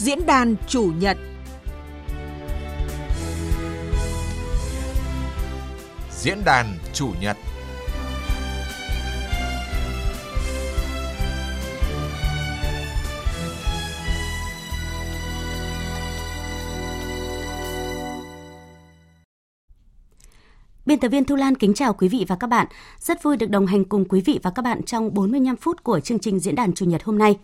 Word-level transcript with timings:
Diễn 0.00 0.26
đàn 0.26 0.56
chủ 0.66 0.92
nhật 0.98 1.18
Diễn 6.10 6.44
đàn 6.44 6.66
chủ 6.92 7.10
nhật 7.20 7.36
Biên 20.86 21.00
tập 21.00 21.08
viên 21.08 21.24
Thu 21.24 21.36
Lan 21.36 21.54
kính 21.54 21.74
chào 21.74 21.94
quý 21.94 22.08
vị 22.08 22.24
và 22.28 22.36
các 22.36 22.46
bạn. 22.46 22.66
Rất 22.98 23.22
vui 23.22 23.36
được 23.36 23.50
đồng 23.50 23.66
hành 23.66 23.84
cùng 23.84 24.04
quý 24.08 24.20
vị 24.20 24.40
và 24.42 24.50
các 24.50 24.62
bạn 24.62 24.82
trong 24.82 25.14
45 25.14 25.56
phút 25.56 25.84
của 25.84 26.00
chương 26.00 26.18
trình 26.18 26.40
diễn 26.40 26.54
đàn 26.54 26.72
chủ 26.72 26.84
nhật 26.84 27.02
hôm 27.04 27.18
nay. 27.18 27.38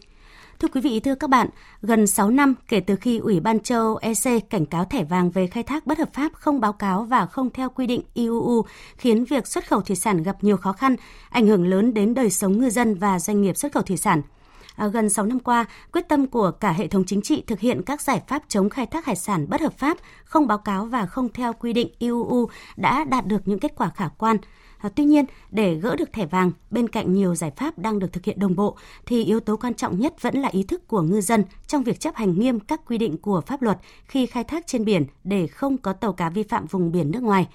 Thưa 0.58 0.68
quý 0.68 0.80
vị, 0.80 1.00
thưa 1.00 1.14
các 1.14 1.30
bạn, 1.30 1.48
gần 1.82 2.06
6 2.06 2.30
năm 2.30 2.54
kể 2.68 2.80
từ 2.80 2.96
khi 2.96 3.18
Ủy 3.18 3.40
ban 3.40 3.60
châu 3.60 3.96
EC 3.96 4.50
cảnh 4.50 4.66
cáo 4.66 4.84
thẻ 4.84 5.04
vàng 5.04 5.30
về 5.30 5.46
khai 5.46 5.62
thác 5.62 5.86
bất 5.86 5.98
hợp 5.98 6.14
pháp 6.14 6.32
không 6.34 6.60
báo 6.60 6.72
cáo 6.72 7.04
và 7.04 7.26
không 7.26 7.50
theo 7.50 7.68
quy 7.70 7.86
định 7.86 8.02
IUU 8.14 8.64
khiến 8.96 9.24
việc 9.24 9.46
xuất 9.46 9.68
khẩu 9.68 9.80
thủy 9.80 9.96
sản 9.96 10.22
gặp 10.22 10.36
nhiều 10.44 10.56
khó 10.56 10.72
khăn, 10.72 10.96
ảnh 11.30 11.46
hưởng 11.46 11.66
lớn 11.66 11.94
đến 11.94 12.14
đời 12.14 12.30
sống 12.30 12.58
ngư 12.58 12.70
dân 12.70 12.94
và 12.94 13.18
doanh 13.18 13.42
nghiệp 13.42 13.56
xuất 13.56 13.72
khẩu 13.72 13.82
thủy 13.82 13.96
sản– 13.96 14.22
À, 14.76 14.86
gần 14.86 15.08
6 15.08 15.26
năm 15.26 15.40
qua, 15.40 15.64
quyết 15.92 16.08
tâm 16.08 16.26
của 16.26 16.50
cả 16.50 16.72
hệ 16.72 16.88
thống 16.88 17.04
chính 17.04 17.22
trị 17.22 17.42
thực 17.46 17.60
hiện 17.60 17.82
các 17.82 18.00
giải 18.00 18.22
pháp 18.28 18.42
chống 18.48 18.70
khai 18.70 18.86
thác 18.86 19.06
hải 19.06 19.16
sản 19.16 19.46
bất 19.48 19.60
hợp 19.60 19.72
pháp, 19.78 19.96
không 20.24 20.46
báo 20.46 20.58
cáo 20.58 20.84
và 20.84 21.06
không 21.06 21.28
theo 21.32 21.52
quy 21.52 21.72
định 21.72 21.88
IUU 21.98 22.48
đã 22.76 23.04
đạt 23.04 23.26
được 23.26 23.48
những 23.48 23.58
kết 23.58 23.72
quả 23.76 23.90
khả 23.96 24.08
quan. 24.18 24.36
À, 24.78 24.88
tuy 24.96 25.04
nhiên, 25.04 25.24
để 25.50 25.74
gỡ 25.74 25.96
được 25.96 26.12
thẻ 26.12 26.26
vàng, 26.26 26.52
bên 26.70 26.88
cạnh 26.88 27.14
nhiều 27.14 27.34
giải 27.34 27.52
pháp 27.56 27.78
đang 27.78 27.98
được 27.98 28.12
thực 28.12 28.24
hiện 28.24 28.38
đồng 28.38 28.56
bộ, 28.56 28.76
thì 29.06 29.24
yếu 29.24 29.40
tố 29.40 29.56
quan 29.56 29.74
trọng 29.74 29.98
nhất 29.98 30.22
vẫn 30.22 30.34
là 30.34 30.48
ý 30.48 30.62
thức 30.62 30.88
của 30.88 31.02
ngư 31.02 31.20
dân 31.20 31.44
trong 31.66 31.82
việc 31.82 32.00
chấp 32.00 32.14
hành 32.14 32.38
nghiêm 32.38 32.60
các 32.60 32.80
quy 32.86 32.98
định 32.98 33.16
của 33.18 33.40
pháp 33.40 33.62
luật 33.62 33.78
khi 34.04 34.26
khai 34.26 34.44
thác 34.44 34.66
trên 34.66 34.84
biển 34.84 35.04
để 35.24 35.46
không 35.46 35.78
có 35.78 35.92
tàu 35.92 36.12
cá 36.12 36.30
vi 36.30 36.42
phạm 36.42 36.66
vùng 36.66 36.92
biển 36.92 37.10
nước 37.10 37.22
ngoài. 37.22 37.48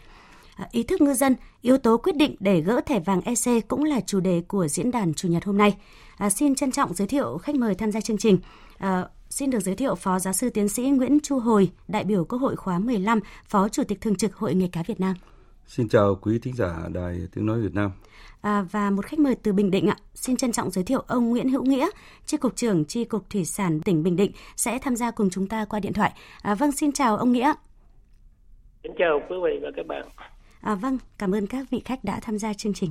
À, 0.55 0.67
ý 0.72 0.83
thức 0.83 1.02
ngư 1.02 1.14
dân, 1.14 1.36
yếu 1.61 1.77
tố 1.77 1.97
quyết 1.97 2.16
định 2.16 2.36
để 2.39 2.61
gỡ 2.61 2.81
thẻ 2.86 2.99
vàng 2.99 3.22
EC 3.22 3.67
cũng 3.67 3.83
là 3.83 3.99
chủ 4.05 4.19
đề 4.19 4.42
của 4.47 4.67
diễn 4.67 4.92
đàn 4.92 5.14
Chủ 5.14 5.27
nhật 5.27 5.45
hôm 5.45 5.58
nay. 5.58 5.77
À, 6.17 6.30
xin 6.30 6.55
trân 6.55 6.72
trọng 6.72 6.94
giới 6.94 7.08
thiệu 7.08 7.38
khách 7.38 7.55
mời 7.55 7.75
tham 7.75 7.92
gia 7.92 8.02
chương 8.02 8.17
trình. 8.17 8.38
À, 8.77 9.05
xin 9.30 9.49
được 9.49 9.59
giới 9.59 9.75
thiệu 9.75 9.95
Phó 9.95 10.19
Giáo 10.19 10.33
sư 10.33 10.49
Tiến 10.49 10.69
sĩ 10.69 10.83
Nguyễn 10.83 11.19
Chu 11.23 11.39
Hồi, 11.39 11.72
đại 11.88 12.03
biểu 12.03 12.25
Quốc 12.25 12.39
hội 12.39 12.55
khóa 12.55 12.80
15, 12.80 13.19
Phó 13.47 13.69
Chủ 13.69 13.83
tịch 13.83 14.02
Thường 14.02 14.16
trực 14.16 14.36
Hội 14.36 14.53
Nghề 14.55 14.67
cá 14.67 14.83
Việt 14.83 14.99
Nam. 14.99 15.16
Xin 15.67 15.90
chào 15.90 16.16
quý 16.22 16.40
thính 16.40 16.56
giả 16.56 16.88
Đài 16.94 17.28
Tiếng 17.36 17.45
Nói 17.45 17.62
Việt 17.62 17.73
Nam. 17.73 17.92
À, 18.42 18.66
và 18.72 18.90
một 18.90 19.06
khách 19.06 19.20
mời 19.20 19.36
từ 19.36 19.54
Bình 19.54 19.72
Định 19.72 19.88
ạ. 19.88 19.95
Xin 20.14 20.38
trân 20.38 20.52
trọng 20.52 20.72
giới 20.72 20.84
thiệu 20.84 21.00
ông 21.08 21.30
Nguyễn 21.30 21.50
Hữu 21.50 21.66
Nghĩa, 21.66 21.90
Chi 22.26 22.38
cục 22.38 22.56
trưởng 22.56 22.86
Chi 22.86 23.06
cục 23.06 23.30
Thủy 23.30 23.45
sản 23.45 23.82
tỉnh 23.82 24.04
Bình 24.04 24.16
Định 24.16 24.32
sẽ 24.56 24.80
tham 24.82 24.95
gia 24.95 25.12
cùng 25.12 25.30
chúng 25.30 25.48
ta 25.48 25.66
qua 25.66 25.80
điện 25.80 25.94
thoại. 25.94 26.14
À, 26.42 26.56
vâng, 26.56 26.72
xin 26.72 26.92
chào 26.92 27.17
ông 27.17 27.32
Nghĩa. 27.32 27.54
Xin 28.84 28.92
chào 29.00 29.22
quý 29.30 29.36
vị 29.44 29.59
và 29.62 29.70
các 29.76 29.86
bạn. 29.88 30.08
À, 30.62 30.76
vâng, 30.76 30.98
cảm 31.17 31.36
ơn 31.36 31.48
các 31.48 31.66
vị 31.70 31.82
khách 31.86 32.04
đã 32.04 32.20
tham 32.22 32.38
gia 32.38 32.54
chương 32.54 32.73
trình. 32.73 32.89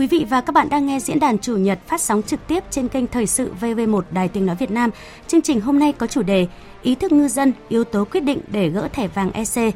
Quý 0.00 0.06
vị 0.06 0.26
và 0.28 0.40
các 0.40 0.52
bạn 0.52 0.68
đang 0.68 0.86
nghe 0.86 1.00
diễn 1.00 1.20
đàn 1.20 1.38
chủ 1.38 1.56
nhật 1.56 1.78
phát 1.86 2.00
sóng 2.00 2.22
trực 2.22 2.46
tiếp 2.46 2.64
trên 2.70 2.88
kênh 2.88 3.06
Thời 3.06 3.26
sự 3.26 3.52
VV1 3.60 4.02
Đài 4.10 4.28
Tiếng 4.28 4.46
Nói 4.46 4.56
Việt 4.56 4.70
Nam. 4.70 4.90
Chương 5.26 5.42
trình 5.42 5.60
hôm 5.60 5.78
nay 5.78 5.92
có 5.92 6.06
chủ 6.06 6.22
đề 6.22 6.46
Ý 6.82 6.94
thức 6.94 7.12
ngư 7.12 7.28
dân, 7.28 7.52
yếu 7.68 7.84
tố 7.84 8.04
quyết 8.04 8.20
định 8.20 8.40
để 8.48 8.68
gỡ 8.68 8.88
thẻ 8.92 9.08
vàng 9.08 9.30
EC. 9.32 9.74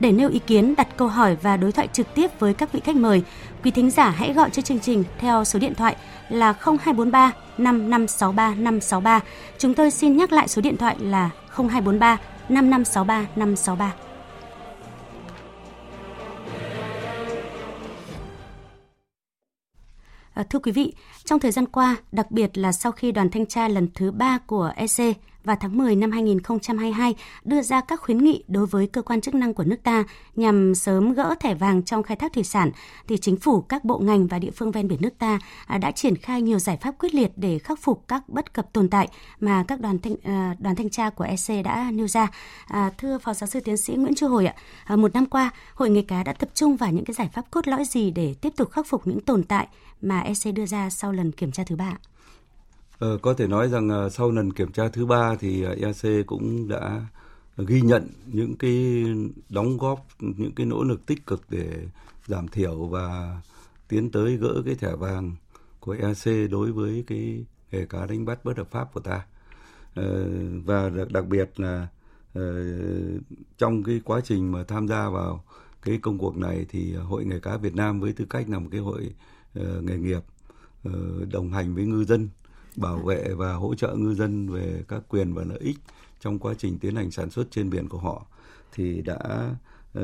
Để 0.00 0.12
nêu 0.12 0.28
ý 0.28 0.38
kiến, 0.38 0.74
đặt 0.76 0.96
câu 0.96 1.08
hỏi 1.08 1.36
và 1.42 1.56
đối 1.56 1.72
thoại 1.72 1.88
trực 1.92 2.14
tiếp 2.14 2.40
với 2.40 2.54
các 2.54 2.72
vị 2.72 2.80
khách 2.84 2.96
mời, 2.96 3.22
quý 3.64 3.70
thính 3.70 3.90
giả 3.90 4.10
hãy 4.10 4.32
gọi 4.32 4.50
cho 4.50 4.62
chương 4.62 4.80
trình 4.80 5.04
theo 5.18 5.44
số 5.44 5.58
điện 5.58 5.74
thoại 5.74 5.96
là 6.28 6.52
0243 6.52 7.32
5563 7.58 8.54
563. 8.54 9.20
Chúng 9.58 9.74
tôi 9.74 9.90
xin 9.90 10.16
nhắc 10.16 10.32
lại 10.32 10.48
số 10.48 10.62
điện 10.62 10.76
thoại 10.76 10.96
là 11.00 11.30
0243 11.56 12.16
5563 12.48 13.26
563. 13.36 14.07
À, 20.38 20.44
thưa 20.50 20.58
quý 20.58 20.72
vị, 20.72 20.94
trong 21.28 21.40
thời 21.40 21.52
gian 21.52 21.66
qua, 21.66 21.96
đặc 22.12 22.30
biệt 22.30 22.58
là 22.58 22.72
sau 22.72 22.92
khi 22.92 23.12
đoàn 23.12 23.30
thanh 23.30 23.46
tra 23.46 23.68
lần 23.68 23.88
thứ 23.94 24.10
3 24.10 24.38
của 24.46 24.72
EC 24.76 25.16
vào 25.44 25.56
tháng 25.60 25.78
10 25.78 25.96
năm 25.96 26.10
2022 26.10 27.14
đưa 27.44 27.62
ra 27.62 27.80
các 27.80 28.00
khuyến 28.00 28.18
nghị 28.18 28.44
đối 28.48 28.66
với 28.66 28.86
cơ 28.86 29.02
quan 29.02 29.20
chức 29.20 29.34
năng 29.34 29.54
của 29.54 29.64
nước 29.64 29.76
ta 29.82 30.04
nhằm 30.36 30.74
sớm 30.74 31.12
gỡ 31.14 31.34
thẻ 31.40 31.54
vàng 31.54 31.82
trong 31.82 32.02
khai 32.02 32.16
thác 32.16 32.32
thủy 32.32 32.44
sản, 32.44 32.70
thì 33.08 33.16
chính 33.16 33.36
phủ, 33.36 33.60
các 33.60 33.84
bộ 33.84 33.98
ngành 33.98 34.26
và 34.26 34.38
địa 34.38 34.50
phương 34.50 34.70
ven 34.70 34.88
biển 34.88 34.98
nước 35.02 35.18
ta 35.18 35.38
à, 35.66 35.78
đã 35.78 35.90
triển 35.90 36.16
khai 36.16 36.42
nhiều 36.42 36.58
giải 36.58 36.76
pháp 36.76 36.94
quyết 36.98 37.14
liệt 37.14 37.32
để 37.36 37.58
khắc 37.58 37.78
phục 37.82 38.08
các 38.08 38.28
bất 38.28 38.54
cập 38.54 38.72
tồn 38.72 38.88
tại 38.88 39.08
mà 39.40 39.64
các 39.68 39.80
đoàn 39.80 39.98
thanh, 39.98 40.14
à, 40.24 40.56
đoàn 40.58 40.76
thanh 40.76 40.90
tra 40.90 41.10
của 41.10 41.24
EC 41.24 41.64
đã 41.64 41.90
nêu 41.90 42.08
ra. 42.08 42.28
À, 42.66 42.90
thưa 42.98 43.18
Phó 43.18 43.34
Giáo 43.34 43.46
sư 43.46 43.60
Tiến 43.60 43.76
sĩ 43.76 43.94
Nguyễn 43.94 44.14
Chu 44.14 44.28
Hồi 44.28 44.46
ạ, 44.46 44.54
à, 44.84 44.96
một 44.96 45.14
năm 45.14 45.26
qua, 45.26 45.50
Hội 45.74 45.90
nghề 45.90 46.02
cá 46.02 46.22
đã 46.22 46.32
tập 46.32 46.48
trung 46.54 46.76
vào 46.76 46.92
những 46.92 47.04
cái 47.04 47.14
giải 47.14 47.28
pháp 47.32 47.50
cốt 47.50 47.68
lõi 47.68 47.84
gì 47.84 48.10
để 48.10 48.34
tiếp 48.40 48.52
tục 48.56 48.70
khắc 48.70 48.86
phục 48.86 49.06
những 49.06 49.20
tồn 49.20 49.42
tại 49.42 49.66
mà 50.02 50.20
EC 50.20 50.54
đưa 50.54 50.66
ra 50.66 50.90
sau 50.90 51.12
lần 51.18 51.32
kiểm 51.32 51.52
tra 51.52 51.64
thứ 51.66 51.76
ba? 51.76 51.96
Ờ, 52.98 53.18
có 53.22 53.34
thể 53.34 53.46
nói 53.46 53.68
rằng 53.68 53.88
ờ, 53.88 54.10
sau 54.10 54.30
lần 54.30 54.52
kiểm 54.52 54.72
tra 54.72 54.88
thứ 54.88 55.06
ba 55.06 55.36
thì 55.40 55.62
ờ, 55.62 55.76
EAC 55.80 56.26
cũng 56.26 56.68
đã 56.68 57.06
ghi 57.56 57.80
nhận 57.80 58.08
những 58.26 58.56
cái 58.56 59.04
đóng 59.48 59.78
góp, 59.78 60.06
những 60.20 60.52
cái 60.52 60.66
nỗ 60.66 60.84
lực 60.84 61.06
tích 61.06 61.26
cực 61.26 61.42
để 61.50 61.86
giảm 62.26 62.48
thiểu 62.48 62.86
và 62.86 63.36
tiến 63.88 64.10
tới 64.10 64.36
gỡ 64.36 64.62
cái 64.64 64.74
thẻ 64.74 64.96
vàng 64.96 65.32
của 65.80 65.96
EAC 66.00 66.50
đối 66.50 66.72
với 66.72 67.04
cái 67.06 67.44
nghề 67.72 67.86
cá 67.86 68.06
đánh 68.06 68.24
bắt 68.24 68.44
bất 68.44 68.56
hợp 68.56 68.70
pháp 68.70 68.94
của 68.94 69.00
ta. 69.00 69.26
Ờ, 69.94 70.28
và 70.64 70.90
đặc, 71.10 71.26
biệt 71.26 71.60
là 71.60 71.88
trong 73.58 73.82
cái 73.82 74.00
quá 74.04 74.20
trình 74.24 74.52
mà 74.52 74.64
tham 74.64 74.88
gia 74.88 75.08
vào 75.08 75.44
cái 75.82 75.98
công 76.02 76.18
cuộc 76.18 76.36
này 76.36 76.66
thì 76.68 76.94
Hội 76.94 77.24
nghề 77.24 77.40
cá 77.40 77.56
Việt 77.56 77.74
Nam 77.74 78.00
với 78.00 78.12
tư 78.12 78.24
cách 78.30 78.48
là 78.48 78.58
một 78.58 78.68
cái 78.72 78.80
hội 78.80 79.14
nghề 79.80 79.96
nghiệp 79.96 80.20
đồng 81.32 81.52
hành 81.52 81.74
với 81.74 81.84
ngư 81.84 82.04
dân 82.04 82.28
bảo 82.76 82.96
vệ 82.96 83.34
và 83.34 83.52
hỗ 83.54 83.74
trợ 83.74 83.94
ngư 83.94 84.14
dân 84.14 84.48
về 84.48 84.84
các 84.88 85.02
quyền 85.08 85.34
và 85.34 85.44
lợi 85.44 85.58
ích 85.58 85.76
trong 86.20 86.38
quá 86.38 86.54
trình 86.58 86.78
tiến 86.78 86.96
hành 86.96 87.10
sản 87.10 87.30
xuất 87.30 87.50
trên 87.50 87.70
biển 87.70 87.88
của 87.88 87.98
họ 87.98 88.26
thì 88.72 89.02
đã 89.02 89.50
uh, 89.98 90.02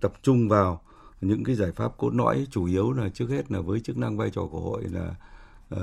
tập 0.00 0.12
trung 0.22 0.48
vào 0.48 0.80
những 1.20 1.44
cái 1.44 1.54
giải 1.56 1.72
pháp 1.72 1.96
cốt 1.98 2.14
lõi 2.14 2.46
chủ 2.50 2.64
yếu 2.64 2.92
là 2.92 3.08
trước 3.08 3.30
hết 3.30 3.52
là 3.52 3.60
với 3.60 3.80
chức 3.80 3.96
năng 3.96 4.16
vai 4.16 4.30
trò 4.30 4.46
của 4.46 4.60
hội 4.60 4.84
là 4.90 5.14
uh, 5.74 5.80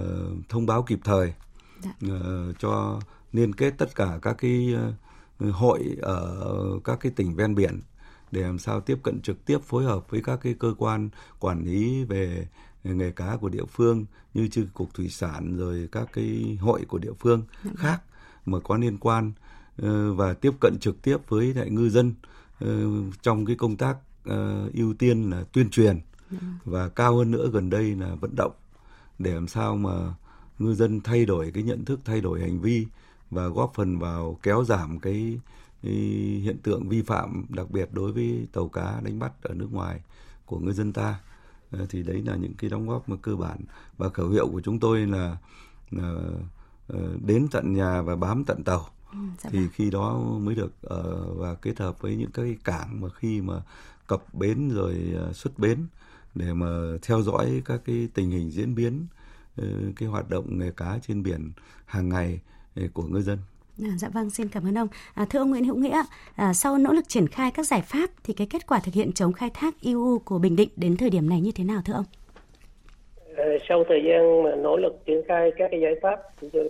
thông 0.49 0.65
báo 0.65 0.83
kịp 0.83 0.99
thời 1.03 1.33
uh, 2.05 2.59
cho 2.59 2.99
liên 3.33 3.55
kết 3.55 3.73
tất 3.77 3.95
cả 3.95 4.19
các 4.21 4.35
cái 4.37 4.75
uh, 5.43 5.55
hội 5.55 5.97
ở 6.01 6.79
các 6.83 6.99
cái 6.99 7.11
tỉnh 7.15 7.35
ven 7.35 7.55
biển 7.55 7.79
để 8.31 8.41
làm 8.41 8.59
sao 8.59 8.81
tiếp 8.81 8.97
cận 9.03 9.21
trực 9.21 9.45
tiếp 9.45 9.57
phối 9.63 9.83
hợp 9.83 10.09
với 10.09 10.21
các 10.21 10.39
cái 10.43 10.55
cơ 10.59 10.73
quan 10.77 11.09
quản 11.39 11.63
lý 11.63 12.03
về 12.03 12.47
nghề 12.93 13.11
cá 13.11 13.37
của 13.41 13.49
địa 13.49 13.65
phương 13.65 14.05
như 14.33 14.47
chư 14.47 14.67
cục 14.73 14.93
thủy 14.93 15.09
sản 15.09 15.57
rồi 15.57 15.89
các 15.91 16.09
cái 16.13 16.57
hội 16.61 16.85
của 16.87 16.97
địa 16.97 17.13
phương 17.19 17.43
khác 17.75 18.01
mà 18.45 18.59
có 18.59 18.77
liên 18.77 18.97
quan 18.97 19.31
ờ, 19.77 20.13
và 20.13 20.33
tiếp 20.33 20.51
cận 20.61 20.77
trực 20.81 21.01
tiếp 21.01 21.17
với 21.27 21.53
lại 21.53 21.69
ngư 21.69 21.89
dân 21.89 22.13
ờ, 22.59 22.85
trong 23.21 23.45
cái 23.45 23.55
công 23.55 23.75
tác 23.75 23.97
ờ, 24.25 24.69
ưu 24.73 24.93
tiên 24.93 25.29
là 25.29 25.43
tuyên 25.53 25.69
truyền 25.69 25.99
và 26.65 26.89
cao 26.89 27.15
hơn 27.15 27.31
nữa 27.31 27.49
gần 27.53 27.69
đây 27.69 27.95
là 27.95 28.15
vận 28.15 28.35
động 28.35 28.51
để 29.19 29.33
làm 29.33 29.47
sao 29.47 29.77
mà 29.77 30.13
ngư 30.59 30.73
dân 30.73 31.01
thay 31.01 31.25
đổi 31.25 31.51
cái 31.53 31.63
nhận 31.63 31.85
thức 31.85 31.99
thay 32.05 32.21
đổi 32.21 32.41
hành 32.41 32.59
vi 32.59 32.87
và 33.31 33.47
góp 33.47 33.71
phần 33.75 33.99
vào 33.99 34.39
kéo 34.43 34.63
giảm 34.63 34.99
cái, 34.99 35.39
cái 35.83 35.93
hiện 36.43 36.57
tượng 36.63 36.89
vi 36.89 37.01
phạm 37.01 37.45
đặc 37.49 37.71
biệt 37.71 37.89
đối 37.91 38.11
với 38.11 38.47
tàu 38.53 38.69
cá 38.69 38.99
đánh 39.03 39.19
bắt 39.19 39.31
ở 39.41 39.53
nước 39.53 39.73
ngoài 39.73 40.01
của 40.45 40.59
ngư 40.59 40.71
dân 40.71 40.93
ta 40.93 41.19
thì 41.89 42.03
đấy 42.03 42.23
là 42.25 42.35
những 42.35 42.53
cái 42.53 42.69
đóng 42.69 42.87
góp 42.87 43.09
mà 43.09 43.15
cơ 43.21 43.35
bản 43.35 43.57
và 43.97 44.09
khẩu 44.09 44.29
hiệu 44.29 44.47
của 44.47 44.61
chúng 44.61 44.79
tôi 44.79 45.05
là, 45.05 45.37
là 45.91 46.15
ờ, 46.87 47.17
đến 47.25 47.47
tận 47.51 47.73
nhà 47.73 48.01
và 48.01 48.15
bám 48.15 48.43
tận 48.43 48.63
tàu 48.63 48.85
ừ, 49.11 49.17
dạ 49.39 49.49
thì 49.53 49.59
vâng. 49.59 49.69
khi 49.73 49.89
đó 49.89 50.17
mới 50.17 50.55
được 50.55 50.73
uh, 50.85 51.37
và 51.37 51.55
kết 51.55 51.79
hợp 51.79 52.01
với 52.01 52.15
những 52.15 52.31
cái 52.31 52.57
cảng 52.63 53.01
mà 53.01 53.07
khi 53.09 53.41
mà 53.41 53.61
cập 54.07 54.33
bến 54.33 54.69
rồi 54.69 55.15
xuất 55.33 55.59
bến 55.59 55.85
để 56.35 56.53
mà 56.53 56.67
theo 57.01 57.21
dõi 57.21 57.61
các 57.65 57.81
cái 57.85 58.07
tình 58.13 58.31
hình 58.31 58.51
diễn 58.51 58.75
biến 58.75 59.05
cái 59.95 60.09
hoạt 60.09 60.29
động 60.29 60.59
nghề 60.59 60.71
cá 60.71 60.99
trên 61.07 61.23
biển 61.23 61.51
hàng 61.85 62.09
ngày 62.09 62.39
của 62.93 63.07
ngư 63.07 63.21
dân. 63.21 63.39
À, 63.83 63.89
dạ 63.97 64.09
vâng, 64.13 64.29
xin 64.29 64.47
cảm 64.49 64.67
ơn 64.67 64.77
ông. 64.77 64.87
À, 65.13 65.25
thưa 65.29 65.39
ông 65.39 65.49
Nguyễn 65.49 65.63
Hữu 65.63 65.75
Nghĩa, 65.75 66.01
à, 66.35 66.53
sau 66.53 66.77
nỗ 66.77 66.93
lực 66.93 67.09
triển 67.09 67.27
khai 67.27 67.51
các 67.51 67.65
giải 67.65 67.81
pháp 67.81 68.09
thì 68.23 68.33
cái 68.33 68.47
kết 68.49 68.67
quả 68.67 68.79
thực 68.83 68.93
hiện 68.93 69.11
chống 69.13 69.33
khai 69.33 69.49
thác 69.53 69.81
IU 69.81 70.21
của 70.25 70.39
Bình 70.39 70.55
Định 70.55 70.69
đến 70.75 70.97
thời 70.97 71.09
điểm 71.09 71.29
này 71.29 71.41
như 71.41 71.51
thế 71.55 71.63
nào 71.63 71.81
thưa 71.85 71.93
ông? 71.93 72.05
À, 73.37 73.45
sau 73.69 73.83
thời 73.89 74.03
gian 74.05 74.43
mà 74.43 74.55
nỗ 74.55 74.77
lực 74.77 75.05
triển 75.05 75.21
khai 75.27 75.51
các 75.57 75.67
cái 75.71 75.79
giải 75.81 75.95
pháp 76.01 76.19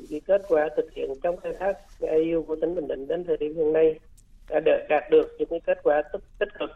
thì 0.09 0.19
kết 0.19 0.41
quả 0.49 0.69
thực 0.77 0.93
hiện 0.93 1.09
chống 1.23 1.37
khai 1.37 1.53
thác 1.59 1.77
IU 1.99 2.43
của 2.43 2.55
tỉnh 2.61 2.75
Bình 2.75 2.87
Định 2.87 3.07
đến 3.07 3.23
thời 3.23 3.37
điểm 3.37 3.55
hiện 3.55 3.73
nay 3.73 3.99
đã 4.49 4.59
đạt 4.89 5.03
được 5.11 5.35
những 5.39 5.49
cái 5.49 5.59
kết 5.65 5.77
quả 5.83 6.01
tích, 6.13 6.23
tích 6.39 6.49
cực. 6.59 6.69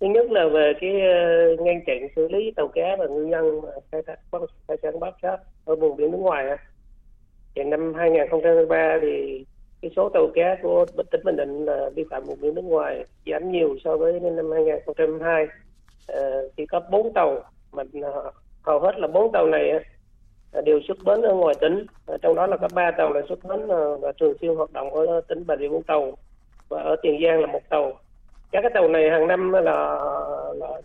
thứ 0.00 0.06
nhất 0.06 0.26
là 0.30 0.48
về 0.48 0.72
cái 0.80 0.90
uh, 0.90 1.60
ngăn 1.60 1.80
chặn 1.86 2.08
xử 2.16 2.28
lý 2.28 2.50
tàu 2.56 2.68
cá 2.68 2.96
và 2.98 3.06
ngư 3.06 3.28
dân 3.30 3.60
khai 3.92 4.02
thác 4.06 4.16
khai 4.68 4.76
thác 4.82 4.90
bất 5.00 5.14
hợp 5.22 5.36
ở 5.64 5.76
vùng 5.76 5.96
biển 5.96 6.10
nước 6.10 6.18
ngoài 6.18 6.46
thì 7.54 7.64
năm 7.64 7.94
2023 7.94 8.98
thì 9.02 9.44
cái 9.82 9.90
số 9.96 10.08
tàu 10.08 10.28
cá 10.34 10.56
của 10.62 10.86
tỉnh 11.10 11.24
Bình 11.24 11.36
Định 11.36 11.64
là 11.64 11.90
vi 11.94 12.04
phạm 12.10 12.24
vùng 12.24 12.40
biển 12.40 12.54
nước 12.54 12.64
ngoài 12.64 13.04
giảm 13.26 13.52
nhiều 13.52 13.76
so 13.84 13.96
với 13.96 14.20
năm 14.20 14.50
2022 14.52 15.46
à, 16.08 16.20
chỉ 16.56 16.66
có 16.66 16.80
4 16.90 17.12
tàu 17.12 17.42
mà 17.72 17.82
hầu 18.62 18.80
hết 18.80 18.98
là 18.98 19.06
bốn 19.06 19.32
tàu 19.32 19.46
này 19.46 19.84
đều 20.64 20.80
xuất 20.88 20.96
bến 21.04 21.22
ở 21.22 21.34
ngoài 21.34 21.54
tỉnh. 21.60 21.86
Ờ, 22.06 22.18
trong 22.22 22.34
đó 22.34 22.46
là 22.46 22.56
có 22.56 22.68
ba 22.74 22.90
tàu 22.90 23.12
là 23.12 23.20
xuất 23.28 23.44
bến 23.44 23.68
ờ, 23.68 23.98
và 23.98 24.12
thường 24.20 24.34
xuyên 24.40 24.54
hoạt 24.54 24.72
động 24.72 24.94
ở 24.94 25.20
tỉnh 25.28 25.44
Bà 25.46 25.56
Rịa 25.56 25.68
Vũng 25.68 25.82
Tàu 25.82 26.12
và 26.68 26.80
ở 26.82 26.96
Tiền 27.02 27.20
Giang 27.22 27.40
là 27.40 27.46
một 27.46 27.62
tàu. 27.68 27.92
Các 28.52 28.60
cái 28.62 28.70
tàu 28.74 28.88
này 28.88 29.10
hàng 29.10 29.26
năm 29.26 29.52
là, 29.52 29.98
là 30.54 30.80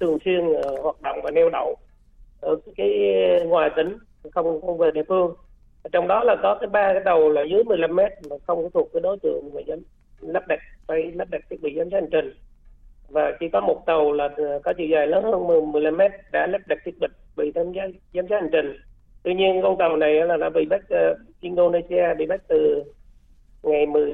thường 0.00 0.18
xuyên 0.24 0.54
ờ, 0.62 0.82
hoạt 0.82 1.02
động 1.02 1.20
và 1.22 1.30
neo 1.30 1.50
đậu 1.52 1.76
ở 2.40 2.56
cái 2.76 2.90
ngoài 3.46 3.70
tỉnh 3.76 3.98
không 4.32 4.60
không 4.60 4.78
về 4.78 4.90
địa 4.90 5.02
phương 5.08 5.34
trong 5.92 6.08
đó 6.08 6.24
là 6.24 6.36
có 6.42 6.58
cái 6.60 6.68
ba 6.68 6.92
cái 6.92 7.02
tàu 7.04 7.28
là 7.28 7.42
dưới 7.42 7.64
15 7.64 7.96
mét 7.96 8.12
mà 8.30 8.36
không 8.46 8.62
có 8.62 8.68
thuộc 8.74 8.88
cái 8.92 9.00
đối 9.00 9.16
tượng 9.22 9.50
mà 9.54 9.60
giám 9.66 9.78
lắp 10.20 10.48
đặt 10.48 10.58
phải 10.86 11.12
lắp 11.14 11.28
đặt 11.30 11.42
thiết 11.50 11.62
bị 11.62 11.74
giám 11.78 11.90
sát 11.90 11.96
hành 11.96 12.10
trình. 12.12 12.32
Và 13.08 13.32
chỉ 13.40 13.48
có 13.48 13.60
một 13.60 13.82
tàu 13.86 14.12
là 14.12 14.28
ờ, 14.36 14.60
có 14.64 14.72
chiều 14.72 14.86
dài 14.86 15.06
lớn 15.06 15.24
hơn 15.24 15.72
15 15.72 15.96
mét 15.96 16.12
đã 16.32 16.46
lắp 16.46 16.60
đặt 16.66 16.78
thiết 16.84 16.94
bị 17.00 17.06
bị 17.36 17.52
giám 17.54 17.72
sát 17.74 17.90
giám 18.14 18.26
sát 18.28 18.40
hành 18.40 18.50
trình. 18.52 18.76
Tuy 19.22 19.34
nhiên 19.34 19.60
con 19.62 19.76
tàu 19.78 19.96
này 19.96 20.14
là 20.14 20.36
đã 20.36 20.50
bị 20.50 20.64
bắt 20.70 20.80
uh, 20.94 21.18
Indonesia 21.40 22.14
bị 22.18 22.26
bắt 22.26 22.40
từ 22.48 22.84
ngày 23.62 23.86
10 23.86 24.12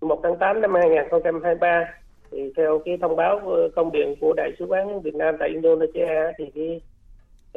1 0.00 0.14
ờ, 0.14 0.16
tháng 0.22 0.38
8 0.38 0.60
năm 0.60 0.74
2023 0.74 1.84
thì 2.30 2.52
theo 2.56 2.82
cái 2.84 2.96
thông 3.00 3.16
báo 3.16 3.40
công 3.76 3.92
điện 3.92 4.14
của 4.20 4.32
đại 4.36 4.50
sứ 4.58 4.64
quán 4.64 5.00
Việt 5.00 5.14
Nam 5.14 5.36
tại 5.38 5.48
Indonesia 5.48 6.32
thì 6.38 6.44
cái 6.54 6.80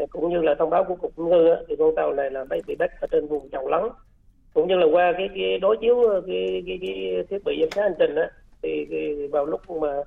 cũng 0.05 0.29
như 0.29 0.41
là 0.41 0.55
thông 0.59 0.69
báo 0.69 0.83
của 0.83 0.95
cục 0.95 1.19
ngư 1.19 1.55
thì 1.67 1.75
con 1.79 1.95
tàu 1.95 2.13
này 2.13 2.31
là 2.31 2.45
bị 2.67 2.75
bắt 2.75 2.91
ở 3.01 3.07
trên 3.11 3.27
vùng 3.27 3.49
trồng 3.49 3.67
lắng. 3.67 3.89
Cũng 4.53 4.67
như 4.67 4.75
là 4.75 4.85
qua 4.91 5.13
cái, 5.17 5.29
cái 5.35 5.59
đối 5.59 5.77
chiếu 5.77 6.01
ờ, 6.03 6.21
cái, 6.27 6.63
cái, 6.67 6.79
cái 6.81 7.23
thiết 7.29 7.37
bị 7.45 7.57
giám 7.61 7.71
sát 7.71 7.81
hành 7.81 7.95
trình 7.99 8.15
á 8.15 8.29
thì, 8.61 8.85
thì 8.89 9.27
vào 9.27 9.45
lúc 9.45 9.61
mà 9.69 10.03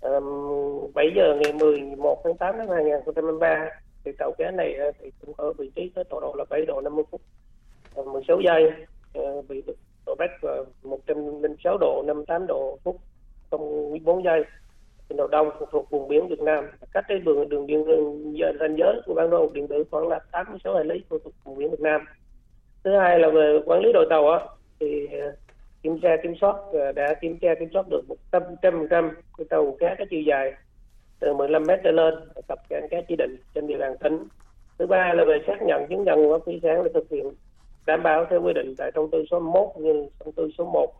um, 0.00 0.92
7 0.94 1.06
giờ 1.16 1.34
ngày 1.40 1.52
11 1.52 2.20
tháng 2.24 2.36
8 2.36 2.58
năm 2.58 2.66
2023 2.68 3.68
thì 4.04 4.12
tàu 4.18 4.32
cá 4.38 4.50
này 4.50 4.74
thì 5.00 5.10
cũng 5.20 5.34
ở 5.36 5.52
vị 5.52 5.70
trí 5.74 5.90
tới 5.94 6.04
tọa 6.04 6.20
độ 6.20 6.34
là 6.38 6.44
7 6.50 6.66
độ 6.66 6.80
50 6.80 7.04
phút 7.10 7.20
ờ, 7.94 8.02
16 8.02 8.40
giây 8.40 8.72
ờ, 9.14 9.42
bị 9.48 9.62
độ 10.06 10.14
bắc 10.18 10.30
106 10.82 11.78
độ 11.80 12.02
58 12.06 12.46
độ 12.46 12.78
phút 12.84 12.96
04 14.04 14.24
giây 14.24 14.44
trên 15.08 15.16
đầu 15.16 15.26
đông 15.26 15.50
thuộc 15.70 15.90
vùng 15.90 16.08
biển 16.08 16.28
Việt 16.28 16.40
Nam. 16.40 16.64
Cách 16.92 17.04
cái 17.08 17.18
đường 17.18 17.48
đường 17.48 17.66
biên 17.66 17.84
ranh 18.60 18.76
giới 18.78 19.00
của 19.06 19.14
bản 19.14 19.30
đồ 19.30 19.50
điện 19.54 19.68
tử 19.68 19.84
khoảng 19.90 20.08
là 20.08 20.20
86 20.32 20.74
hải 20.74 20.84
lý 20.84 21.04
thuộc 21.10 21.22
vùng 21.44 21.58
biển 21.58 21.70
Việt 21.70 21.80
Nam. 21.80 22.00
Thứ 22.84 22.96
hai 22.98 23.18
là 23.18 23.28
về 23.30 23.58
quản 23.66 23.80
lý 23.80 23.92
đội 23.92 24.06
tàu 24.10 24.28
á, 24.30 24.40
thì 24.80 25.06
ờ, 25.06 25.32
kiểm 25.82 26.00
tra 26.00 26.16
kiểm 26.22 26.34
soát 26.40 26.56
ờ, 26.72 26.92
đã 26.92 27.14
kiểm 27.20 27.38
tra 27.38 27.54
kiểm 27.58 27.68
soát 27.72 27.86
được 27.90 28.02
một 28.08 28.16
trăm 28.32 28.42
trăm 28.62 28.86
trăm 28.90 29.10
cái 29.38 29.44
tàu 29.50 29.76
cá 29.80 29.94
có 29.98 30.04
chiều 30.10 30.20
dài 30.20 30.52
từ 31.20 31.34
15 31.34 31.64
mét 31.66 31.80
trở 31.84 31.90
lên 31.90 32.14
cập 32.48 32.58
cảng 32.68 32.88
cá 32.90 32.96
chỉ 33.08 33.16
định 33.16 33.36
trên 33.54 33.66
địa 33.66 33.78
bàn 33.78 33.96
tỉnh. 34.00 34.18
Thứ 34.78 34.86
ba 34.86 35.12
là 35.14 35.24
về 35.24 35.38
xác 35.46 35.62
nhận 35.62 35.86
chứng 35.88 36.04
nhận 36.04 36.22
nguồn 36.22 36.40
thủy 36.44 36.60
sản 36.62 36.84
để 36.84 36.90
thực 36.94 37.10
hiện, 37.10 37.32
đảm 37.86 38.02
bảo 38.02 38.26
theo 38.30 38.42
quy 38.42 38.52
định 38.52 38.74
tại 38.78 38.90
thông 38.94 39.10
tư 39.10 39.24
số 39.30 39.40
1 39.40 39.80
như 39.80 40.08
thông 40.20 40.32
tư 40.32 40.50
số 40.58 40.64
1 40.64 40.92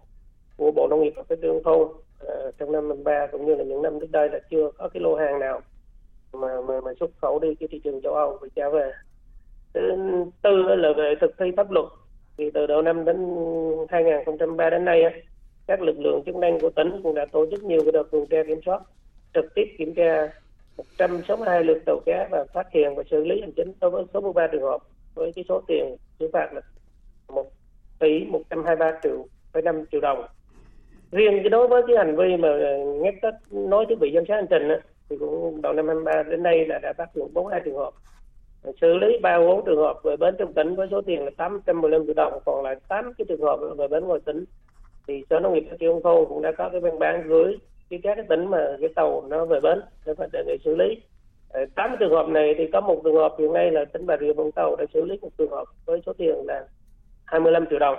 của 0.57 0.71
Bộ 0.71 0.89
Nông 0.91 1.03
nghiệp 1.03 1.13
và 1.17 1.23
Phát 1.29 1.39
triển 1.43 1.53
nông 1.53 1.63
thôn 1.65 1.89
uh, 2.25 2.59
trong 2.59 2.73
năm 2.73 2.89
23 2.89 3.27
cũng 3.33 3.47
như 3.47 3.55
là 3.55 3.65
những 3.65 3.83
năm 3.83 4.01
trước 4.01 4.11
đây 4.11 4.29
là 4.29 4.39
chưa 4.51 4.71
có 4.79 4.89
cái 4.89 5.01
lô 5.01 5.17
hàng 5.17 5.39
nào 5.39 5.61
mà 6.33 6.61
mà, 6.69 6.81
mà 6.81 6.91
xuất 7.01 7.11
khẩu 7.21 7.39
đi 7.39 7.55
cái 7.55 7.69
thị 7.73 7.81
trường 7.85 8.01
châu 8.03 8.15
Âu 8.15 8.39
và 8.41 8.49
trả 8.57 8.69
về. 8.69 8.93
Thứ 9.75 9.81
tư 10.43 10.63
là 10.63 10.89
về 10.97 11.15
thực 11.21 11.31
thi 11.39 11.47
pháp 11.57 11.71
luật 11.71 11.87
thì 12.39 12.51
từ 12.55 12.67
đầu 12.67 12.83
năm 12.83 13.05
đến 13.05 13.17
2003 13.89 14.71
đến 14.71 14.85
nay 14.85 15.03
các 15.67 15.83
lực 15.83 15.99
lượng 15.99 16.23
chức 16.27 16.37
năng 16.37 16.61
của 16.61 16.71
tỉnh 16.71 17.01
cũng 17.03 17.15
đã 17.15 17.27
tổ 17.33 17.47
chức 17.51 17.65
nhiều 17.65 17.81
cái 17.85 17.93
đợt 17.93 18.03
tuần 18.11 18.27
tra 18.27 18.43
kiểm 18.49 18.61
soát 18.67 18.83
trực 19.35 19.55
tiếp 19.55 19.75
kiểm 19.79 19.95
tra 19.95 20.29
162 20.77 21.65
lượt 21.65 21.79
tàu 21.87 22.01
cá 22.07 22.29
và 22.31 22.45
phát 22.55 22.67
hiện 22.73 22.95
và 22.97 23.03
xử 23.11 23.25
lý 23.25 23.41
hành 23.41 23.53
chính 23.57 23.73
đối 23.81 23.91
với 23.91 24.05
số 24.15 24.21
13 24.21 24.47
trường 24.53 24.63
hợp 24.63 24.83
với 25.15 25.33
cái 25.37 25.45
số 25.49 25.63
tiền 25.69 25.97
xử 26.19 26.31
phạt 26.33 26.53
là 26.53 26.61
1 27.29 27.51
tỷ 27.99 28.25
123 28.25 28.99
triệu 29.03 29.27
5 29.65 29.85
triệu 29.93 30.01
đồng 30.01 30.27
riêng 31.13 31.35
cái 31.43 31.49
đối 31.49 31.69
với 31.69 31.83
cái 31.87 31.97
hành 31.97 32.17
vi 32.17 32.37
mà 32.37 32.49
ờ, 32.49 32.79
ngắt 33.03 33.15
kết 33.23 33.35
nối 33.51 33.87
thiết 33.89 33.99
bị 34.01 34.13
giám 34.15 34.25
sát 34.29 34.35
hành 34.35 34.47
trình 34.51 34.69
á, 34.69 34.77
thì 35.11 35.17
cũng 35.21 35.63
đầu 35.63 35.73
năm 35.73 35.87
23 35.87 36.23
đến 36.23 36.43
nay 36.43 36.67
là 36.67 36.79
đã 36.79 36.93
bắt 36.99 37.17
được 37.17 37.27
42 37.33 37.61
trường 37.65 37.77
hợp. 37.77 37.91
Xử 38.81 38.95
lý 38.95 39.19
34 39.23 39.65
trường 39.67 39.79
hợp 39.79 39.97
về 40.05 40.17
bến 40.17 40.35
trong 40.39 40.53
tỉnh 40.53 40.75
với 40.75 40.89
số 40.91 41.03
tiền 41.03 41.25
là 41.25 41.31
815 41.37 42.07
triệu 42.07 42.15
đồng 42.15 42.39
còn 42.45 42.65
lại 42.65 42.77
8 42.89 43.13
cái 43.19 43.25
trường 43.29 43.41
hợp 43.41 43.61
về 43.79 43.89
bến 43.89 44.05
ngoài 44.05 44.21
tỉnh. 44.25 44.45
Thì 45.09 45.25
sở 45.31 45.41
nông 45.41 45.55
nghiệp 45.55 45.67
phát 45.71 45.77
triển 45.81 45.89
nông 45.89 46.03
thôn 46.03 46.25
cũng 46.29 46.43
đã 46.43 46.53
có 46.53 46.69
cái 46.69 46.81
văn 46.81 46.99
bản 46.99 47.23
gửi 47.29 47.59
cái 47.91 48.01
các 48.03 48.15
cái 48.15 48.25
tỉnh 48.29 48.51
mà 48.51 48.59
cái 48.81 48.91
tàu 48.95 49.25
nó 49.29 49.45
về 49.45 49.61
bến 49.61 49.81
để 50.07 50.15
phải 50.15 50.29
đề 50.33 50.45
nghị 50.47 50.57
xử 50.65 50.77
lý. 50.77 51.03
Ờ, 51.49 51.67
tám 51.75 51.97
trường 52.01 52.13
hợp 52.13 52.29
này 52.29 52.55
thì 52.59 52.65
có 52.73 52.81
một 52.81 53.01
trường 53.05 53.15
hợp 53.15 53.35
hiện 53.39 53.53
nay 53.53 53.71
là 53.71 53.85
tỉnh 53.85 54.07
bà 54.07 54.17
rịa 54.21 54.33
vũng 54.33 54.53
tàu 54.53 54.77
đã 54.77 54.85
xử 54.95 55.05
lý 55.05 55.19
một 55.23 55.31
trường 55.39 55.51
hợp 55.51 55.65
với 55.87 56.01
số 56.07 56.13
tiền 56.13 56.35
là 56.45 56.67
25 57.25 57.67
triệu 57.71 57.79
đồng. 57.79 57.99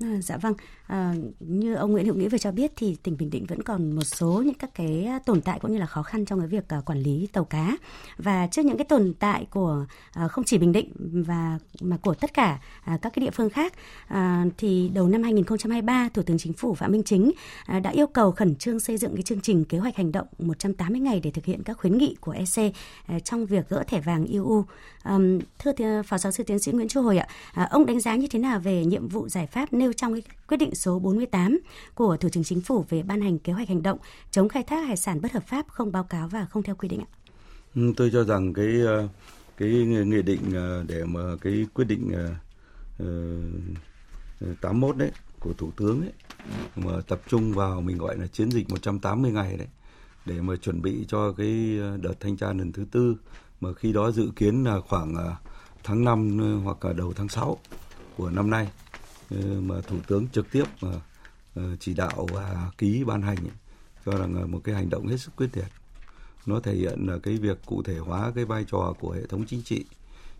À, 0.00 0.16
dạ 0.22 0.36
vâng, 0.36 0.54
à, 0.86 1.14
như 1.40 1.74
ông 1.74 1.92
Nguyễn 1.92 2.06
Hữu 2.06 2.14
Nghĩa 2.14 2.28
vừa 2.28 2.38
cho 2.38 2.52
biết 2.52 2.72
thì 2.76 2.96
tỉnh 3.02 3.16
Bình 3.16 3.30
Định 3.30 3.46
vẫn 3.46 3.62
còn 3.62 3.92
một 3.92 4.02
số 4.02 4.42
những 4.46 4.54
các 4.54 4.70
cái 4.74 5.04
à, 5.04 5.18
tồn 5.18 5.40
tại 5.40 5.58
cũng 5.60 5.72
như 5.72 5.78
là 5.78 5.86
khó 5.86 6.02
khăn 6.02 6.24
trong 6.24 6.38
cái 6.38 6.48
việc 6.48 6.64
uh, 6.78 6.84
quản 6.84 6.98
lý 6.98 7.28
tàu 7.32 7.44
cá 7.44 7.76
và 8.16 8.46
trước 8.46 8.64
những 8.64 8.76
cái 8.76 8.84
tồn 8.84 9.14
tại 9.18 9.46
của 9.50 9.86
uh, 10.24 10.30
không 10.30 10.44
chỉ 10.44 10.58
Bình 10.58 10.72
Định 10.72 10.92
và 11.26 11.58
mà 11.80 11.96
của 11.96 12.14
tất 12.14 12.34
cả 12.34 12.58
uh, 12.94 13.02
các 13.02 13.12
cái 13.14 13.20
địa 13.20 13.30
phương 13.30 13.50
khác 13.50 13.72
uh, 14.14 14.16
thì 14.58 14.90
đầu 14.94 15.08
năm 15.08 15.22
2023 15.22 16.08
Thủ 16.14 16.22
tướng 16.22 16.38
Chính 16.38 16.52
phủ 16.52 16.74
Phạm 16.74 16.92
Minh 16.92 17.02
Chính 17.02 17.32
uh, 17.76 17.82
đã 17.82 17.90
yêu 17.90 18.06
cầu 18.06 18.32
khẩn 18.32 18.56
trương 18.56 18.80
xây 18.80 18.96
dựng 18.96 19.14
cái 19.14 19.22
chương 19.22 19.40
trình 19.40 19.64
kế 19.64 19.78
hoạch 19.78 19.96
hành 19.96 20.12
động 20.12 20.26
180 20.38 21.00
ngày 21.00 21.20
để 21.20 21.30
thực 21.30 21.44
hiện 21.44 21.62
các 21.62 21.78
khuyến 21.78 21.98
nghị 21.98 22.16
của 22.20 22.32
EC 22.32 22.72
uh, 23.16 23.24
trong 23.24 23.46
việc 23.46 23.68
gỡ 23.68 23.84
thẻ 23.86 24.00
vàng 24.00 24.26
EU. 24.26 24.64
Um, 25.04 25.38
thưa 25.58 26.02
phó 26.02 26.18
giáo 26.18 26.32
sư 26.32 26.44
tiến 26.44 26.58
sĩ 26.58 26.72
Nguyễn 26.72 26.88
Chu 26.88 27.02
Hồi 27.02 27.18
ạ, 27.18 27.28
uh, 27.62 27.70
ông 27.70 27.86
đánh 27.86 28.00
giá 28.00 28.16
như 28.16 28.26
thế 28.26 28.38
nào 28.38 28.60
về 28.60 28.84
nhiệm 28.84 29.08
vụ 29.08 29.28
giải 29.28 29.46
pháp 29.46 29.72
nêu 29.72 29.85
nêu 29.86 29.92
trong 29.92 30.12
cái 30.12 30.22
quyết 30.48 30.56
định 30.56 30.74
số 30.74 30.98
48 30.98 31.58
của 31.94 32.16
Thủ 32.16 32.28
tướng 32.32 32.44
Chính 32.44 32.60
phủ 32.60 32.84
về 32.88 33.02
ban 33.02 33.20
hành 33.20 33.38
kế 33.38 33.52
hoạch 33.52 33.68
hành 33.68 33.82
động 33.82 33.98
chống 34.30 34.48
khai 34.48 34.62
thác 34.62 34.86
hải 34.86 34.96
sản 34.96 35.20
bất 35.20 35.32
hợp 35.32 35.42
pháp 35.46 35.68
không 35.68 35.92
báo 35.92 36.04
cáo 36.04 36.28
và 36.28 36.46
không 36.50 36.62
theo 36.62 36.74
quy 36.74 36.88
định 36.88 37.00
ạ? 37.00 37.08
Ừ, 37.74 37.92
tôi 37.96 38.10
cho 38.12 38.24
rằng 38.24 38.52
cái 38.52 38.80
ờ, 38.86 39.08
cái 39.56 39.70
nghị 40.06 40.22
định 40.22 40.40
ờ, 40.54 40.84
để 40.88 41.04
mà 41.04 41.20
cái 41.40 41.66
quyết 41.74 41.84
định 41.84 42.12
ờ, 42.98 44.54
81 44.60 44.96
đấy 44.96 45.10
của 45.40 45.52
thủ 45.52 45.70
tướng 45.76 46.00
ấy, 46.00 46.12
mà 46.76 46.92
tập 47.08 47.20
trung 47.28 47.52
vào 47.52 47.80
mình 47.80 47.98
gọi 47.98 48.16
là 48.18 48.26
chiến 48.26 48.50
dịch 48.50 48.70
180 48.70 49.32
ngày 49.32 49.56
đấy, 49.56 49.68
để 50.26 50.40
mà 50.40 50.56
chuẩn 50.56 50.82
bị 50.82 51.04
cho 51.08 51.32
cái 51.32 51.78
đợt 52.00 52.14
thanh 52.20 52.36
tra 52.36 52.46
lần 52.46 52.72
thứ 52.72 52.84
tư, 52.90 53.16
mà 53.60 53.72
khi 53.72 53.92
đó 53.92 54.10
dự 54.10 54.30
kiến 54.36 54.64
là 54.64 54.80
khoảng 54.80 55.14
tháng 55.84 56.04
5 56.04 56.38
hoặc 56.64 56.84
là 56.84 56.92
đầu 56.92 57.12
tháng 57.16 57.28
6 57.28 57.58
của 58.16 58.30
năm 58.30 58.50
nay 58.50 58.68
Ờ, 59.30 59.60
mà 59.60 59.80
thủ 59.80 59.96
tướng 60.06 60.28
trực 60.28 60.50
tiếp 60.50 60.64
mà 60.80 60.90
chỉ 61.80 61.94
đạo 61.94 62.26
và 62.32 62.70
ký 62.78 63.04
ban 63.04 63.22
hành 63.22 63.38
cho 64.06 64.12
rằng 64.12 64.50
một 64.50 64.60
cái 64.64 64.74
hành 64.74 64.90
động 64.90 65.06
hết 65.06 65.16
sức 65.16 65.36
quyết 65.36 65.56
liệt. 65.56 65.68
Nó 66.46 66.60
thể 66.60 66.74
hiện 66.74 67.06
là 67.06 67.18
cái 67.22 67.36
việc 67.36 67.58
cụ 67.66 67.82
thể 67.82 67.98
hóa 67.98 68.32
cái 68.34 68.44
vai 68.44 68.64
trò 68.70 68.94
của 69.00 69.10
hệ 69.10 69.26
thống 69.26 69.44
chính 69.46 69.62
trị 69.62 69.84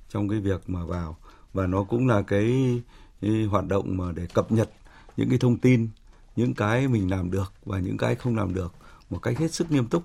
trong 0.08 0.28
cái 0.28 0.40
việc 0.40 0.70
mà 0.70 0.84
vào. 0.84 1.16
Và 1.52 1.66
nó 1.66 1.84
cũng 1.84 2.06
là 2.08 2.22
cái, 2.22 2.80
cái 3.20 3.44
hoạt 3.44 3.66
động 3.66 3.96
mà 3.96 4.12
để 4.12 4.26
cập 4.34 4.52
nhật 4.52 4.70
những 5.16 5.28
cái 5.28 5.38
thông 5.38 5.58
tin 5.58 5.88
những 6.36 6.54
cái 6.54 6.88
mình 6.88 7.10
làm 7.10 7.30
được 7.30 7.52
và 7.64 7.78
những 7.78 7.96
cái 7.96 8.14
không 8.14 8.36
làm 8.36 8.54
được 8.54 8.74
một 9.10 9.18
cách 9.22 9.38
hết 9.38 9.54
sức 9.54 9.70
nghiêm 9.70 9.86
túc 9.86 10.02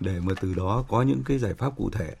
để 0.00 0.20
mà 0.20 0.34
từ 0.40 0.54
đó 0.54 0.84
có 0.88 1.02
những 1.02 1.22
cái 1.24 1.38
giải 1.38 1.54
pháp 1.54 1.76
cụ 1.76 1.90
thể. 1.90 2.16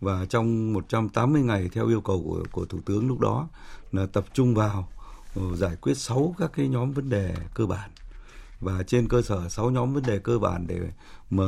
Và 0.00 0.24
trong 0.24 0.72
180 0.72 1.42
ngày 1.42 1.68
theo 1.72 1.88
yêu 1.88 2.00
cầu 2.00 2.22
của 2.26 2.44
của 2.52 2.64
thủ 2.64 2.78
tướng 2.84 3.08
lúc 3.08 3.20
đó 3.20 3.48
là 3.92 4.06
tập 4.06 4.24
trung 4.32 4.54
vào 4.54 4.88
Ừ, 5.34 5.42
giải 5.56 5.76
quyết 5.76 5.94
6 5.94 6.34
các 6.38 6.50
cái 6.54 6.68
nhóm 6.68 6.92
vấn 6.92 7.08
đề 7.08 7.34
cơ 7.54 7.66
bản. 7.66 7.90
Và 8.60 8.82
trên 8.82 9.08
cơ 9.08 9.22
sở 9.22 9.48
6 9.48 9.70
nhóm 9.70 9.94
vấn 9.94 10.02
đề 10.02 10.18
cơ 10.18 10.38
bản 10.38 10.66
để 10.66 10.80
mà 11.30 11.44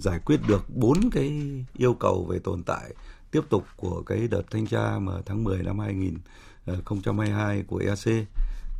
giải 0.00 0.18
quyết 0.24 0.40
được 0.48 0.64
bốn 0.74 1.10
cái 1.12 1.42
yêu 1.76 1.94
cầu 1.94 2.26
về 2.30 2.38
tồn 2.38 2.62
tại 2.62 2.94
tiếp 3.30 3.40
tục 3.48 3.64
của 3.76 4.02
cái 4.02 4.28
đợt 4.28 4.42
thanh 4.50 4.66
tra 4.66 4.98
mà 4.98 5.12
tháng 5.26 5.44
10 5.44 5.62
năm 5.62 5.78
2022 5.78 7.56
ờ, 7.56 7.62
của 7.66 7.76
ec 7.76 8.26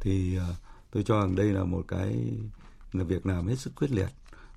thì 0.01 0.37
ờ, 0.37 0.55
tôi 0.91 1.03
cho 1.03 1.21
rằng 1.21 1.37
đây 1.37 1.47
là 1.47 1.65
một 1.65 1.85
cái, 1.89 2.17
là 2.93 3.05
việc 3.05 3.27
làm 3.27 3.47
hết 3.47 3.57
sức 3.59 3.71
quyết 3.77 3.91
liệt 3.91 4.09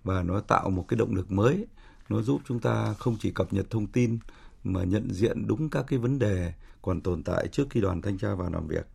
và 0.03 0.23
nó 0.23 0.39
tạo 0.39 0.69
một 0.69 0.85
cái 0.87 0.97
động 0.97 1.15
lực 1.15 1.31
mới. 1.31 1.65
Nó 2.09 2.21
giúp 2.21 2.41
chúng 2.47 2.59
ta 2.59 2.93
không 2.93 3.17
chỉ 3.19 3.31
cập 3.31 3.53
nhật 3.53 3.65
thông 3.69 3.87
tin 3.87 4.19
mà 4.63 4.83
nhận 4.83 5.13
diện 5.13 5.47
đúng 5.47 5.69
các 5.69 5.85
cái 5.87 5.99
vấn 5.99 6.19
đề 6.19 6.53
còn 6.81 7.01
tồn 7.01 7.23
tại 7.23 7.47
trước 7.47 7.67
khi 7.69 7.81
đoàn 7.81 8.01
thanh 8.01 8.17
tra 8.17 8.35
vào 8.35 8.49
làm 8.49 8.67
việc 8.67 8.85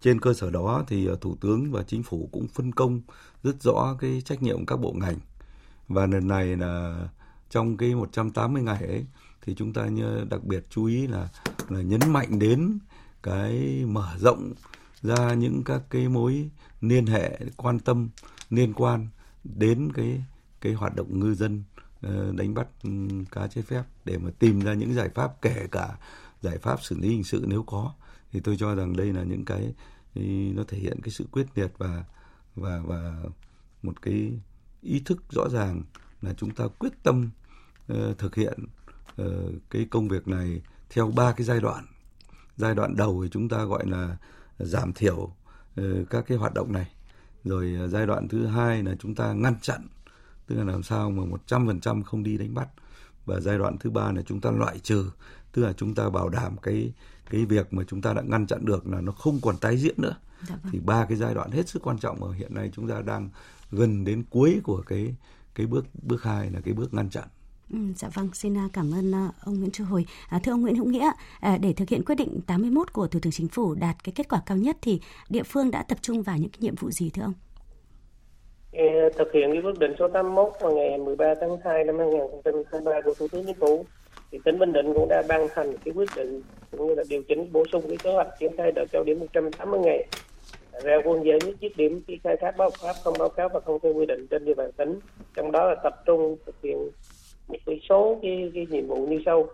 trên 0.00 0.20
cơ 0.20 0.34
sở 0.34 0.50
đó 0.50 0.84
thì 0.88 1.06
ờ, 1.06 1.16
thủ 1.20 1.36
tướng 1.40 1.72
và 1.72 1.82
chính 1.82 2.02
phủ 2.02 2.28
cũng 2.32 2.48
phân 2.48 2.72
công 2.72 3.00
rất 3.42 3.62
rõ 3.62 3.96
cái 4.00 4.22
trách 4.24 4.42
nhiệm 4.42 4.66
các 4.66 4.76
bộ 4.76 4.92
ngành. 4.92 5.18
Và 5.88 6.06
lần 6.06 6.28
này 6.28 6.56
là 6.56 7.04
trong 7.50 7.76
cái 7.76 7.94
180 7.94 8.62
ngày 8.62 8.86
ấy, 8.86 9.06
thì 9.42 9.54
chúng 9.54 9.72
ta 9.72 9.86
như 9.86 10.24
đặc 10.30 10.44
biệt 10.44 10.64
chú 10.70 10.84
ý 10.84 11.06
là 11.06 11.28
là 11.68 11.82
nhấn 11.82 12.00
mạnh 12.06 12.38
đến 12.38 12.78
cái 13.22 13.82
mở 13.86 14.08
rộng 14.18 14.52
ra 15.02 15.34
những 15.34 15.62
các 15.64 15.82
cái 15.90 16.08
mối 16.08 16.50
liên 16.80 17.06
hệ, 17.06 17.38
quan 17.56 17.78
tâm, 17.78 18.08
liên 18.50 18.72
quan 18.74 19.08
đến 19.44 19.92
cái 19.92 20.24
cái 20.60 20.72
hoạt 20.72 20.96
động 20.96 21.20
ngư 21.20 21.34
dân 21.34 21.62
ờ, 22.02 22.32
đánh 22.32 22.54
bắt 22.54 22.66
ừ, 22.82 22.90
cá 23.30 23.46
trái 23.46 23.64
phép 23.64 23.82
để 24.04 24.18
mà 24.18 24.30
tìm 24.38 24.60
ra 24.60 24.74
những 24.74 24.94
giải 24.94 25.08
pháp, 25.08 25.42
kể 25.42 25.66
cả 25.70 25.98
giải 26.40 26.58
pháp 26.58 26.82
xử 26.82 26.98
lý 26.98 27.08
hình 27.08 27.24
sự 27.24 27.44
nếu 27.48 27.62
có 27.62 27.92
thì 28.32 28.40
tôi 28.40 28.56
cho 28.56 28.74
rằng 28.74 28.96
đây 28.96 29.12
là 29.12 29.22
những 29.22 29.44
cái 29.44 29.74
nó 30.54 30.62
thể 30.68 30.78
hiện 30.78 31.00
cái 31.02 31.10
sự 31.10 31.24
quyết 31.32 31.46
liệt 31.54 31.72
và 31.78 32.04
và 32.56 32.80
và 32.86 33.14
một 33.82 34.02
cái 34.02 34.32
ý 34.82 35.00
thức 35.04 35.22
rõ 35.30 35.48
ràng 35.48 35.82
là 36.22 36.34
chúng 36.34 36.50
ta 36.50 36.64
quyết 36.78 37.02
tâm 37.02 37.30
uh, 37.92 38.18
thực 38.18 38.34
hiện 38.34 38.66
uh, 39.22 39.26
cái 39.70 39.86
công 39.90 40.08
việc 40.08 40.28
này 40.28 40.62
theo 40.90 41.10
ba 41.10 41.32
cái 41.32 41.44
giai 41.44 41.60
đoạn. 41.60 41.84
Giai 42.56 42.74
đoạn 42.74 42.96
đầu 42.96 43.20
thì 43.22 43.28
chúng 43.32 43.48
ta 43.48 43.64
gọi 43.64 43.86
là 43.86 44.16
giảm 44.58 44.92
thiểu 44.92 45.16
uh, 45.16 46.10
các 46.10 46.24
cái 46.28 46.38
hoạt 46.38 46.54
động 46.54 46.72
này. 46.72 46.90
Rồi 47.44 47.76
uh, 47.84 47.90
giai 47.90 48.06
đoạn 48.06 48.28
thứ 48.28 48.46
hai 48.46 48.82
là 48.82 48.94
chúng 48.98 49.14
ta 49.14 49.32
ngăn 49.32 49.54
chặn 49.60 49.86
tức 50.46 50.56
là 50.56 50.64
làm 50.64 50.82
sao 50.82 51.10
mà 51.10 51.24
một 51.24 51.46
trăm 51.46 51.66
phần 51.66 51.80
trăm 51.80 52.02
không 52.02 52.22
đi 52.22 52.38
đánh 52.38 52.54
bắt. 52.54 52.68
Và 53.26 53.40
giai 53.40 53.58
đoạn 53.58 53.78
thứ 53.78 53.90
ba 53.90 54.12
là 54.12 54.22
chúng 54.22 54.40
ta 54.40 54.50
loại 54.50 54.78
trừ 54.78 55.10
tức 55.52 55.62
là 55.62 55.72
chúng 55.72 55.94
ta 55.94 56.10
bảo 56.10 56.28
đảm 56.28 56.56
cái 56.62 56.92
cái 57.30 57.44
việc 57.44 57.72
mà 57.72 57.82
chúng 57.88 58.02
ta 58.02 58.12
đã 58.12 58.22
ngăn 58.22 58.46
chặn 58.46 58.64
được 58.64 58.86
là 58.86 59.00
nó 59.00 59.12
không 59.12 59.38
còn 59.42 59.56
tái 59.56 59.76
diễn 59.76 59.94
nữa 59.98 60.16
dạ 60.48 60.54
vâng. 60.62 60.72
thì 60.72 60.78
ba 60.78 61.06
cái 61.08 61.18
giai 61.18 61.34
đoạn 61.34 61.50
hết 61.50 61.68
sức 61.68 61.82
quan 61.82 61.98
trọng 61.98 62.20
mà 62.20 62.26
hiện 62.36 62.54
nay 62.54 62.70
chúng 62.72 62.88
ta 62.88 63.02
đang 63.06 63.28
gần 63.70 64.04
đến 64.04 64.24
cuối 64.30 64.60
của 64.62 64.82
cái 64.86 65.14
cái 65.54 65.66
bước 65.66 65.86
bước 66.02 66.22
hai 66.22 66.50
là 66.50 66.60
cái 66.60 66.74
bước 66.74 66.94
ngăn 66.94 67.10
chặn 67.10 67.28
Ừ, 67.72 67.78
dạ 67.96 68.08
vâng, 68.14 68.28
xin 68.32 68.56
à, 68.56 68.68
cảm 68.72 68.94
ơn 68.94 69.14
à, 69.14 69.28
ông 69.44 69.58
Nguyễn 69.58 69.70
Chu 69.70 69.84
Hồi. 69.84 70.06
À, 70.28 70.40
thưa 70.44 70.52
ông 70.52 70.60
Nguyễn 70.60 70.76
Hữu 70.76 70.86
Nghĩa, 70.86 71.10
à, 71.40 71.58
để 71.60 71.72
thực 71.72 71.88
hiện 71.88 72.04
quyết 72.04 72.14
định 72.14 72.40
81 72.46 72.92
của 72.92 73.06
Thủ 73.06 73.20
tướng 73.22 73.32
Chính 73.32 73.48
phủ 73.48 73.74
đạt 73.74 73.96
cái 74.04 74.12
kết 74.16 74.28
quả 74.28 74.42
cao 74.46 74.56
nhất 74.56 74.76
thì 74.82 75.00
địa 75.28 75.42
phương 75.42 75.70
đã 75.70 75.82
tập 75.82 75.98
trung 76.02 76.22
vào 76.22 76.36
những 76.36 76.50
cái 76.50 76.58
nhiệm 76.60 76.74
vụ 76.74 76.90
gì 76.90 77.10
thưa 77.10 77.22
ông? 77.22 77.32
Thực 79.18 79.32
hiện 79.34 79.50
cái 79.52 79.62
quyết 79.62 79.78
định 79.78 79.92
số 79.98 80.08
81 80.08 80.52
vào 80.60 80.72
ngày 80.72 80.98
13 80.98 81.34
tháng 81.40 81.56
2 81.64 81.84
năm 81.84 81.98
2023 81.98 83.00
của 83.04 83.14
Thủ 83.14 83.28
tướng 83.28 83.46
Chính 83.46 83.56
phủ 83.60 83.86
thì 84.30 84.38
tỉnh 84.44 84.58
Bình 84.58 84.72
Định 84.72 84.92
cũng 84.94 85.08
đã 85.08 85.22
ban 85.28 85.48
hành 85.54 85.76
cái 85.84 85.94
quyết 85.94 86.08
định 86.16 86.42
cũng 86.80 86.88
như 86.88 86.94
là 86.94 87.04
điều 87.08 87.22
chỉnh 87.22 87.52
bổ 87.52 87.64
sung 87.72 87.82
cái 87.88 87.96
kế 87.96 88.12
hoạch 88.12 88.28
triển 88.40 88.56
khai 88.56 88.72
đợt 88.72 88.84
cao 88.92 89.04
điểm 89.04 89.20
180 89.20 89.80
ngày. 89.80 90.04
Ra 90.82 90.96
quân 91.04 91.24
giải 91.24 91.38
quyết 91.40 91.56
dứt 91.60 91.76
điểm 91.76 92.02
khi 92.06 92.18
khai 92.24 92.36
thác 92.40 92.56
báo 92.56 92.70
pháp 92.70 92.92
không 93.04 93.14
báo 93.18 93.28
cáo 93.28 93.48
và 93.48 93.60
không 93.60 93.78
theo 93.82 93.94
quy 93.94 94.06
định 94.06 94.26
trên 94.30 94.44
địa 94.44 94.54
bàn 94.54 94.72
tỉnh. 94.72 95.00
Trong 95.36 95.52
đó 95.52 95.68
là 95.68 95.74
tập 95.82 96.02
trung 96.06 96.36
thực 96.46 96.54
hiện 96.62 96.90
một 97.48 97.56
số 97.88 98.18
cái, 98.22 98.50
cái 98.54 98.66
nhiệm 98.70 98.86
vụ 98.86 99.06
như 99.06 99.22
sau. 99.26 99.46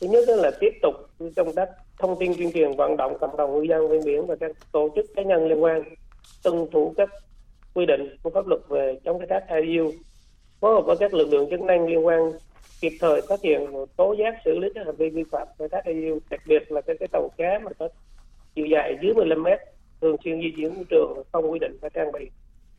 Thứ 0.00 0.06
nhất 0.06 0.28
là 0.28 0.50
tiếp 0.60 0.72
tục 0.82 0.94
công 1.36 1.52
tác 1.52 1.68
thông 1.98 2.16
tin 2.18 2.32
tuyên 2.36 2.52
truyền 2.52 2.72
vận 2.76 2.96
động 2.96 3.16
cộng 3.20 3.36
đồng 3.36 3.54
ngư 3.54 3.62
dân 3.62 3.88
ven 3.88 4.00
biển 4.04 4.26
và 4.26 4.36
các 4.40 4.50
tổ 4.72 4.88
chức 4.96 5.06
cá 5.16 5.22
nhân 5.22 5.48
liên 5.48 5.62
quan 5.62 5.82
tuân 6.42 6.66
thủ 6.72 6.94
các 6.96 7.08
quy 7.74 7.86
định 7.86 8.16
của 8.22 8.30
pháp 8.30 8.46
luật 8.46 8.60
về 8.68 8.98
chống 9.04 9.18
khai 9.18 9.26
thác 9.30 9.62
IUU 9.62 9.90
phối 10.60 10.74
hợp 10.74 10.82
với 10.86 10.96
các 10.96 11.14
lực 11.14 11.28
lượng 11.28 11.50
chức 11.50 11.60
năng 11.60 11.86
liên 11.86 12.06
quan 12.06 12.32
kịp 12.80 12.92
thời 13.00 13.20
phát 13.28 13.40
hiện 13.42 13.60
tố 13.96 14.12
giác 14.12 14.34
xử 14.44 14.58
lý 14.58 14.68
các 14.74 14.86
hành 14.86 14.96
vi 14.96 15.10
vi 15.10 15.24
phạm 15.30 15.48
khai 15.58 15.68
thác 15.68 15.84
IUU 15.84 16.18
đặc 16.30 16.40
biệt 16.46 16.72
là 16.72 16.80
các 16.80 16.96
cái 17.00 17.08
tàu 17.12 17.28
cá 17.36 17.58
mà 17.58 17.70
có 17.78 17.88
chiều 18.54 18.66
dài 18.66 18.96
dưới 19.02 19.14
15 19.14 19.42
mét, 19.42 19.58
thường 20.00 20.16
xuyên 20.24 20.40
di 20.40 20.52
chuyển 20.56 20.74
của 20.74 20.84
trường 20.90 21.22
không 21.32 21.50
quy 21.50 21.58
định 21.58 21.78
phải 21.80 21.90
trang 21.94 22.12
bị, 22.12 22.30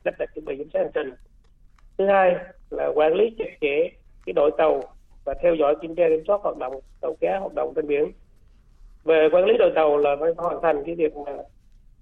lắp 0.05 0.15
đặt 0.19 0.29
thiết 0.35 0.41
bị 0.45 0.57
giám 0.57 0.69
sát 0.73 0.79
hành 0.79 0.91
trình. 0.93 1.13
Thứ 1.97 2.05
hai 2.05 2.35
là 2.69 2.91
quản 2.95 3.13
lý 3.13 3.35
chặt 3.37 3.57
chẽ 3.61 3.89
cái 4.25 4.33
đội 4.33 4.51
tàu 4.57 4.83
và 5.25 5.33
theo 5.41 5.55
dõi 5.55 5.75
kiểm 5.81 5.95
tra 5.95 6.03
kiểm 6.09 6.23
soát 6.27 6.37
hoạt 6.43 6.57
động 6.57 6.73
tàu 7.01 7.15
cá 7.21 7.37
hoạt 7.39 7.53
động 7.53 7.73
trên 7.75 7.87
biển. 7.87 8.11
Về 9.03 9.27
quản 9.31 9.45
lý 9.45 9.53
đội 9.59 9.71
tàu 9.75 9.97
là 9.97 10.15
phải 10.19 10.31
hoàn 10.37 10.61
thành 10.61 10.83
cái 10.85 10.95
việc 10.95 11.15
mà 11.15 11.31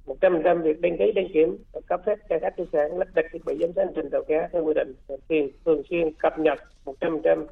một 0.06 0.15
trăm 0.22 0.41
trăm 0.44 0.62
việc 0.62 0.82
đăng 0.82 0.98
ký, 0.98 1.12
đăng 1.15 1.27
kiểm, 1.34 1.58
cấp 1.88 2.01
phép 2.06 2.15
khai 2.29 2.39
thác 2.39 2.53
thủy 2.58 2.65
sản, 2.74 2.98
lắp 2.98 3.08
đặt 3.15 3.25
thiết 3.32 3.46
bị 3.46 3.58
giám 3.62 3.74
sát 3.75 3.84
hành 3.86 3.94
trình 3.96 4.10
tàu 4.10 4.24
cá 4.27 4.50
theo 4.53 4.63
quy 4.63 4.74
định 4.74 4.94
thường 5.29 5.50
thường 5.65 5.82
xuyên 5.89 6.13
cập 6.13 6.39
nhật 6.39 6.60
một 6.86 6.96
trăm 7.00 7.22
trăm 7.24 7.46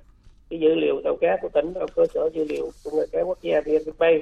cái 0.49 0.59
dữ 0.59 0.75
liệu 0.75 1.01
tàu 1.03 1.15
cá 1.21 1.37
của 1.41 1.49
tỉnh 1.49 1.73
vào 1.73 1.87
cơ 1.95 2.05
sở 2.13 2.29
dữ 2.33 2.43
liệu 2.43 2.69
của 2.83 2.91
người 2.91 3.07
cá 3.11 3.21
quốc 3.21 3.37
gia 3.41 3.61
VNPay 3.61 4.21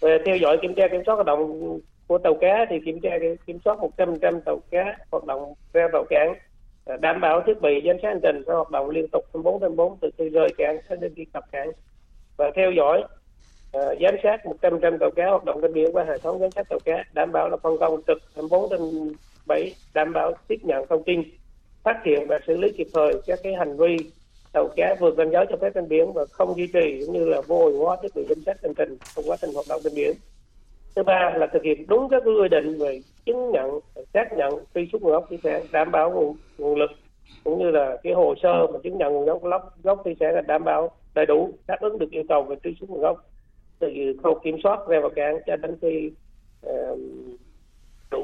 về 0.00 0.18
theo 0.24 0.36
dõi 0.36 0.58
kiểm 0.62 0.74
tra 0.74 0.88
kiểm 0.88 1.02
soát 1.06 1.14
hoạt 1.14 1.26
động 1.26 1.78
của 2.06 2.18
tàu 2.18 2.34
cá 2.34 2.66
thì 2.70 2.80
kiểm 2.84 3.00
tra 3.00 3.10
kiểm 3.46 3.58
soát 3.64 3.78
100% 3.96 4.40
tàu 4.40 4.60
cá 4.70 4.96
hoạt 5.10 5.24
động 5.24 5.54
ra 5.72 5.88
vào 5.92 6.04
cảng. 6.10 6.34
Đảm 7.00 7.20
bảo 7.20 7.42
thiết 7.46 7.60
bị 7.60 7.82
giám 7.86 7.96
sát 8.02 8.08
hành 8.08 8.20
trình 8.22 8.42
phải 8.46 8.56
hoạt 8.56 8.70
động 8.70 8.90
liên 8.90 9.08
tục 9.12 9.24
24 9.34 9.60
trên 9.60 9.76
4 9.76 9.96
từ 10.00 10.10
khi 10.18 10.28
rời 10.28 10.48
cảng 10.58 10.78
đến 11.00 11.12
khi 11.16 11.24
cập 11.24 11.44
cảng. 11.52 11.70
Và 12.36 12.50
theo 12.56 12.72
dõi 12.72 13.02
uh, 13.76 13.98
giám 14.00 14.14
sát 14.22 14.40
100% 14.62 14.98
tàu 14.98 15.10
cá 15.10 15.26
hoạt 15.26 15.44
động 15.44 15.58
trên 15.62 15.72
biển 15.72 15.92
qua 15.92 16.04
hệ 16.04 16.18
thống 16.18 16.38
giám 16.38 16.50
sát 16.50 16.68
tàu 16.68 16.78
cá 16.84 17.04
đảm 17.12 17.32
bảo 17.32 17.48
là 17.48 17.56
phân 17.56 17.78
công 17.80 18.02
trực 18.06 18.18
24 18.34 18.70
trên 18.70 19.12
7 19.46 19.74
đảm 19.94 20.12
bảo 20.12 20.32
tiếp 20.48 20.58
nhận 20.62 20.86
thông 20.86 21.04
tin 21.04 21.22
phát 21.82 22.04
hiện 22.04 22.26
và 22.28 22.38
xử 22.46 22.56
lý 22.56 22.72
kịp 22.72 22.86
thời 22.94 23.12
các 23.26 23.38
cái 23.42 23.54
hành 23.54 23.76
vi 23.76 23.96
tàu 24.52 24.68
cá 24.76 24.96
vượt 25.00 25.14
ranh 25.16 25.30
giới 25.30 25.46
cho 25.50 25.56
phép 25.60 25.70
trên 25.74 25.88
biển 25.88 26.12
và 26.12 26.24
không 26.30 26.56
duy 26.56 26.66
trì 26.66 27.04
cũng 27.06 27.14
như 27.14 27.24
là 27.24 27.40
vô 27.40 27.68
hiệu 27.68 27.84
hóa 27.84 27.96
thiết 28.02 28.08
bị 28.14 28.24
giám 28.28 28.38
sát 28.46 28.56
hành 28.62 28.74
trình 28.74 28.96
trong 29.16 29.24
quá 29.28 29.36
trình 29.40 29.50
hoạt 29.54 29.66
động 29.68 29.80
trên 29.84 29.92
biển. 29.96 30.12
Thứ 30.96 31.02
ba 31.02 31.32
là 31.36 31.46
thực 31.46 31.62
hiện 31.62 31.86
đúng 31.88 32.08
các 32.08 32.22
quy 32.24 32.48
định 32.50 32.78
về 32.78 33.00
chứng 33.24 33.50
nhận 33.50 33.80
xác 34.14 34.32
nhận 34.36 34.54
truy 34.74 34.88
xuất 34.92 35.02
nguồn 35.02 35.12
gốc 35.12 35.26
thủy 35.28 35.38
sản 35.42 35.62
đảm 35.72 35.90
bảo 35.90 36.10
nguồn, 36.10 36.36
nguồn 36.58 36.78
lực 36.78 36.90
cũng 37.44 37.58
như 37.58 37.70
là 37.70 37.96
cái 38.02 38.12
hồ 38.12 38.34
sơ 38.42 38.66
mà 38.72 38.78
chứng 38.82 38.98
nhận 38.98 39.12
nguồn 39.12 39.24
gốc 39.24 39.42
gốc, 39.42 39.74
gốc 39.82 40.00
thủy 40.04 40.16
sản 40.20 40.34
là 40.34 40.40
đảm 40.40 40.64
bảo 40.64 40.90
đầy 41.14 41.26
đủ 41.26 41.52
đáp 41.66 41.76
ứng 41.80 41.98
được 41.98 42.10
yêu 42.10 42.22
cầu 42.28 42.42
về 42.42 42.56
truy 42.64 42.76
xuất 42.80 42.90
nguồn 42.90 43.00
gốc. 43.00 43.24
Từ 43.78 43.88
khâu 44.22 44.40
kiểm 44.44 44.56
soát 44.62 44.88
ra 44.88 45.00
vào 45.00 45.10
cảng 45.10 45.38
cho 45.46 45.56
đến 45.56 45.76
khi 45.82 46.10
uh, 46.66 46.98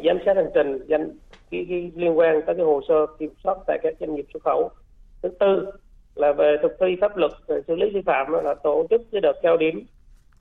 giám 0.04 0.18
sát 0.26 0.36
hành 0.36 0.50
trình 0.54 0.78
danh 0.86 1.10
cái, 1.50 1.66
cái 1.68 1.90
liên 1.94 2.18
quan 2.18 2.42
tới 2.46 2.54
cái 2.54 2.64
hồ 2.64 2.80
sơ 2.88 3.06
kiểm 3.18 3.30
soát 3.44 3.58
tại 3.66 3.78
các 3.82 3.94
doanh 4.00 4.14
nghiệp 4.14 4.26
xuất 4.32 4.42
khẩu. 4.42 4.70
Thứ 5.22 5.28
tư 5.28 5.70
là 6.16 6.32
về 6.32 6.56
thực 6.62 6.76
thi 6.80 6.96
pháp 7.00 7.16
luật 7.16 7.32
về 7.46 7.60
xử 7.66 7.76
lý 7.76 7.90
vi 7.94 8.02
phạm 8.06 8.32
là 8.32 8.54
tổ 8.54 8.86
chức 8.90 9.02
cái 9.12 9.20
đợt 9.20 9.32
cao 9.42 9.56
điểm 9.56 9.86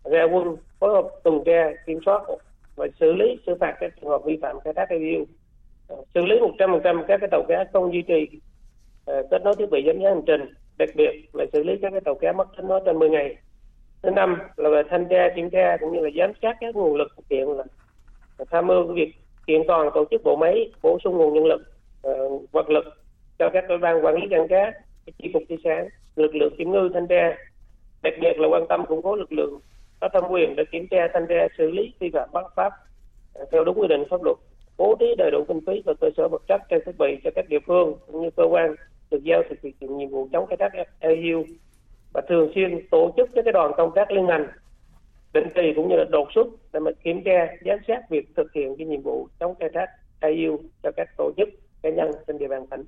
ra 0.04 0.24
quân 0.24 0.56
phối 0.80 0.94
hợp 0.94 1.08
tuần 1.24 1.44
tra 1.46 1.72
kiểm 1.86 2.00
soát 2.06 2.22
và 2.76 2.88
xử 3.00 3.14
lý 3.14 3.40
xử 3.46 3.56
phạt 3.60 3.76
các 3.80 3.92
trường 4.02 4.10
hợp 4.10 4.22
vi 4.26 4.38
phạm 4.42 4.60
khai 4.60 4.74
thác 4.74 4.90
IUU. 4.90 5.26
Ờ, 5.88 5.96
xử 6.14 6.26
lý 6.26 6.36
100% 6.40 7.04
các 7.08 7.18
cái 7.22 7.30
tàu 7.32 7.44
cá 7.48 7.66
không 7.74 7.94
duy 7.94 8.02
trì 8.02 8.28
uh, 9.12 9.26
kết 9.32 9.42
nối 9.44 9.56
thiết 9.56 9.70
bị 9.72 9.84
giám 9.88 9.96
sát 10.02 10.10
hành 10.10 10.22
trình 10.28 10.54
đặc 10.78 10.90
biệt 10.96 11.12
là 11.34 11.46
xử 11.54 11.64
lý 11.64 11.74
các 11.82 11.90
cái 11.92 12.02
tàu 12.02 12.16
cá 12.16 12.32
mất 12.32 12.48
kết 12.58 12.64
nối 12.64 12.82
trên 12.86 13.00
10 13.00 13.10
ngày. 13.10 13.36
Thứ 14.04 14.10
năm 14.10 14.38
là 14.56 14.70
về 14.70 14.82
thanh 14.90 15.06
tra 15.10 15.30
kiểm 15.36 15.50
tra 15.50 15.78
cũng 15.80 15.94
như 15.94 16.00
là 16.00 16.10
giám 16.18 16.32
sát 16.42 16.58
các 16.62 16.76
nguồn 16.76 16.96
lực 16.96 17.12
thực 17.18 17.26
hiện 17.30 17.50
là, 17.50 17.64
tham 18.52 18.68
mưu 18.68 18.84
việc 18.84 19.14
kiện 19.48 19.62
toàn 19.68 19.90
tổ 19.94 20.06
chức 20.12 20.24
bộ 20.24 20.36
máy 20.36 20.72
bổ 20.82 20.98
sung 21.04 21.18
nguồn 21.18 21.34
nhân 21.34 21.46
lực 21.46 21.62
uh, 22.08 22.52
vật 22.52 22.70
lực 22.70 22.86
cho 23.40 23.50
các 23.54 23.66
cơ 23.68 23.78
quan 23.82 24.06
quản 24.06 24.16
lý 24.16 24.28
cảng 24.30 24.48
cá 24.48 24.72
chi 25.12 25.30
cục 25.34 25.44
thủy 25.50 25.58
sản 25.64 25.88
lực 26.16 26.36
lượng 26.36 26.56
kiểm 26.58 26.72
ngư 26.72 26.90
thanh 26.94 27.08
tra, 27.08 27.38
đặc 28.04 28.14
biệt 28.22 28.40
là 28.40 28.48
quan 28.48 28.66
tâm 28.70 28.86
củng 28.86 29.02
cố 29.02 29.16
lực 29.16 29.32
lượng 29.32 29.60
có 30.00 30.10
thẩm 30.14 30.24
quyền 30.30 30.56
để 30.56 30.64
kiểm 30.72 30.88
tra, 30.88 31.08
thanh 31.14 31.26
tra, 31.30 31.48
xử 31.58 31.72
lý 31.72 31.94
vi 32.00 32.10
phạm 32.14 32.30
bất 32.34 32.56
pháp 32.56 32.74
à, 33.34 33.46
theo 33.52 33.64
đúng 33.64 33.80
quy 33.80 33.88
định 33.88 34.04
pháp 34.10 34.24
luật, 34.24 34.38
bố 34.78 34.96
trí 35.00 35.16
đầy 35.18 35.32
đủ 35.32 35.46
kinh 35.48 35.62
phí 35.68 35.82
và 35.86 35.94
cơ 36.02 36.10
sở 36.18 36.28
vật 36.28 36.42
chất 36.48 36.62
trang 36.70 36.80
thiết 36.86 36.98
bị 36.98 37.18
cho 37.24 37.30
các 37.36 37.50
địa 37.50 37.60
phương 37.68 37.94
cũng 38.08 38.22
như 38.22 38.30
cơ 38.36 38.44
quan 38.44 38.76
được 39.12 39.24
giao 39.24 39.44
thực 39.50 39.62
hiện 39.62 39.98
nhiệm 39.98 40.10
vụ 40.10 40.28
chống 40.32 40.46
khai 40.48 40.58
thác 40.58 40.70
EU 41.00 41.44
và 42.14 42.22
thường 42.30 42.52
xuyên 42.56 42.88
tổ 42.92 43.14
chức 43.18 43.30
các 43.36 43.42
cái 43.46 43.52
đoàn 43.52 43.72
công 43.78 43.92
tác 43.96 44.12
liên 44.12 44.26
ngành, 44.26 44.48
định 45.34 45.48
kỳ 45.56 45.74
cũng 45.76 45.90
như 45.90 45.96
là 45.96 46.06
đột 46.10 46.28
xuất 46.36 46.48
để 46.74 46.80
mà 46.80 46.92
kiểm 47.04 47.24
tra, 47.24 47.48
giám 47.66 47.80
sát 47.88 48.10
việc 48.10 48.26
thực 48.36 48.54
hiện 48.54 48.76
cái 48.78 48.88
nhiệm 48.88 49.02
vụ 49.02 49.28
chống 49.40 49.56
khai 49.60 49.70
thác 49.74 49.88
EU 50.20 50.58
cho 50.84 50.92
các 50.98 51.10
tổ 51.18 51.32
chức 51.38 51.50
cá 51.82 51.90
nhân 51.90 52.12
trên 52.28 52.38
địa 52.38 52.48
bàn 52.48 52.68
tỉnh. 52.68 52.84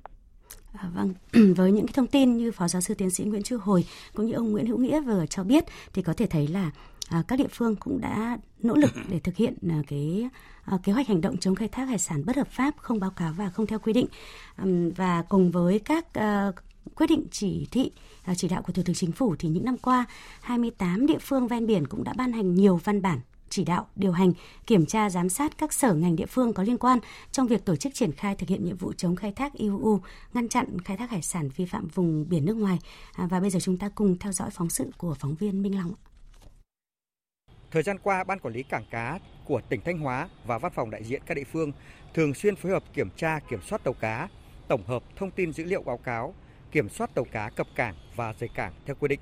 À, 0.72 0.90
vâng, 0.94 1.14
với 1.56 1.72
những 1.72 1.86
cái 1.86 1.92
thông 1.92 2.06
tin 2.06 2.36
như 2.36 2.52
Phó 2.52 2.68
Giáo 2.68 2.82
sư 2.82 2.94
Tiến 2.94 3.10
sĩ 3.10 3.24
Nguyễn 3.24 3.42
Chu 3.42 3.58
Hồi 3.58 3.84
cũng 4.14 4.26
như 4.26 4.32
ông 4.32 4.52
Nguyễn 4.52 4.66
Hữu 4.66 4.78
Nghĩa 4.78 5.00
vừa 5.00 5.26
cho 5.30 5.44
biết 5.44 5.64
thì 5.92 6.02
có 6.02 6.12
thể 6.12 6.26
thấy 6.26 6.48
là 6.48 6.70
à, 7.08 7.22
các 7.28 7.38
địa 7.38 7.48
phương 7.50 7.76
cũng 7.76 8.00
đã 8.00 8.38
nỗ 8.62 8.74
lực 8.74 8.90
để 9.08 9.18
thực 9.18 9.36
hiện 9.36 9.54
à, 9.68 9.82
cái 9.88 10.28
à, 10.64 10.78
kế 10.82 10.92
hoạch 10.92 11.08
hành 11.08 11.20
động 11.20 11.36
chống 11.36 11.54
khai 11.54 11.68
thác 11.68 11.84
hải 11.84 11.98
sản 11.98 12.24
bất 12.26 12.36
hợp 12.36 12.48
pháp, 12.50 12.74
không 12.76 13.00
báo 13.00 13.10
cáo 13.10 13.32
và 13.32 13.50
không 13.50 13.66
theo 13.66 13.78
quy 13.78 13.92
định. 13.92 14.06
À, 14.56 14.64
và 14.96 15.22
cùng 15.22 15.50
với 15.50 15.78
các 15.78 16.14
à, 16.14 16.52
quyết 16.94 17.06
định 17.06 17.24
chỉ 17.30 17.68
thị 17.70 17.90
à, 18.24 18.34
chỉ 18.34 18.48
đạo 18.48 18.62
của 18.62 18.72
Thủ 18.72 18.82
tướng 18.84 18.96
Chính 18.96 19.12
phủ 19.12 19.36
thì 19.38 19.48
những 19.48 19.64
năm 19.64 19.78
qua 19.78 20.04
28 20.40 21.06
địa 21.06 21.18
phương 21.20 21.48
ven 21.48 21.66
biển 21.66 21.86
cũng 21.86 22.04
đã 22.04 22.12
ban 22.16 22.32
hành 22.32 22.54
nhiều 22.54 22.80
văn 22.84 23.02
bản 23.02 23.20
chỉ 23.50 23.64
đạo, 23.64 23.86
điều 23.96 24.12
hành, 24.12 24.32
kiểm 24.66 24.86
tra, 24.86 25.10
giám 25.10 25.28
sát 25.28 25.58
các 25.58 25.72
sở 25.72 25.94
ngành 25.94 26.16
địa 26.16 26.26
phương 26.26 26.52
có 26.52 26.62
liên 26.62 26.78
quan 26.78 26.98
trong 27.32 27.46
việc 27.46 27.64
tổ 27.64 27.76
chức 27.76 27.94
triển 27.94 28.12
khai 28.12 28.34
thực 28.34 28.48
hiện 28.48 28.64
nhiệm 28.64 28.76
vụ 28.76 28.92
chống 28.92 29.16
khai 29.16 29.32
thác 29.32 29.52
IUU, 29.52 30.00
ngăn 30.34 30.48
chặn 30.48 30.80
khai 30.84 30.96
thác 30.96 31.10
hải 31.10 31.22
sản 31.22 31.48
vi 31.56 31.64
phạm 31.64 31.88
vùng 31.88 32.28
biển 32.28 32.44
nước 32.44 32.56
ngoài. 32.56 32.78
À, 33.12 33.26
và 33.30 33.40
bây 33.40 33.50
giờ 33.50 33.60
chúng 33.60 33.78
ta 33.78 33.88
cùng 33.94 34.18
theo 34.18 34.32
dõi 34.32 34.50
phóng 34.50 34.70
sự 34.70 34.90
của 34.98 35.14
phóng 35.14 35.34
viên 35.34 35.62
Minh 35.62 35.76
Long. 35.76 35.92
Thời 37.70 37.82
gian 37.82 37.98
qua, 38.02 38.24
Ban 38.24 38.38
Quản 38.38 38.54
lý 38.54 38.62
Cảng 38.62 38.84
Cá 38.90 39.18
của 39.44 39.60
tỉnh 39.68 39.80
Thanh 39.84 39.98
Hóa 39.98 40.28
và 40.46 40.58
Văn 40.58 40.72
phòng 40.74 40.90
đại 40.90 41.04
diện 41.04 41.22
các 41.26 41.34
địa 41.34 41.44
phương 41.52 41.72
thường 42.14 42.34
xuyên 42.34 42.56
phối 42.56 42.72
hợp 42.72 42.84
kiểm 42.94 43.08
tra, 43.16 43.40
kiểm 43.50 43.60
soát 43.62 43.84
tàu 43.84 43.94
cá, 43.94 44.28
tổng 44.68 44.82
hợp 44.86 45.02
thông 45.16 45.30
tin 45.30 45.52
dữ 45.52 45.64
liệu 45.64 45.82
báo 45.82 45.96
cáo, 45.96 46.34
kiểm 46.72 46.88
soát 46.88 47.14
tàu 47.14 47.24
cá 47.32 47.50
cập 47.50 47.66
cảng 47.74 47.94
và 48.16 48.34
rời 48.38 48.48
cảng 48.54 48.72
theo 48.86 48.96
quy 49.00 49.08
định. 49.08 49.20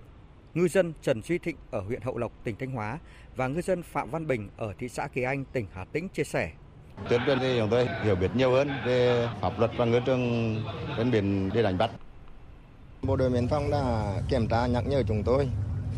Ngư 0.56 0.68
dân 0.68 0.92
Trần 1.02 1.22
Duy 1.22 1.38
Thịnh 1.38 1.56
ở 1.70 1.80
huyện 1.80 2.02
Hậu 2.02 2.18
Lộc, 2.18 2.32
tỉnh 2.44 2.56
Thanh 2.58 2.70
Hóa 2.70 2.98
và 3.36 3.48
ngư 3.48 3.60
dân 3.60 3.82
Phạm 3.82 4.10
Văn 4.10 4.26
Bình 4.26 4.48
ở 4.56 4.72
thị 4.78 4.88
xã 4.88 5.06
Kỳ 5.06 5.22
Anh, 5.22 5.44
tỉnh 5.44 5.66
Hà 5.72 5.84
Tĩnh 5.84 6.08
chia 6.08 6.24
sẻ. 6.24 6.50
Tuyên 7.08 7.20
truyền 7.26 7.38
thì 7.38 7.58
chúng 7.58 7.70
tôi 7.70 7.88
hiểu 8.04 8.14
biết 8.16 8.30
nhiều 8.36 8.50
hơn 8.50 8.68
về 8.86 9.28
pháp 9.40 9.58
luật 9.58 9.70
và 9.76 9.84
ngư 9.84 10.00
trường 10.06 10.56
trên 10.96 11.10
biển 11.10 11.50
để 11.54 11.62
đánh 11.62 11.78
bắt. 11.78 11.90
Bộ 13.02 13.16
đội 13.16 13.30
biên 13.30 13.48
phòng 13.48 13.70
đã 13.70 14.12
kiểm 14.28 14.48
tra 14.48 14.66
nhắc 14.66 14.84
nhở 14.86 15.02
chúng 15.08 15.22
tôi 15.22 15.48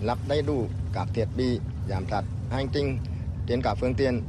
lắp 0.02 0.18
đầy 0.28 0.42
đủ 0.42 0.66
các 0.92 1.08
thiết 1.14 1.26
bị 1.36 1.60
giám 1.88 2.04
sát 2.10 2.22
hành 2.50 2.68
trình 2.72 2.98
trên 3.46 3.62
cả 3.62 3.74
phương 3.74 3.94
tiện 3.94 4.22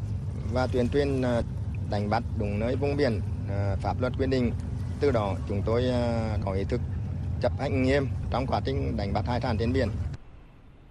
và 0.53 0.67
tuyên 0.67 0.89
truyền 0.89 1.21
à, 1.21 1.41
đánh 1.89 2.09
bắt 2.09 2.23
đúng 2.39 2.59
nơi 2.59 2.75
vùng 2.75 2.97
biển 2.97 3.21
à, 3.49 3.75
pháp 3.81 4.01
luật 4.01 4.13
quy 4.19 4.27
định. 4.27 4.51
Từ 4.99 5.11
đó 5.11 5.35
chúng 5.47 5.61
tôi 5.65 5.89
à, 5.89 6.37
có 6.45 6.51
ý 6.51 6.63
thức 6.63 6.81
chấp 7.41 7.51
hành 7.59 7.83
nghiêm 7.83 8.07
trong 8.31 8.47
quá 8.47 8.61
trình 8.65 8.97
đánh 8.97 9.13
bắt 9.13 9.25
hải 9.27 9.41
sản 9.41 9.57
trên 9.57 9.73
biển. 9.73 9.89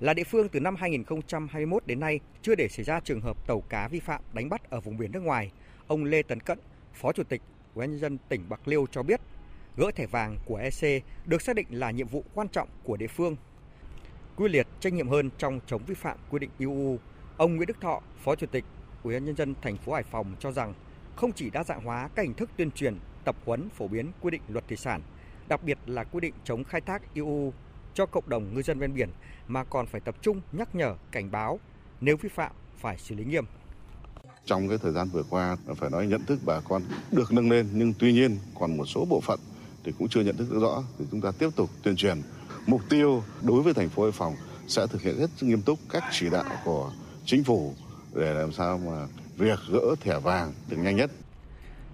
Là 0.00 0.14
địa 0.14 0.25
phương 0.25 0.49
từ 0.49 0.61
năm 0.61 0.76
2021 0.76 1.87
đến 1.87 2.00
nay 2.00 2.21
chưa 2.43 2.55
để 2.55 2.69
xảy 2.69 2.85
ra 2.85 3.00
trường 3.00 3.21
hợp 3.21 3.47
tàu 3.47 3.61
cá 3.61 3.88
vi 3.88 4.00
phạm 4.00 4.23
đánh 4.33 4.49
bắt 4.49 4.71
ở 4.71 4.81
vùng 4.81 4.97
biển 4.97 5.12
nước 5.12 5.23
ngoài, 5.23 5.52
ông 5.87 6.05
Lê 6.05 6.23
Tấn 6.23 6.40
Cận, 6.40 6.59
Phó 6.95 7.12
Chủ 7.12 7.23
tịch 7.23 7.43
Ủy 7.75 7.87
ban 7.87 7.99
dân 7.99 8.19
tỉnh 8.28 8.49
Bạc 8.49 8.69
Liêu 8.69 8.87
cho 8.90 9.02
biết, 9.02 9.21
gỡ 9.76 9.90
thẻ 9.95 10.07
vàng 10.07 10.37
của 10.47 10.57
EC 10.57 11.05
được 11.26 11.43
xác 11.43 11.57
định 11.57 11.67
là 11.71 11.90
nhiệm 11.90 12.07
vụ 12.07 12.25
quan 12.35 12.49
trọng 12.49 12.69
của 12.85 12.97
địa 12.97 13.07
phương. 13.07 13.37
quy 14.37 14.49
liệt 14.49 14.67
trách 14.81 14.93
nhiệm 14.93 15.09
hơn 15.09 15.31
trong 15.38 15.61
chống 15.67 15.83
vi 15.87 15.95
phạm 15.95 16.19
quy 16.31 16.38
định 16.38 16.50
EU, 16.59 16.99
ông 17.37 17.57
Nguyễn 17.57 17.67
Đức 17.67 17.81
Thọ, 17.81 18.00
Phó 18.25 18.35
Chủ 18.35 18.47
tịch 18.47 18.64
Ủy 19.02 19.14
ban 19.14 19.25
nhân 19.25 19.37
dân 19.37 19.55
thành 19.62 19.76
phố 19.76 19.93
Hải 19.93 20.02
Phòng 20.02 20.35
cho 20.38 20.52
rằng 20.52 20.75
không 21.17 21.33
chỉ 21.33 21.50
đa 21.50 21.64
dạng 21.64 21.85
hóa 21.85 22.09
các 22.14 22.23
hình 22.23 22.35
thức 22.35 22.50
tuyên 22.57 22.71
truyền, 22.71 22.99
tập 23.25 23.37
huấn 23.45 23.69
phổ 23.69 23.88
biến 23.88 24.12
quy 24.21 24.31
định 24.31 24.43
luật 24.49 24.69
thủy 24.69 24.76
sản, 24.76 25.00
đặc 25.49 25.62
biệt 25.64 25.78
là 25.87 26.05
quy 26.05 26.21
định 26.21 26.35
chống 26.45 26.64
khai 26.64 26.81
thác 26.81 27.02
EU 27.14 27.52
cho 27.99 28.07
cộng 28.07 28.28
đồng 28.28 28.55
ngư 28.55 28.62
dân 28.62 28.78
ven 28.78 28.95
biển 28.95 29.09
mà 29.49 29.64
còn 29.64 29.87
phải 29.87 30.00
tập 30.00 30.14
trung 30.23 30.40
nhắc 30.52 30.75
nhở, 30.75 30.95
cảnh 31.11 31.31
báo 31.31 31.59
nếu 32.00 32.17
vi 32.17 32.28
phạm 32.28 32.52
phải 32.76 32.99
xử 32.99 33.14
lý 33.14 33.25
nghiêm. 33.25 33.45
Trong 34.45 34.69
cái 34.69 34.78
thời 34.78 34.93
gian 34.93 35.09
vừa 35.09 35.23
qua 35.31 35.57
phải 35.76 35.90
nói 35.90 36.07
nhận 36.07 36.25
thức 36.25 36.40
bà 36.45 36.61
con 36.61 36.83
được 37.12 37.33
nâng 37.33 37.50
lên 37.50 37.69
nhưng 37.73 37.95
tuy 37.99 38.12
nhiên 38.12 38.38
còn 38.61 38.76
một 38.76 38.87
số 38.87 39.05
bộ 39.05 39.21
phận 39.21 39.40
thì 39.85 39.93
cũng 39.99 40.09
chưa 40.09 40.21
nhận 40.21 40.37
thức 40.37 40.47
được 40.50 40.59
rõ 40.61 40.83
thì 40.99 41.05
chúng 41.11 41.21
ta 41.21 41.33
tiếp 41.38 41.49
tục 41.57 41.71
tuyên 41.83 41.97
truyền. 41.97 42.23
Mục 42.67 42.81
tiêu 42.88 43.23
đối 43.43 43.62
với 43.62 43.75
thành 43.75 43.88
phố 43.88 44.02
Hải 44.02 44.12
Phòng 44.12 44.35
sẽ 44.67 44.87
thực 44.87 45.02
hiện 45.02 45.19
rất 45.19 45.31
nghiêm 45.40 45.62
túc 45.62 45.78
các 45.90 46.05
chỉ 46.12 46.31
đạo 46.31 46.45
của 46.64 46.93
chính 47.25 47.45
phủ 47.45 47.75
để 48.14 48.35
làm 48.35 48.52
sao 48.52 48.78
mà 48.78 49.07
việc 49.37 49.59
gỡ 49.71 49.95
thẻ 50.00 50.19
vàng 50.19 50.52
được 50.69 50.76
nhanh 50.76 50.97
nhất. 50.97 51.11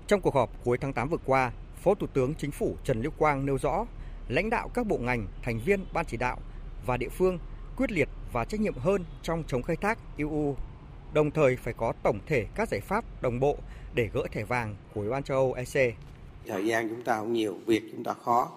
Trong 0.06 0.20
cuộc 0.20 0.34
họp 0.34 0.64
cuối 0.64 0.78
tháng 0.78 0.92
8 0.92 1.08
vừa 1.08 1.18
qua, 1.24 1.52
Phó 1.82 1.94
Thủ 1.94 2.06
tướng 2.06 2.34
Chính 2.34 2.50
phủ 2.50 2.76
Trần 2.84 3.02
Lưu 3.02 3.12
Quang 3.18 3.46
nêu 3.46 3.58
rõ, 3.58 3.86
lãnh 4.28 4.50
đạo 4.50 4.70
các 4.74 4.86
bộ 4.86 4.98
ngành, 4.98 5.26
thành 5.42 5.60
viên 5.64 5.80
ban 5.92 6.06
chỉ 6.06 6.16
đạo 6.16 6.38
và 6.86 6.96
địa 6.96 7.08
phương 7.08 7.38
quyết 7.76 7.92
liệt 7.92 8.08
và 8.32 8.44
trách 8.44 8.60
nhiệm 8.60 8.74
hơn 8.74 9.04
trong 9.22 9.44
chống 9.46 9.62
khai 9.62 9.76
thác 9.76 9.98
EU, 10.16 10.56
đồng 11.12 11.30
thời 11.30 11.56
phải 11.56 11.74
có 11.74 11.92
tổng 12.02 12.18
thể 12.26 12.46
các 12.54 12.68
giải 12.68 12.80
pháp 12.80 13.22
đồng 13.22 13.40
bộ 13.40 13.56
để 13.94 14.10
gỡ 14.12 14.22
thẻ 14.32 14.44
vàng 14.44 14.76
của 14.94 15.00
Ủy 15.00 15.10
ban 15.10 15.22
châu 15.22 15.36
Âu 15.36 15.52
EC. 15.52 15.94
Thời 16.46 16.66
gian 16.66 16.88
chúng 16.88 17.02
ta 17.02 17.16
không 17.16 17.32
nhiều, 17.32 17.56
việc 17.66 17.82
chúng 17.92 18.04
ta 18.04 18.14
khó. 18.24 18.50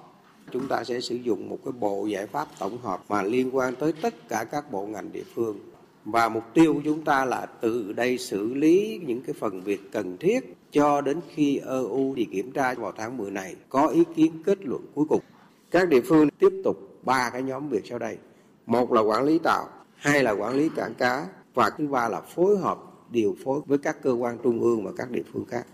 Chúng 0.51 0.67
ta 0.67 0.83
sẽ 0.83 1.01
sử 1.01 1.15
dụng 1.15 1.49
một 1.49 1.57
cái 1.65 1.71
bộ 1.71 2.05
giải 2.05 2.27
pháp 2.27 2.47
tổng 2.59 2.77
hợp 2.77 3.01
mà 3.09 3.23
liên 3.23 3.55
quan 3.55 3.75
tới 3.75 3.93
tất 4.01 4.29
cả 4.29 4.43
các 4.51 4.71
bộ 4.71 4.85
ngành 4.85 5.11
địa 5.11 5.23
phương. 5.35 5.59
Và 6.05 6.29
mục 6.29 6.43
tiêu 6.53 6.73
của 6.73 6.81
chúng 6.83 7.05
ta 7.05 7.25
là 7.25 7.45
từ 7.61 7.93
đây 7.93 8.17
xử 8.17 8.53
lý 8.53 9.01
những 9.05 9.21
cái 9.21 9.35
phần 9.39 9.61
việc 9.61 9.91
cần 9.91 10.17
thiết 10.17 10.39
cho 10.71 11.01
đến 11.01 11.19
khi 11.35 11.57
EU 11.57 12.13
thì 12.15 12.25
kiểm 12.31 12.51
tra 12.51 12.73
vào 12.73 12.91
tháng 12.97 13.17
10 13.17 13.31
này 13.31 13.55
có 13.69 13.87
ý 13.87 14.03
kiến 14.15 14.43
kết 14.45 14.57
luận 14.61 14.81
cuối 14.95 15.05
cùng. 15.09 15.21
Các 15.71 15.89
địa 15.89 16.01
phương 16.01 16.29
tiếp 16.29 16.61
tục 16.63 16.77
ba 17.03 17.29
cái 17.29 17.43
nhóm 17.43 17.69
việc 17.69 17.85
sau 17.89 17.99
đây. 17.99 18.17
Một 18.65 18.91
là 18.91 19.01
quản 19.01 19.23
lý 19.23 19.39
tàu, 19.43 19.69
hai 19.95 20.23
là 20.23 20.31
quản 20.31 20.55
lý 20.55 20.69
cảng 20.75 20.93
cá 20.93 21.27
và 21.53 21.69
thứ 21.77 21.87
ba 21.87 22.09
là 22.09 22.21
phối 22.21 22.57
hợp 22.57 22.77
điều 23.09 23.35
phối 23.43 23.61
với 23.65 23.77
các 23.77 24.03
cơ 24.03 24.11
quan 24.11 24.37
trung 24.43 24.61
ương 24.61 24.85
và 24.85 24.91
các 24.97 25.11
địa 25.11 25.23
phương 25.33 25.45
khác. 25.45 25.65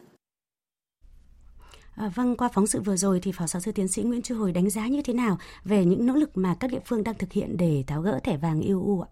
À, 1.95 2.12
vâng, 2.15 2.38
qua 2.38 2.49
phóng 2.53 2.67
sự 2.67 2.82
vừa 2.82 2.97
rồi 2.97 3.19
thì 3.23 3.32
Phó 3.32 3.47
giáo 3.47 3.62
sư 3.62 3.71
tiến 3.71 3.88
sĩ 3.88 4.03
Nguyễn 4.03 4.21
Chu 4.21 4.36
Hồi 4.36 4.51
đánh 4.51 4.69
giá 4.69 4.88
như 4.88 5.01
thế 5.01 5.13
nào 5.13 5.38
về 5.65 5.86
những 5.86 6.06
nỗ 6.06 6.13
lực 6.13 6.38
mà 6.38 6.56
các 6.60 6.71
địa 6.71 6.79
phương 6.86 7.03
đang 7.03 7.15
thực 7.17 7.32
hiện 7.32 7.58
để 7.58 7.84
tháo 7.88 8.01
gỡ 8.01 8.19
thẻ 8.23 8.38
vàng 8.38 8.62
EU 8.62 9.01
ạ? 9.01 9.10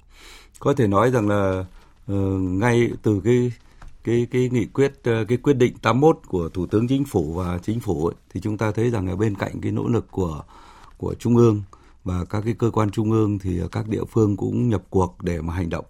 Có 0.59 0.73
thể 0.73 0.87
nói 0.87 1.11
rằng 1.11 1.29
là 1.29 1.65
uh, 2.11 2.15
ngay 2.41 2.91
từ 3.03 3.21
cái 3.23 3.51
cái 4.03 4.27
cái 4.31 4.49
nghị 4.51 4.65
quyết 4.65 4.93
ờ, 5.03 5.25
cái 5.27 5.37
quyết 5.37 5.53
định 5.53 5.73
81 5.81 6.19
của 6.27 6.49
Thủ 6.49 6.65
tướng 6.65 6.87
Chính 6.87 7.05
phủ 7.05 7.33
và 7.33 7.59
Chính 7.63 7.79
phủ 7.79 8.07
ấy, 8.07 8.15
thì 8.33 8.41
chúng 8.41 8.57
ta 8.57 8.71
thấy 8.71 8.89
rằng 8.89 9.07
là 9.07 9.15
bên 9.15 9.35
cạnh 9.35 9.61
cái 9.61 9.71
nỗ 9.71 9.87
lực 9.87 10.11
của 10.11 10.43
của 11.01 11.15
trung 11.19 11.37
ương 11.37 11.61
và 12.03 12.25
các 12.25 12.41
cái 12.45 12.53
cơ 12.53 12.71
quan 12.71 12.91
trung 12.91 13.11
ương 13.11 13.39
thì 13.39 13.61
các 13.71 13.87
địa 13.87 14.03
phương 14.05 14.37
cũng 14.37 14.69
nhập 14.69 14.83
cuộc 14.89 15.23
để 15.23 15.41
mà 15.41 15.53
hành 15.53 15.69
động. 15.69 15.85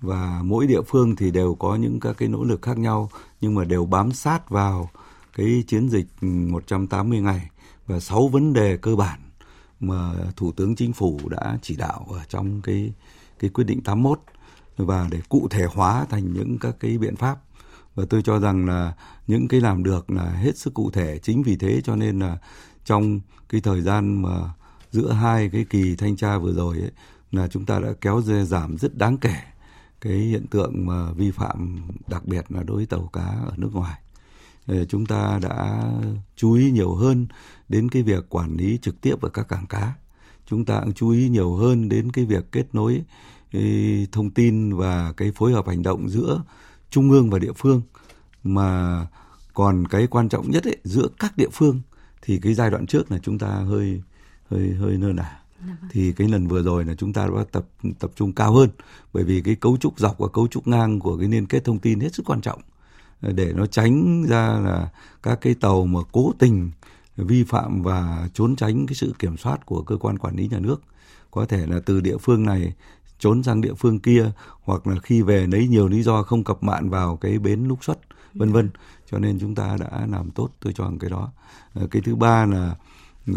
Và 0.00 0.40
mỗi 0.44 0.66
địa 0.66 0.82
phương 0.86 1.16
thì 1.16 1.30
đều 1.30 1.54
có 1.54 1.76
những 1.76 2.00
các 2.00 2.16
cái 2.18 2.28
nỗ 2.28 2.44
lực 2.44 2.62
khác 2.62 2.78
nhau, 2.78 3.10
nhưng 3.40 3.54
mà 3.54 3.64
đều 3.64 3.86
bám 3.86 4.12
sát 4.12 4.50
vào 4.50 4.90
cái 5.36 5.64
chiến 5.66 5.88
dịch 5.88 6.06
180 6.22 7.20
ngày 7.20 7.50
và 7.86 8.00
6 8.00 8.28
vấn 8.28 8.52
đề 8.52 8.76
cơ 8.76 8.96
bản 8.96 9.20
mà 9.80 10.14
Thủ 10.36 10.52
tướng 10.52 10.76
Chính 10.76 10.92
phủ 10.92 11.20
đã 11.28 11.58
chỉ 11.62 11.76
đạo 11.76 12.06
ở 12.10 12.20
trong 12.28 12.60
cái 12.62 12.92
cái 13.38 13.50
quyết 13.50 13.64
định 13.64 13.80
81 13.82 14.20
và 14.76 15.08
để 15.10 15.20
cụ 15.28 15.48
thể 15.50 15.64
hóa 15.64 16.06
thành 16.10 16.32
những 16.32 16.58
các 16.58 16.76
cái 16.80 16.98
biện 16.98 17.16
pháp. 17.16 17.38
Và 17.94 18.04
tôi 18.10 18.22
cho 18.22 18.38
rằng 18.38 18.66
là 18.66 18.94
những 19.26 19.48
cái 19.48 19.60
làm 19.60 19.82
được 19.82 20.10
là 20.10 20.30
hết 20.30 20.58
sức 20.58 20.74
cụ 20.74 20.90
thể. 20.90 21.18
Chính 21.22 21.42
vì 21.42 21.56
thế 21.56 21.80
cho 21.84 21.96
nên 21.96 22.18
là 22.18 22.38
trong 22.84 23.20
cái 23.48 23.60
thời 23.60 23.80
gian 23.80 24.22
mà 24.22 24.52
giữa 24.90 25.12
hai 25.12 25.48
cái 25.48 25.64
kỳ 25.70 25.96
thanh 25.96 26.16
tra 26.16 26.38
vừa 26.38 26.52
rồi 26.52 26.78
ấy, 26.78 26.90
là 27.32 27.48
chúng 27.48 27.64
ta 27.64 27.78
đã 27.78 27.88
kéo 28.00 28.22
giảm 28.46 28.78
rất 28.78 28.96
đáng 28.98 29.18
kể 29.18 29.34
cái 30.00 30.12
hiện 30.12 30.46
tượng 30.46 30.86
mà 30.86 31.12
vi 31.12 31.30
phạm 31.30 31.78
đặc 32.08 32.26
biệt 32.26 32.44
là 32.48 32.62
đối 32.62 32.76
với 32.76 32.86
tàu 32.86 33.10
cá 33.12 33.26
ở 33.46 33.52
nước 33.56 33.70
ngoài. 33.72 34.00
Ờ, 34.66 34.84
chúng 34.84 35.06
ta 35.06 35.38
đã 35.42 35.90
chú 36.36 36.52
ý 36.52 36.70
nhiều 36.70 36.94
hơn 36.94 37.26
đến 37.68 37.88
cái 37.88 38.02
việc 38.02 38.28
quản 38.28 38.56
lý 38.56 38.78
trực 38.82 39.00
tiếp 39.00 39.20
ở 39.22 39.28
các 39.28 39.48
cảng 39.48 39.66
cá. 39.66 39.94
Chúng 40.46 40.64
ta 40.64 40.80
cũng 40.80 40.92
chú 40.92 41.10
ý 41.10 41.28
nhiều 41.28 41.54
hơn 41.54 41.88
đến 41.88 42.12
cái 42.12 42.24
việc 42.24 42.52
kết 42.52 42.74
nối 42.74 43.04
thông 44.12 44.30
tin 44.30 44.76
và 44.76 45.12
cái 45.12 45.32
phối 45.32 45.52
hợp 45.52 45.66
hành 45.66 45.82
động 45.82 46.08
giữa 46.08 46.42
trung 46.90 47.10
ương 47.10 47.30
và 47.30 47.38
địa 47.38 47.52
phương. 47.56 47.82
Mà 48.44 49.06
còn 49.54 49.88
cái 49.88 50.06
quan 50.06 50.28
trọng 50.28 50.50
nhất 50.50 50.64
ấy, 50.64 50.76
giữa 50.84 51.08
các 51.18 51.36
địa 51.36 51.48
phương 51.52 51.80
thì 52.22 52.38
cái 52.38 52.54
giai 52.54 52.70
đoạn 52.70 52.86
trước 52.86 53.12
là 53.12 53.18
chúng 53.18 53.38
ta 53.38 53.48
hơi 53.48 54.02
hơi 54.50 54.74
hơi 54.74 54.96
nơ 54.96 55.12
nả. 55.12 55.40
Dạ 55.66 55.76
vâng. 55.80 55.90
thì 55.92 56.12
cái 56.12 56.28
lần 56.28 56.46
vừa 56.46 56.62
rồi 56.62 56.84
là 56.84 56.94
chúng 56.94 57.12
ta 57.12 57.26
đã 57.26 57.44
tập 57.52 57.66
tập 57.98 58.10
trung 58.16 58.32
cao 58.32 58.52
hơn 58.52 58.68
bởi 59.12 59.24
vì 59.24 59.40
cái 59.40 59.54
cấu 59.54 59.76
trúc 59.76 59.98
dọc 59.98 60.18
và 60.18 60.28
cấu 60.28 60.48
trúc 60.48 60.68
ngang 60.68 61.00
của 61.00 61.18
cái 61.18 61.28
liên 61.28 61.46
kết 61.46 61.64
thông 61.64 61.78
tin 61.78 62.00
hết 62.00 62.14
sức 62.14 62.22
quan 62.26 62.40
trọng. 62.40 62.60
Để 63.20 63.52
nó 63.52 63.66
tránh 63.66 64.24
ra 64.28 64.58
là 64.58 64.90
các 65.22 65.40
cái 65.40 65.54
tàu 65.54 65.86
mà 65.86 66.00
cố 66.12 66.32
tình 66.38 66.70
vi 67.16 67.44
phạm 67.44 67.82
và 67.82 68.28
trốn 68.34 68.56
tránh 68.56 68.86
cái 68.86 68.94
sự 68.94 69.14
kiểm 69.18 69.36
soát 69.36 69.66
của 69.66 69.82
cơ 69.82 69.96
quan 69.96 70.18
quản 70.18 70.36
lý 70.36 70.48
nhà 70.48 70.58
nước. 70.58 70.82
Có 71.30 71.44
thể 71.44 71.66
là 71.66 71.80
từ 71.86 72.00
địa 72.00 72.16
phương 72.16 72.44
này 72.44 72.74
trốn 73.18 73.42
sang 73.42 73.60
địa 73.60 73.74
phương 73.74 73.98
kia 73.98 74.30
hoặc 74.62 74.86
là 74.86 74.96
khi 75.02 75.22
về 75.22 75.46
lấy 75.46 75.68
nhiều 75.68 75.88
lý 75.88 76.02
do 76.02 76.22
không 76.22 76.44
cập 76.44 76.62
mạng 76.62 76.90
vào 76.90 77.16
cái 77.16 77.38
bến 77.38 77.64
lúc 77.64 77.84
xuất 77.84 77.98
vân 78.34 78.52
vân. 78.52 78.70
Cho 79.10 79.18
nên 79.18 79.38
chúng 79.40 79.54
ta 79.54 79.76
đã 79.80 80.06
làm 80.06 80.30
tốt 80.30 80.50
tôi 80.60 80.72
cho 80.72 80.84
rằng 80.84 80.98
cái 80.98 81.10
đó. 81.10 81.32
Ờ, 81.74 81.86
cái 81.90 82.02
thứ 82.04 82.16
ba 82.16 82.46
là 82.46 82.76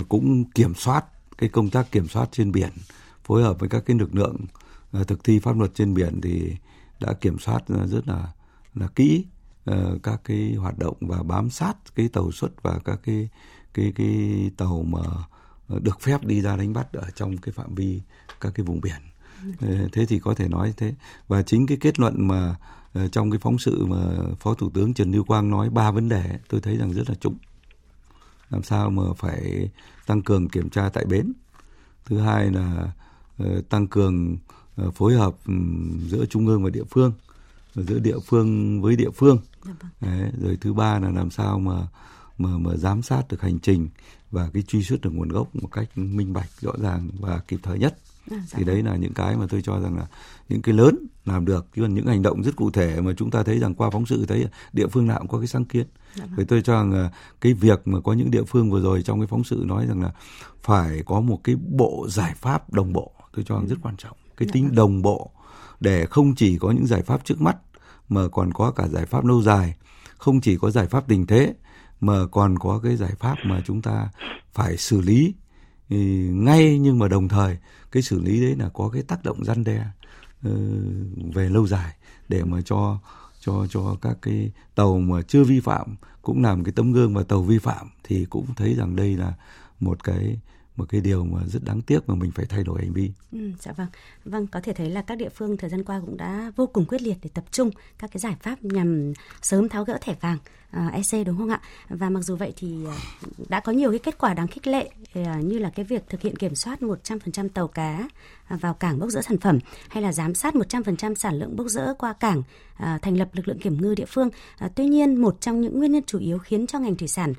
cũng 0.10 0.46
kiểm 0.46 0.76
soát 0.76 1.06
cái 1.38 1.50
công 1.50 1.70
tác 1.70 1.92
kiểm 1.92 2.08
soát 2.08 2.30
trên 2.32 2.52
biển 2.52 2.70
phối 3.24 3.44
hợp 3.44 3.60
với 3.60 3.70
các 3.70 3.84
cái 3.86 3.98
lực 3.98 4.16
lượng 4.16 4.38
ờ, 4.92 5.04
thực 5.04 5.24
thi 5.24 5.40
pháp 5.40 5.58
luật 5.58 5.72
trên 5.76 5.94
biển 5.94 6.22
thì 6.22 6.56
đã 7.00 7.14
kiểm 7.14 7.40
soát 7.40 7.64
rất 7.68 8.08
là 8.08 8.28
là 8.76 8.88
kỹ 8.88 9.26
ờ, 9.66 9.98
các 10.04 10.22
cái 10.24 10.54
hoạt 10.54 10.80
động 10.80 10.98
và 11.00 11.24
bám 11.24 11.50
sát 11.50 11.74
cái 11.96 12.08
tàu 12.08 12.32
xuất 12.32 12.64
và 12.64 12.80
các 12.86 13.00
cái 13.04 13.30
cái 13.74 13.92
cái 13.96 14.52
tàu 14.58 14.84
mà 14.84 15.00
được 15.80 16.02
phép 16.02 16.26
đi 16.26 16.42
ra 16.42 16.56
đánh 16.56 16.74
bắt 16.74 16.94
ở 16.94 17.10
trong 17.16 17.38
cái 17.38 17.54
phạm 17.54 17.76
vi 17.76 18.02
các 18.42 18.52
cái 18.56 18.66
vùng 18.66 18.82
biển. 18.82 19.02
Thế 19.92 20.06
thì 20.06 20.20
có 20.20 20.34
thể 20.34 20.48
nói 20.48 20.74
thế. 20.78 20.94
Và 21.28 21.42
chính 21.42 21.68
cái 21.68 21.78
kết 21.82 22.00
luận 22.00 22.28
mà 22.28 22.40
ờ, 22.46 22.56
trong 23.12 23.32
cái 23.32 23.40
phóng 23.40 23.60
sự 23.60 23.86
mà 23.86 23.98
phó 24.40 24.54
thủ 24.54 24.70
tướng 24.70 24.94
trần 24.94 25.12
lưu 25.12 25.24
quang 25.24 25.50
nói 25.50 25.70
ba 25.70 25.92
vấn 25.92 26.10
đề 26.10 26.40
tôi 26.50 26.62
thấy 26.62 26.78
rằng 26.78 26.94
rất 26.94 27.10
là 27.10 27.16
trúng. 27.16 27.38
Làm 28.50 28.64
sao 28.64 28.90
mà 28.90 29.04
phải 29.18 29.70
tăng 30.06 30.22
cường 30.22 30.50
kiểm 30.50 30.70
tra 30.70 30.90
tại 30.90 31.06
bến? 31.06 31.34
Thứ 32.06 32.20
hai 32.20 32.52
là 32.52 32.92
ờ, 33.38 33.62
tăng 33.70 33.88
cường 33.88 34.38
ờ, 34.76 34.92
phối 34.92 35.14
hợp 35.14 35.36
giữa 36.08 36.26
trung 36.26 36.48
ương 36.48 36.64
và 36.64 36.70
địa 36.70 36.84
phương 36.90 37.14
giữa 37.76 38.00
địa 38.00 38.20
phương 38.26 38.82
với 38.82 38.96
địa 38.96 39.10
phương. 39.16 39.38
Dạ 39.66 39.72
vâng. 39.80 39.92
Đấy, 40.02 40.32
rồi 40.42 40.58
thứ 40.62 40.74
ba 40.74 41.00
là 41.00 41.10
làm 41.10 41.32
sao 41.32 41.60
mà 41.60 41.88
mà 42.38 42.58
mà 42.58 42.76
giám 42.76 43.02
sát 43.02 43.24
được 43.30 43.42
hành 43.42 43.60
trình 43.60 43.90
và 44.32 44.50
cái 44.54 44.64
truy 44.64 44.84
xuất 44.84 45.02
được 45.02 45.12
nguồn 45.14 45.30
gốc 45.30 45.56
một 45.56 45.68
cách 45.72 45.98
minh 45.98 46.34
bạch 46.34 46.50
rõ 46.62 46.72
ràng 46.82 47.10
và 47.20 47.40
kịp 47.48 47.60
thời 47.64 47.80
nhất 47.80 47.98
À, 48.32 48.38
dạ. 48.48 48.58
Thì 48.58 48.64
đấy 48.64 48.84
là 48.84 48.96
những 48.96 49.14
cái 49.14 49.38
mà 49.38 49.46
tôi 49.50 49.62
cho 49.62 49.80
rằng 49.80 49.98
là 49.98 50.06
những 50.50 50.62
cái 50.62 50.76
lớn 50.76 50.96
làm 51.26 51.46
được 51.46 51.68
chứ 51.76 51.82
còn 51.82 51.94
những 51.94 52.08
hành 52.08 52.22
động 52.22 52.44
rất 52.44 52.56
cụ 52.56 52.72
thể 52.72 53.02
mà 53.02 53.14
chúng 53.18 53.32
ta 53.32 53.44
thấy 53.44 53.60
rằng 53.60 53.74
qua 53.74 53.90
phóng 53.90 54.06
sự 54.06 54.26
thấy 54.26 54.48
địa 54.74 54.88
phương 54.88 55.08
nào 55.08 55.20
cũng 55.20 55.28
có 55.28 55.38
cái 55.38 55.48
sáng 55.48 55.66
kiến. 55.66 55.88
Dạ. 56.16 56.26
Vậy 56.36 56.46
tôi 56.46 56.62
cho 56.62 56.74
rằng 56.74 57.10
cái 57.42 57.54
việc 57.54 57.82
mà 57.86 58.00
có 58.00 58.14
những 58.14 58.32
địa 58.32 58.44
phương 58.44 58.72
vừa 58.72 58.82
rồi 58.82 59.02
trong 59.02 59.20
cái 59.20 59.28
phóng 59.28 59.44
sự 59.44 59.64
nói 59.68 59.86
rằng 59.88 60.02
là 60.02 60.12
phải 60.62 61.04
có 61.06 61.22
một 61.22 61.40
cái 61.44 61.56
bộ 61.56 62.08
giải 62.10 62.34
pháp 62.36 62.74
đồng 62.74 62.94
bộ 62.94 63.12
tôi 63.36 63.46
cho 63.48 63.56
rằng 63.56 63.68
rất 63.68 63.78
quan 63.82 63.96
trọng 63.98 64.18
cái 64.38 64.48
tính 64.52 64.66
vâng. 64.66 64.76
đồng 64.76 65.02
bộ 65.02 65.32
để 65.80 66.06
không 66.06 66.36
chỉ 66.36 66.58
có 66.58 66.72
những 66.72 66.88
giải 66.88 67.02
pháp 67.02 67.26
trước 67.26 67.42
mắt 67.42 67.58
mà 68.10 68.28
còn 68.28 68.54
có 68.54 68.72
cả 68.72 68.88
giải 68.88 69.06
pháp 69.06 69.26
lâu 69.26 69.42
dài 69.42 69.76
không 70.18 70.42
chỉ 70.42 70.58
có 70.58 70.72
giải 70.72 70.88
pháp 70.88 71.08
tình 71.08 71.28
thế 71.28 71.54
mà 72.00 72.28
còn 72.32 72.60
có 72.60 72.80
cái 72.84 72.96
giải 72.96 73.12
pháp 73.20 73.36
mà 73.46 73.62
chúng 73.66 73.82
ta 73.82 74.10
phải 74.54 74.78
xử 74.78 75.02
lý 75.02 75.34
ngay 76.32 76.80
nhưng 76.80 77.00
mà 77.00 77.08
đồng 77.08 77.28
thời, 77.28 77.58
cái 77.92 78.04
xử 78.04 78.22
lý 78.22 78.42
đấy 78.42 78.56
là 78.56 78.70
có 78.70 78.90
cái 78.94 79.04
tác 79.04 79.24
động 79.24 79.46
răn 79.46 79.64
đe 79.64 79.86
ờ, 80.44 80.52
về 81.34 81.50
lâu 81.50 81.68
dài 81.68 81.96
để 82.30 82.44
mà 82.44 82.62
cho 82.66 83.00
cho 83.40 83.68
cho 83.70 83.98
các 84.02 84.18
cái 84.22 84.52
tàu 84.76 85.00
mà 85.00 85.22
chưa 85.22 85.44
vi 85.44 85.60
phạm 85.60 85.96
cũng 86.22 86.44
làm 86.44 86.64
cái 86.64 86.74
tấm 86.76 86.92
gương 86.92 87.14
và 87.14 87.24
tàu 87.24 87.42
vi 87.44 87.58
phạm 87.58 87.90
thì 88.04 88.26
cũng 88.26 88.46
thấy 88.56 88.74
rằng 88.74 88.96
đây 88.96 89.18
là 89.18 89.34
một 89.80 90.04
cái 90.04 90.38
một 90.76 90.86
cái 90.90 91.02
điều 91.02 91.24
mà 91.24 91.42
rất 91.48 91.64
đáng 91.64 91.82
tiếc 91.82 92.10
mà 92.10 92.16
mình 92.16 92.32
phải 92.32 92.46
thay 92.46 92.64
đổi 92.64 92.82
hành 92.82 92.94
vi. 92.94 93.12
Ừ, 93.32 93.52
dạ 93.60 93.72
vâng, 93.72 93.88
vâng 94.26 94.48
có 94.48 94.60
thể 94.64 94.74
thấy 94.74 94.90
là 94.90 95.02
các 95.02 95.18
địa 95.18 95.30
phương 95.30 95.58
thời 95.58 95.70
gian 95.70 95.84
qua 95.84 96.02
cũng 96.06 96.18
đã 96.18 96.52
vô 96.56 96.68
cùng 96.68 96.86
quyết 96.86 97.02
liệt 97.02 97.18
để 97.22 97.30
tập 97.34 97.44
trung 97.52 97.72
các 97.98 98.12
cái 98.12 98.20
giải 98.20 98.36
pháp 98.42 98.64
nhằm 98.64 99.14
sớm 99.42 99.70
tháo 99.70 99.84
gỡ 99.84 99.98
thẻ 100.02 100.16
vàng 100.22 100.38
ờ, 100.72 100.86
uh, 100.88 100.94
EC 100.94 101.26
đúng 101.26 101.38
không 101.38 101.50
ạ? 101.50 101.62
Và 101.90 102.10
mặc 102.10 102.22
dù 102.22 102.36
vậy 102.36 102.54
thì 102.56 102.78
uh, 102.86 103.50
đã 103.50 103.60
có 103.60 103.72
nhiều 103.72 103.92
cái 103.92 104.00
kết 104.00 104.18
quả 104.18 104.34
đáng 104.34 104.48
khích 104.48 104.68
lệ 104.68 104.90
uh, 105.20 105.44
như 105.44 105.58
là 105.60 105.70
cái 105.70 105.86
việc 105.86 106.10
thực 106.10 106.22
hiện 106.22 106.36
kiểm 106.36 106.56
soát 106.56 106.82
100% 106.82 107.50
tàu 107.50 107.68
cá 107.68 108.08
À, 108.48 108.58
vào 108.62 108.74
cảng 108.74 109.00
bốc 109.00 109.10
rỡ 109.10 109.22
sản 109.22 109.38
phẩm 109.38 109.60
hay 109.90 110.04
là 110.04 110.14
giám 110.14 110.34
sát 110.34 110.54
100% 110.54 111.16
sản 111.16 111.40
lượng 111.40 111.56
bốc 111.56 111.68
rỡ 111.68 111.94
qua 111.94 112.14
cảng, 112.14 112.44
à, 112.78 113.00
thành 113.02 113.18
lập 113.18 113.30
lực 113.34 113.48
lượng 113.48 113.60
kiểm 113.60 113.82
ngư 113.82 113.96
địa 113.96 114.06
phương. 114.08 114.30
À, 114.58 114.70
tuy 114.76 114.86
nhiên 114.86 115.22
một 115.22 115.42
trong 115.42 115.62
những 115.62 115.80
nguyên 115.80 115.92
nhân 115.92 116.04
chủ 116.08 116.20
yếu 116.20 116.38
khiến 116.38 116.68
cho 116.68 116.80
ngành 116.80 116.96
thủy 116.96 117.08
sản 117.08 117.34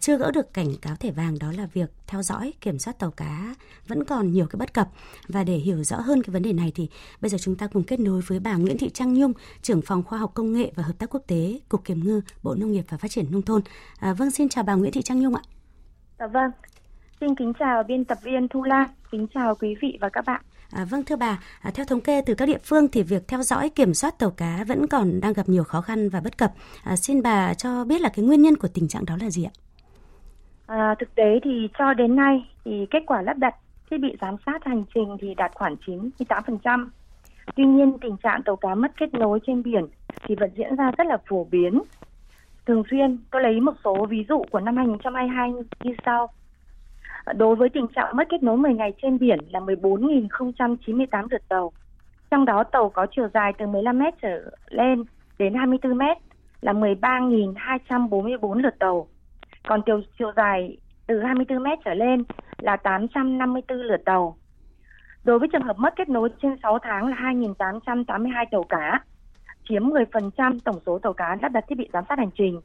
chưa 0.00 0.18
gỡ 0.18 0.30
được 0.30 0.54
cảnh 0.54 0.68
cáo 0.82 0.96
thẻ 0.96 1.10
vàng 1.10 1.38
đó 1.38 1.52
là 1.56 1.66
việc 1.72 1.90
theo 2.06 2.22
dõi 2.22 2.52
kiểm 2.60 2.78
soát 2.78 2.98
tàu 2.98 3.10
cá 3.10 3.54
vẫn 3.88 4.04
còn 4.04 4.32
nhiều 4.32 4.46
cái 4.46 4.58
bất 4.58 4.74
cập 4.74 4.88
và 5.28 5.44
để 5.44 5.56
hiểu 5.56 5.84
rõ 5.84 6.00
hơn 6.00 6.22
cái 6.22 6.32
vấn 6.32 6.42
đề 6.42 6.52
này 6.52 6.72
thì 6.74 6.88
bây 7.20 7.30
giờ 7.30 7.38
chúng 7.40 7.56
ta 7.56 7.66
cùng 7.66 7.82
kết 7.82 8.00
nối 8.00 8.20
với 8.26 8.40
bà 8.40 8.54
Nguyễn 8.54 8.78
Thị 8.78 8.90
Trang 8.90 9.14
Nhung, 9.14 9.32
trưởng 9.62 9.82
phòng 9.82 10.02
khoa 10.02 10.18
học 10.18 10.30
công 10.34 10.52
nghệ 10.52 10.72
và 10.74 10.82
hợp 10.82 10.98
tác 10.98 11.10
quốc 11.10 11.22
tế, 11.26 11.60
Cục 11.68 11.84
Kiểm 11.84 12.04
ngư, 12.04 12.20
Bộ 12.42 12.54
Nông 12.54 12.72
nghiệp 12.72 12.84
và 12.88 12.96
Phát 12.96 13.10
triển 13.10 13.26
nông 13.30 13.42
thôn. 13.42 13.62
À, 13.98 14.12
vâng, 14.12 14.30
xin 14.30 14.48
chào 14.48 14.64
bà 14.64 14.74
Nguyễn 14.74 14.92
Thị 14.92 15.02
Trang 15.02 15.20
Nhung 15.20 15.34
ạ. 15.34 15.42
Dạ 16.18 16.26
vâng. 16.26 16.50
Xin 17.20 17.34
kính 17.34 17.52
chào 17.58 17.82
biên 17.82 18.04
tập 18.04 18.18
viên 18.22 18.48
Thu 18.48 18.62
Lan, 18.62 18.88
kính 19.10 19.26
chào 19.34 19.54
quý 19.54 19.74
vị 19.82 19.98
và 20.00 20.08
các 20.08 20.24
bạn. 20.26 20.40
À, 20.72 20.84
vâng 20.90 21.04
thưa 21.04 21.16
bà, 21.16 21.38
à, 21.62 21.70
theo 21.74 21.86
thống 21.86 22.00
kê 22.00 22.22
từ 22.26 22.34
các 22.34 22.46
địa 22.46 22.58
phương 22.64 22.88
thì 22.88 23.02
việc 23.02 23.28
theo 23.28 23.42
dõi 23.42 23.70
kiểm 23.70 23.94
soát 23.94 24.18
tàu 24.18 24.30
cá 24.30 24.64
vẫn 24.68 24.86
còn 24.86 25.20
đang 25.20 25.32
gặp 25.32 25.48
nhiều 25.48 25.64
khó 25.64 25.80
khăn 25.80 26.08
và 26.08 26.20
bất 26.20 26.38
cập. 26.38 26.52
À, 26.84 26.96
xin 26.96 27.22
bà 27.22 27.54
cho 27.54 27.84
biết 27.84 28.00
là 28.00 28.08
cái 28.08 28.24
nguyên 28.24 28.42
nhân 28.42 28.56
của 28.56 28.68
tình 28.74 28.88
trạng 28.88 29.04
đó 29.06 29.16
là 29.20 29.30
gì 29.30 29.44
ạ? 29.44 29.54
À, 30.66 30.94
thực 30.98 31.14
tế 31.14 31.40
thì 31.44 31.68
cho 31.78 31.94
đến 31.94 32.16
nay 32.16 32.50
thì 32.64 32.86
kết 32.90 33.02
quả 33.06 33.22
lắp 33.22 33.38
đặt 33.38 33.54
thiết 33.90 33.98
bị 33.98 34.16
giám 34.20 34.36
sát 34.46 34.64
hành 34.64 34.84
trình 34.94 35.16
thì 35.20 35.34
đạt 35.34 35.52
khoảng 35.54 35.76
98%. 35.86 36.88
Tuy 37.56 37.64
nhiên 37.64 37.98
tình 38.00 38.16
trạng 38.16 38.42
tàu 38.42 38.56
cá 38.56 38.74
mất 38.74 38.92
kết 38.96 39.14
nối 39.14 39.38
trên 39.46 39.62
biển 39.62 39.86
thì 40.26 40.34
vẫn 40.34 40.50
diễn 40.56 40.76
ra 40.76 40.90
rất 40.98 41.06
là 41.06 41.18
phổ 41.28 41.44
biến. 41.50 41.82
Thường 42.66 42.82
xuyên 42.90 43.18
tôi 43.30 43.42
lấy 43.42 43.60
một 43.60 43.74
số 43.84 44.06
ví 44.10 44.24
dụ 44.28 44.44
của 44.50 44.60
năm 44.60 44.76
2022 44.76 45.52
như 45.82 45.94
sau. 46.04 46.28
Đối 47.34 47.56
với 47.56 47.68
tình 47.68 47.86
trạng 47.88 48.16
mất 48.16 48.28
kết 48.28 48.42
nối 48.42 48.56
10 48.56 48.74
ngày 48.74 48.92
trên 49.02 49.18
biển 49.18 49.38
là 49.50 49.60
14.098 49.60 51.26
lượt 51.30 51.48
tàu. 51.48 51.72
Trong 52.30 52.44
đó 52.44 52.64
tàu 52.64 52.88
có 52.88 53.06
chiều 53.10 53.28
dài 53.34 53.52
từ 53.58 53.66
15 53.66 53.98
m 53.98 54.02
trở 54.22 54.50
lên 54.68 55.04
đến 55.38 55.54
24 55.54 55.98
m 55.98 56.02
là 56.60 56.72
13.244 56.72 58.54
lượt 58.54 58.78
tàu. 58.78 59.06
Còn 59.68 59.82
chiều, 59.86 60.00
chiều 60.18 60.32
dài 60.36 60.76
từ 61.06 61.20
24 61.20 61.62
m 61.62 61.66
trở 61.84 61.94
lên 61.94 62.24
là 62.58 62.76
854 62.76 63.78
lượt 63.78 64.04
tàu. 64.04 64.36
Đối 65.24 65.38
với 65.38 65.48
trường 65.52 65.62
hợp 65.62 65.78
mất 65.78 65.96
kết 65.96 66.08
nối 66.08 66.28
trên 66.42 66.56
6 66.62 66.78
tháng 66.78 67.06
là 67.06 67.16
2.882 67.16 68.46
tàu 68.50 68.62
cá, 68.62 69.00
chiếm 69.68 69.82
10% 69.82 70.58
tổng 70.64 70.80
số 70.86 70.98
tàu 70.98 71.12
cá 71.12 71.36
lắp 71.42 71.48
đặt 71.48 71.64
thiết 71.68 71.78
bị 71.78 71.88
giám 71.92 72.04
sát 72.08 72.18
hành 72.18 72.30
trình. 72.34 72.60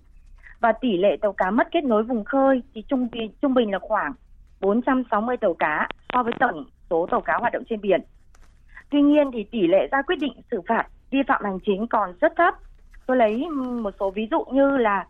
Và 0.60 0.72
tỷ 0.72 0.98
lệ 0.98 1.18
tàu 1.22 1.34
cá 1.34 1.52
mất 1.52 1.68
kết 1.72 1.84
nối 1.84 2.04
vùng 2.04 2.24
khơi 2.24 2.62
thì 2.74 2.84
trung 2.88 3.08
bình, 3.12 3.32
trung 3.42 3.54
bình 3.54 3.72
là 3.72 3.80
khoảng 3.80 4.14
460 4.62 5.38
tàu 5.38 5.54
cá 5.54 5.88
so 6.14 6.24
với 6.24 6.34
tổng 6.40 6.66
số 6.90 7.08
tàu 7.12 7.22
cá 7.22 7.38
hoạt 7.38 7.54
động 7.54 7.64
trên 7.70 7.82
biển. 7.82 8.02
Tuy 8.90 9.02
nhiên 9.02 9.32
thì 9.34 9.44
tỷ 9.44 9.68
lệ 9.68 9.88
ra 9.92 10.02
quyết 10.02 10.20
định 10.20 10.34
xử 10.52 10.62
phạt 10.68 10.88
vi 11.12 11.20
phạm 11.28 11.44
hành 11.44 11.60
chính 11.66 11.88
còn 11.88 12.14
rất 12.22 12.34
thấp. 12.38 12.54
Tôi 13.06 13.18
lấy 13.18 13.50
một 13.50 13.94
số 14.00 14.12
ví 14.12 14.28
dụ 14.32 14.46
như 14.52 14.78
là 14.78 15.06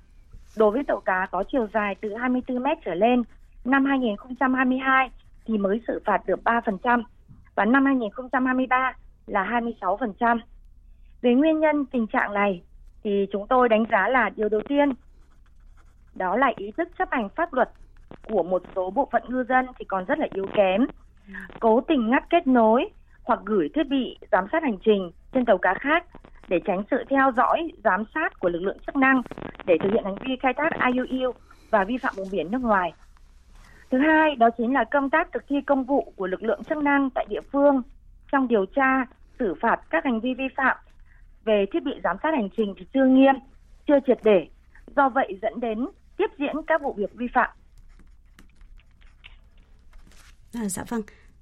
đối 0.58 0.72
với 0.72 0.84
tàu 0.84 1.00
cá 1.00 1.28
có 1.32 1.44
chiều 1.52 1.68
dài 1.74 1.96
từ 2.02 2.16
24 2.16 2.64
mét 2.64 2.78
trở 2.86 2.94
lên, 2.94 3.24
năm 3.66 3.86
2022 3.86 5.10
thì 5.46 5.58
mới 5.58 5.82
xử 5.88 6.00
phạt 6.06 6.26
được 6.28 6.40
3% 6.44 7.04
và 7.56 7.66
năm 7.66 7.86
2023 7.86 8.94
là 9.28 9.62
26%. 9.80 10.40
Về 11.22 11.34
nguyên 11.34 11.60
nhân 11.60 11.86
tình 11.86 12.08
trạng 12.08 12.34
này 12.34 12.62
thì 13.04 13.28
chúng 13.32 13.48
tôi 13.48 13.70
đánh 13.70 13.86
giá 13.92 14.08
là 14.08 14.30
điều 14.36 14.50
đầu 14.50 14.62
tiên 14.70 14.94
đó 16.16 16.36
là 16.36 16.52
ý 16.58 16.72
thức 16.78 16.90
chấp 17.00 17.08
hành 17.12 17.30
pháp 17.30 17.54
luật 17.54 17.70
của 18.30 18.44
một 18.44 18.64
số 18.76 18.90
bộ 18.90 19.10
phận 19.12 19.24
ngư 19.28 19.44
dân 19.50 19.66
thì 19.80 19.86
còn 19.86 20.06
rất 20.06 20.20
là 20.20 20.28
yếu 20.34 20.46
kém. 20.54 20.86
Cố 21.60 21.82
tình 21.82 22.10
ngắt 22.10 22.30
kết 22.30 22.48
nối 22.48 22.90
hoặc 23.24 23.40
gửi 23.46 23.70
thiết 23.76 23.88
bị 23.88 24.18
giám 24.32 24.46
sát 24.52 24.64
hành 24.64 24.78
trình 24.86 25.12
trên 25.34 25.46
tàu 25.46 25.58
cá 25.58 25.74
khác 25.74 26.06
để 26.48 26.60
tránh 26.66 26.84
sự 26.92 27.04
theo 27.10 27.32
dõi, 27.38 27.72
giám 27.84 28.04
sát 28.14 28.40
của 28.40 28.50
lực 28.50 28.62
lượng 28.62 28.78
chức 28.86 28.96
năng 28.96 29.22
để 29.66 29.78
thực 29.84 29.90
hiện 29.92 30.04
hành 30.04 30.16
vi 30.26 30.36
khai 30.42 30.54
thác 30.54 30.70
IUU 30.94 31.32
và 31.70 31.84
vi 31.84 31.98
phạm 31.98 32.14
vùng 32.18 32.28
biển 32.32 32.52
nước 32.52 32.62
ngoài. 32.62 32.94
Thứ 33.92 33.98
hai, 33.98 34.36
đó 34.36 34.50
chính 34.58 34.74
là 34.74 34.84
công 34.84 35.10
tác 35.10 35.32
thực 35.32 35.44
thi 35.48 35.62
công 35.62 35.84
vụ 35.84 36.14
của 36.16 36.28
lực 36.28 36.44
lượng 36.44 36.64
chức 36.64 36.78
năng 36.78 37.10
tại 37.10 37.26
địa 37.30 37.42
phương 37.52 37.82
trong 38.32 38.48
điều 38.48 38.66
tra, 38.66 39.06
xử 39.40 39.56
phạt 39.62 39.80
các 39.90 40.06
hành 40.06 40.20
vi 40.20 40.34
vi 40.34 40.48
phạm 40.56 40.78
về 41.46 41.66
thiết 41.72 41.84
bị 41.84 41.92
giám 42.04 42.18
sát 42.24 42.34
hành 42.34 42.50
trình 42.58 42.74
thì 42.78 42.86
chưa 42.94 43.06
nghiêm, 43.06 43.36
chưa 43.88 44.00
triệt 44.08 44.20
để. 44.24 44.48
Do 44.96 45.10
vậy 45.10 45.40
dẫn 45.42 45.60
đến 45.60 45.88
tiếp 46.18 46.32
diễn 46.38 46.56
các 46.68 46.82
vụ 46.82 46.94
việc 46.94 47.14
vi 47.14 47.28
phạm. 47.34 47.50
À, 50.54 50.70
dạ 50.70 50.84
vâng. 50.90 51.02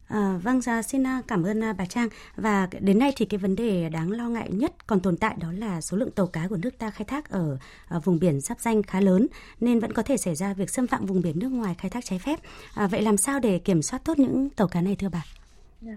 À, 0.09 0.39
vâng, 0.43 0.61
dạ, 0.61 0.81
xin 0.81 1.07
à, 1.07 1.21
cảm 1.27 1.43
ơn 1.43 1.63
à, 1.63 1.73
bà 1.77 1.85
Trang. 1.85 2.07
Và 2.35 2.67
đến 2.79 2.99
nay 2.99 3.13
thì 3.17 3.25
cái 3.25 3.37
vấn 3.37 3.55
đề 3.55 3.89
đáng 3.89 4.11
lo 4.11 4.29
ngại 4.29 4.49
nhất 4.51 4.71
còn 4.87 4.99
tồn 4.99 5.17
tại 5.17 5.35
đó 5.41 5.47
là 5.57 5.81
số 5.81 5.97
lượng 5.97 6.11
tàu 6.11 6.27
cá 6.27 6.47
của 6.49 6.57
nước 6.63 6.77
ta 6.79 6.89
khai 6.89 7.05
thác 7.05 7.29
ở, 7.29 7.57
à, 7.87 7.99
vùng 7.99 8.19
biển 8.19 8.41
giáp 8.41 8.59
danh 8.59 8.83
khá 8.83 9.01
lớn, 9.01 9.27
nên 9.59 9.79
vẫn 9.79 9.93
có 9.93 10.03
thể 10.03 10.17
xảy 10.17 10.35
ra 10.35 10.53
việc 10.53 10.69
xâm 10.69 10.87
phạm 10.87 11.05
vùng 11.05 11.21
biển 11.21 11.39
nước 11.39 11.49
ngoài 11.49 11.75
khai 11.77 11.89
thác 11.89 12.05
trái 12.05 12.19
phép. 12.19 12.39
À, 12.75 12.87
vậy 12.87 13.01
làm 13.01 13.17
sao 13.17 13.39
để 13.39 13.59
kiểm 13.59 13.81
soát 13.81 14.01
tốt 14.05 14.19
những 14.19 14.49
tàu 14.49 14.67
cá 14.67 14.81
này 14.81 14.95
thưa 14.99 15.09
bà? 15.11 15.23
Dạ. 15.81 15.93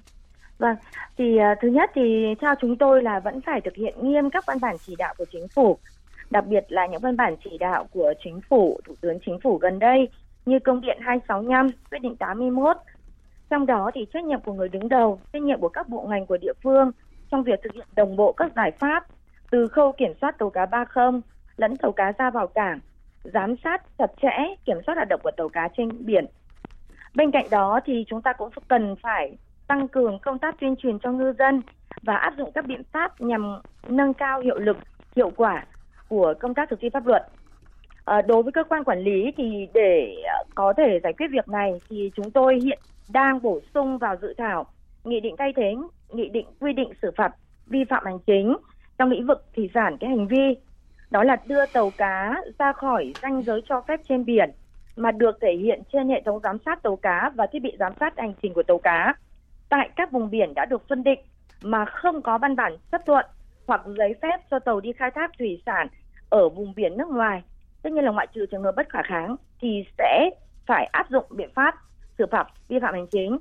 Vâng, 0.59 0.77
thì 1.19 1.25
uh, 1.25 1.59
thứ 1.63 1.69
nhất 1.69 1.91
thì 1.95 2.35
theo 2.41 2.55
chúng 2.61 2.77
tôi 2.77 3.03
là 3.03 3.21
vẫn 3.21 3.41
phải 3.41 3.61
thực 3.61 3.75
hiện 3.75 3.95
nghiêm 4.03 4.31
các 4.31 4.45
văn 4.47 4.61
bản 4.61 4.77
chỉ 4.87 4.97
đạo 4.99 5.15
của 5.19 5.25
chính 5.33 5.49
phủ, 5.49 5.79
đặc 6.31 6.45
biệt 6.47 6.65
là 6.69 6.87
những 6.87 7.01
văn 7.01 7.17
bản 7.17 7.37
chỉ 7.45 7.59
đạo 7.59 7.87
của 7.93 8.13
chính 8.25 8.41
phủ, 8.49 8.81
thủ 8.87 8.95
tướng 9.01 9.19
chính 9.27 9.39
phủ 9.43 9.59
gần 9.59 9.79
đây 9.79 10.09
như 10.47 10.59
công 10.65 10.81
điện 10.81 10.99
265, 11.01 11.71
quyết 11.91 11.99
định 12.03 12.17
81 12.17 12.77
trong 13.53 13.67
đó 13.67 13.91
thì 13.95 14.07
trách 14.13 14.25
nhiệm 14.25 14.41
của 14.41 14.53
người 14.53 14.69
đứng 14.69 14.89
đầu, 14.89 15.21
trách 15.33 15.43
nhiệm 15.43 15.61
của 15.61 15.69
các 15.69 15.89
bộ 15.89 16.07
ngành 16.09 16.27
của 16.27 16.37
địa 16.37 16.53
phương 16.63 16.91
trong 17.31 17.43
việc 17.43 17.61
thực 17.63 17.73
hiện 17.75 17.87
đồng 17.97 18.17
bộ 18.17 18.33
các 18.33 18.53
giải 18.57 18.71
pháp 18.71 19.07
từ 19.51 19.69
khâu 19.69 19.93
kiểm 19.93 20.13
soát 20.21 20.39
tàu 20.39 20.51
cá 20.51 20.67
30 20.67 21.21
lẫn 21.57 21.77
tàu 21.77 21.93
cá 21.93 22.13
ra 22.19 22.31
vào 22.31 22.47
cảng, 22.47 22.81
giám 23.25 23.55
sát 23.65 23.83
chặt 23.99 24.07
chẽ 24.23 24.55
kiểm 24.65 24.77
soát 24.87 24.95
hoạt 24.95 25.09
động 25.09 25.21
của 25.23 25.31
tàu 25.37 25.49
cá 25.49 25.69
trên 25.77 26.07
biển. 26.07 26.27
Bên 27.15 27.31
cạnh 27.31 27.47
đó 27.51 27.81
thì 27.85 28.05
chúng 28.09 28.23
ta 28.23 28.33
cũng 28.33 28.51
cần 28.69 28.97
phải 29.03 29.37
tăng 29.67 29.89
cường 29.89 30.19
công 30.19 30.39
tác 30.39 30.61
tuyên 30.61 30.77
truyền 30.77 30.99
cho 30.99 31.13
ngư 31.13 31.33
dân 31.39 31.63
và 32.03 32.17
áp 32.17 32.35
dụng 32.39 32.53
các 32.55 32.67
biện 32.67 32.83
pháp 32.93 33.21
nhằm 33.21 33.61
nâng 33.89 34.15
cao 34.15 34.41
hiệu 34.41 34.59
lực, 34.59 34.77
hiệu 35.17 35.31
quả 35.37 35.67
của 36.09 36.35
công 36.41 36.55
tác 36.55 36.71
thực 36.71 36.81
thi 36.81 36.89
pháp 36.93 37.07
luật. 37.07 37.27
À, 38.05 38.23
đối 38.23 38.43
với 38.43 38.53
cơ 38.53 38.65
quan 38.65 38.85
quản 38.85 38.99
lý 38.99 39.33
thì 39.37 39.69
để 39.75 40.17
có 40.55 40.73
thể 40.77 41.01
giải 41.03 41.13
quyết 41.13 41.27
việc 41.31 41.49
này 41.49 41.81
thì 41.89 42.11
chúng 42.17 42.31
tôi 42.31 42.61
hiện 42.65 42.79
đang 43.13 43.43
bổ 43.43 43.61
sung 43.75 43.99
vào 43.99 44.17
dự 44.23 44.35
thảo 44.39 44.67
nghị 45.05 45.21
định 45.21 45.35
thay 45.39 45.53
thế, 45.57 45.75
nghị 46.13 46.29
định 46.29 46.47
quy 46.61 46.73
định 46.73 46.93
xử 47.03 47.11
phạt 47.17 47.31
vi 47.67 47.85
phạm 47.85 48.05
hành 48.05 48.19
chính. 48.27 48.57
Trong 48.99 49.11
lĩnh 49.11 49.27
vực 49.27 49.45
thủy 49.57 49.71
sản 49.75 49.97
cái 50.01 50.11
hành 50.11 50.29
vi, 50.29 50.57
đó 51.11 51.25
là 51.25 51.37
đưa 51.47 51.67
tàu 51.67 51.91
cá 51.91 52.35
ra 52.59 52.73
khỏi 52.73 53.13
ranh 53.23 53.43
giới 53.43 53.61
cho 53.69 53.81
phép 53.89 54.01
trên 54.09 54.25
biển 54.25 54.51
mà 54.97 55.11
được 55.11 55.39
thể 55.41 55.53
hiện 55.53 55.83
trên 55.93 56.09
hệ 56.09 56.23
thống 56.25 56.41
giám 56.43 56.59
sát 56.65 56.83
tàu 56.83 56.97
cá 56.97 57.31
và 57.35 57.47
thiết 57.53 57.59
bị 57.63 57.77
giám 57.79 57.93
sát 58.01 58.19
hành 58.19 58.35
trình 58.43 58.55
của 58.55 58.63
tàu 58.63 58.79
cá. 58.79 59.15
Tại 59.69 59.91
các 59.97 60.13
vùng 60.13 60.31
biển 60.31 60.55
đã 60.55 60.65
được 60.65 60.89
phân 60.89 61.03
định 61.03 61.21
mà 61.63 61.85
không 61.85 62.23
có 62.23 62.39
văn 62.39 62.57
bản 62.57 62.77
chấp 62.93 63.07
thuận 63.07 63.27
hoặc 63.67 63.81
giấy 63.99 64.15
phép 64.23 64.41
cho 64.51 64.59
tàu 64.59 64.81
đi 64.81 64.93
khai 64.93 65.11
thác 65.15 65.31
thủy 65.39 65.63
sản 65.67 65.89
ở 66.31 66.49
vùng 66.49 66.75
biển 66.77 66.97
nước 66.97 67.09
ngoài 67.09 67.43
tất 67.83 67.93
nhiên 67.93 68.05
là 68.05 68.11
ngoại 68.11 68.27
trừ 68.35 68.47
trường 68.51 68.63
hợp 68.63 68.73
bất 68.77 68.89
khả 68.89 69.03
kháng 69.03 69.37
thì 69.61 69.85
sẽ 69.99 70.31
phải 70.67 70.89
áp 70.93 71.11
dụng 71.11 71.25
biện 71.31 71.51
pháp 71.55 71.75
xử 72.19 72.27
phạt 72.31 72.47
vi 72.69 72.79
phạm 72.81 72.95
hành 72.95 73.07
chính 73.07 73.39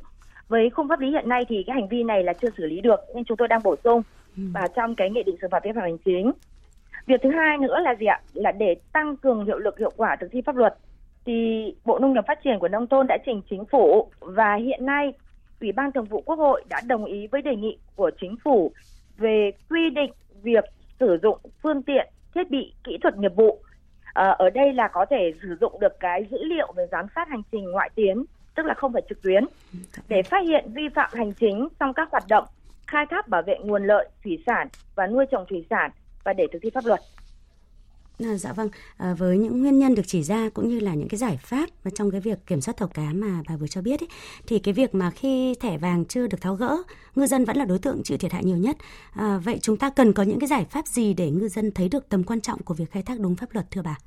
với 0.47 0.69
khung 0.69 0.88
pháp 0.89 0.99
lý 0.99 1.12
hiện 1.12 1.29
nay 1.29 1.45
thì 1.49 1.63
cái 1.67 1.73
hành 1.73 1.88
vi 1.88 2.03
này 2.03 2.23
là 2.23 2.34
chưa 2.34 2.49
xử 2.57 2.65
lý 2.65 2.81
được 2.81 2.99
nên 3.15 3.23
chúng 3.23 3.38
tôi 3.38 3.47
đang 3.47 3.63
bổ 3.63 3.75
sung 3.84 4.01
Ừ. 4.38 4.43
vào 4.53 4.67
trong 4.75 4.95
cái 4.95 5.10
nghị 5.10 5.23
định 5.23 5.36
xử 5.41 5.47
phạt 5.51 5.63
vi 5.63 5.71
phạm 5.75 5.84
hành 5.84 5.97
chính. 5.97 6.31
Việc 7.05 7.21
thứ 7.23 7.29
hai 7.31 7.57
nữa 7.57 7.79
là 7.79 7.95
gì 7.95 8.05
ạ? 8.05 8.21
Là 8.34 8.51
để 8.51 8.75
tăng 8.93 9.17
cường 9.17 9.45
hiệu 9.45 9.60
lực 9.60 9.79
hiệu 9.79 9.91
quả 9.97 10.15
thực 10.15 10.27
thi 10.31 10.41
pháp 10.41 10.55
luật 10.55 10.77
thì 11.25 11.65
Bộ 11.86 11.99
Nông 11.99 12.13
nghiệp 12.13 12.23
Phát 12.27 12.39
triển 12.43 12.60
của 12.60 12.67
nông 12.67 12.88
thôn 12.88 13.07
đã 13.07 13.17
trình 13.25 13.41
chính 13.49 13.65
phủ 13.65 14.12
và 14.19 14.55
hiện 14.55 14.86
nay 14.86 15.13
Ủy 15.62 15.71
ban 15.71 15.91
Thường 15.91 16.05
vụ 16.05 16.21
Quốc 16.21 16.36
hội 16.36 16.63
đã 16.69 16.81
đồng 16.88 17.05
ý 17.05 17.27
với 17.27 17.41
đề 17.41 17.55
nghị 17.55 17.77
của 17.95 18.12
chính 18.21 18.36
phủ 18.43 18.71
về 19.17 19.51
quy 19.69 19.89
định 19.89 20.12
việc 20.43 20.65
sử 20.99 21.17
dụng 21.23 21.38
phương 21.63 21.84
tiện, 21.84 22.07
thiết 22.36 22.49
bị, 22.49 22.73
kỹ 22.84 22.97
thuật 23.03 23.17
nghiệp 23.17 23.36
vụ. 23.36 23.60
À, 24.13 24.29
ở 24.29 24.49
đây 24.49 24.73
là 24.73 24.88
có 24.88 25.05
thể 25.10 25.34
sử 25.41 25.57
dụng 25.62 25.79
được 25.79 25.99
cái 25.99 26.25
dữ 26.31 26.43
liệu 26.43 26.73
về 26.75 26.88
giám 26.91 27.05
sát 27.15 27.29
hành 27.29 27.41
trình 27.51 27.71
ngoại 27.71 27.89
tuyến, 27.95 28.23
tức 28.55 28.65
là 28.65 28.73
không 28.73 28.93
phải 28.93 29.01
trực 29.09 29.21
tuyến, 29.21 29.45
để 30.07 30.23
phát 30.23 30.43
hiện 30.47 30.73
vi 30.73 30.83
phạm 30.95 31.09
hành 31.13 31.33
chính 31.33 31.67
trong 31.79 31.93
các 31.93 32.07
hoạt 32.11 32.23
động 32.29 32.45
khai 32.87 33.05
thác 33.09 33.27
bảo 33.27 33.41
vệ 33.47 33.57
nguồn 33.63 33.87
lợi 33.87 34.09
thủy 34.23 34.43
sản 34.45 34.67
và 34.95 35.07
nuôi 35.07 35.25
trồng 35.31 35.45
thủy 35.49 35.65
sản 35.69 35.91
và 36.23 36.33
để 36.33 36.47
thực 36.53 36.59
thi 36.61 36.69
pháp 36.73 36.85
luật. 36.85 36.99
À, 38.19 38.35
dạ 38.37 38.53
vâng, 38.53 38.69
à, 38.97 39.13
với 39.13 39.37
những 39.37 39.61
nguyên 39.61 39.79
nhân 39.79 39.95
được 39.95 40.01
chỉ 40.07 40.23
ra 40.23 40.49
cũng 40.53 40.69
như 40.69 40.79
là 40.79 40.93
những 40.93 41.07
cái 41.07 41.17
giải 41.17 41.37
pháp 41.41 41.69
mà 41.83 41.91
trong 41.95 42.11
cái 42.11 42.21
việc 42.21 42.45
kiểm 42.47 42.61
soát 42.61 42.77
tàu 42.77 42.87
cá 42.87 43.09
mà 43.13 43.41
bà 43.49 43.55
vừa 43.55 43.67
cho 43.67 43.81
biết 43.81 43.99
ấy, 43.99 44.07
thì 44.47 44.59
cái 44.59 44.73
việc 44.73 44.95
mà 44.95 45.11
khi 45.11 45.55
thẻ 45.55 45.77
vàng 45.77 46.05
chưa 46.05 46.27
được 46.27 46.41
tháo 46.41 46.55
gỡ, 46.55 46.77
ngư 47.15 47.27
dân 47.27 47.45
vẫn 47.45 47.57
là 47.57 47.65
đối 47.65 47.79
tượng 47.79 48.03
chịu 48.03 48.17
thiệt 48.17 48.31
hại 48.31 48.43
nhiều 48.43 48.57
nhất. 48.57 48.77
À, 49.11 49.37
vậy 49.37 49.59
chúng 49.61 49.77
ta 49.77 49.89
cần 49.89 50.13
có 50.13 50.23
những 50.23 50.39
cái 50.39 50.47
giải 50.47 50.65
pháp 50.65 50.87
gì 50.87 51.13
để 51.13 51.31
ngư 51.31 51.47
dân 51.47 51.71
thấy 51.71 51.89
được 51.89 52.09
tầm 52.09 52.23
quan 52.23 52.41
trọng 52.41 52.63
của 52.63 52.73
việc 52.73 52.91
khai 52.91 53.03
thác 53.03 53.19
đúng 53.19 53.35
pháp 53.35 53.49
luật 53.53 53.71
thưa 53.71 53.81
bà? 53.81 53.97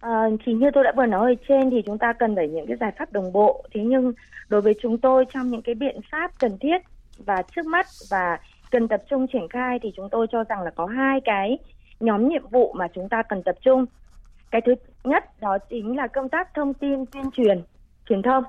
À, 0.00 0.24
thì 0.44 0.52
như 0.52 0.70
tôi 0.74 0.84
đã 0.84 0.92
vừa 0.96 1.06
nói 1.06 1.32
ở 1.32 1.44
trên 1.48 1.70
thì 1.70 1.82
chúng 1.86 1.98
ta 1.98 2.12
cần 2.12 2.36
phải 2.36 2.48
những 2.48 2.66
cái 2.66 2.76
giải 2.76 2.92
pháp 2.98 3.12
đồng 3.12 3.32
bộ. 3.32 3.64
Thế 3.74 3.80
nhưng 3.84 4.12
đối 4.48 4.60
với 4.60 4.74
chúng 4.82 4.98
tôi 4.98 5.24
trong 5.34 5.48
những 5.48 5.62
cái 5.62 5.74
biện 5.74 6.00
pháp 6.10 6.30
cần 6.38 6.58
thiết 6.58 6.78
và 7.18 7.42
trước 7.56 7.66
mắt 7.66 7.86
và 8.10 8.38
cần 8.70 8.88
tập 8.88 9.02
trung 9.10 9.26
triển 9.32 9.48
khai 9.48 9.78
thì 9.82 9.92
chúng 9.96 10.08
tôi 10.10 10.26
cho 10.32 10.44
rằng 10.44 10.62
là 10.62 10.70
có 10.70 10.86
hai 10.86 11.20
cái 11.24 11.58
nhóm 12.00 12.28
nhiệm 12.28 12.48
vụ 12.50 12.72
mà 12.72 12.88
chúng 12.94 13.08
ta 13.08 13.22
cần 13.22 13.42
tập 13.42 13.56
trung. 13.60 13.86
Cái 14.50 14.60
thứ 14.60 14.74
nhất 15.04 15.24
đó 15.40 15.58
chính 15.70 15.96
là 15.96 16.06
công 16.06 16.28
tác 16.28 16.54
thông 16.54 16.74
tin 16.74 17.06
tuyên 17.06 17.30
truyền, 17.30 17.62
truyền 18.08 18.22
thông. 18.22 18.44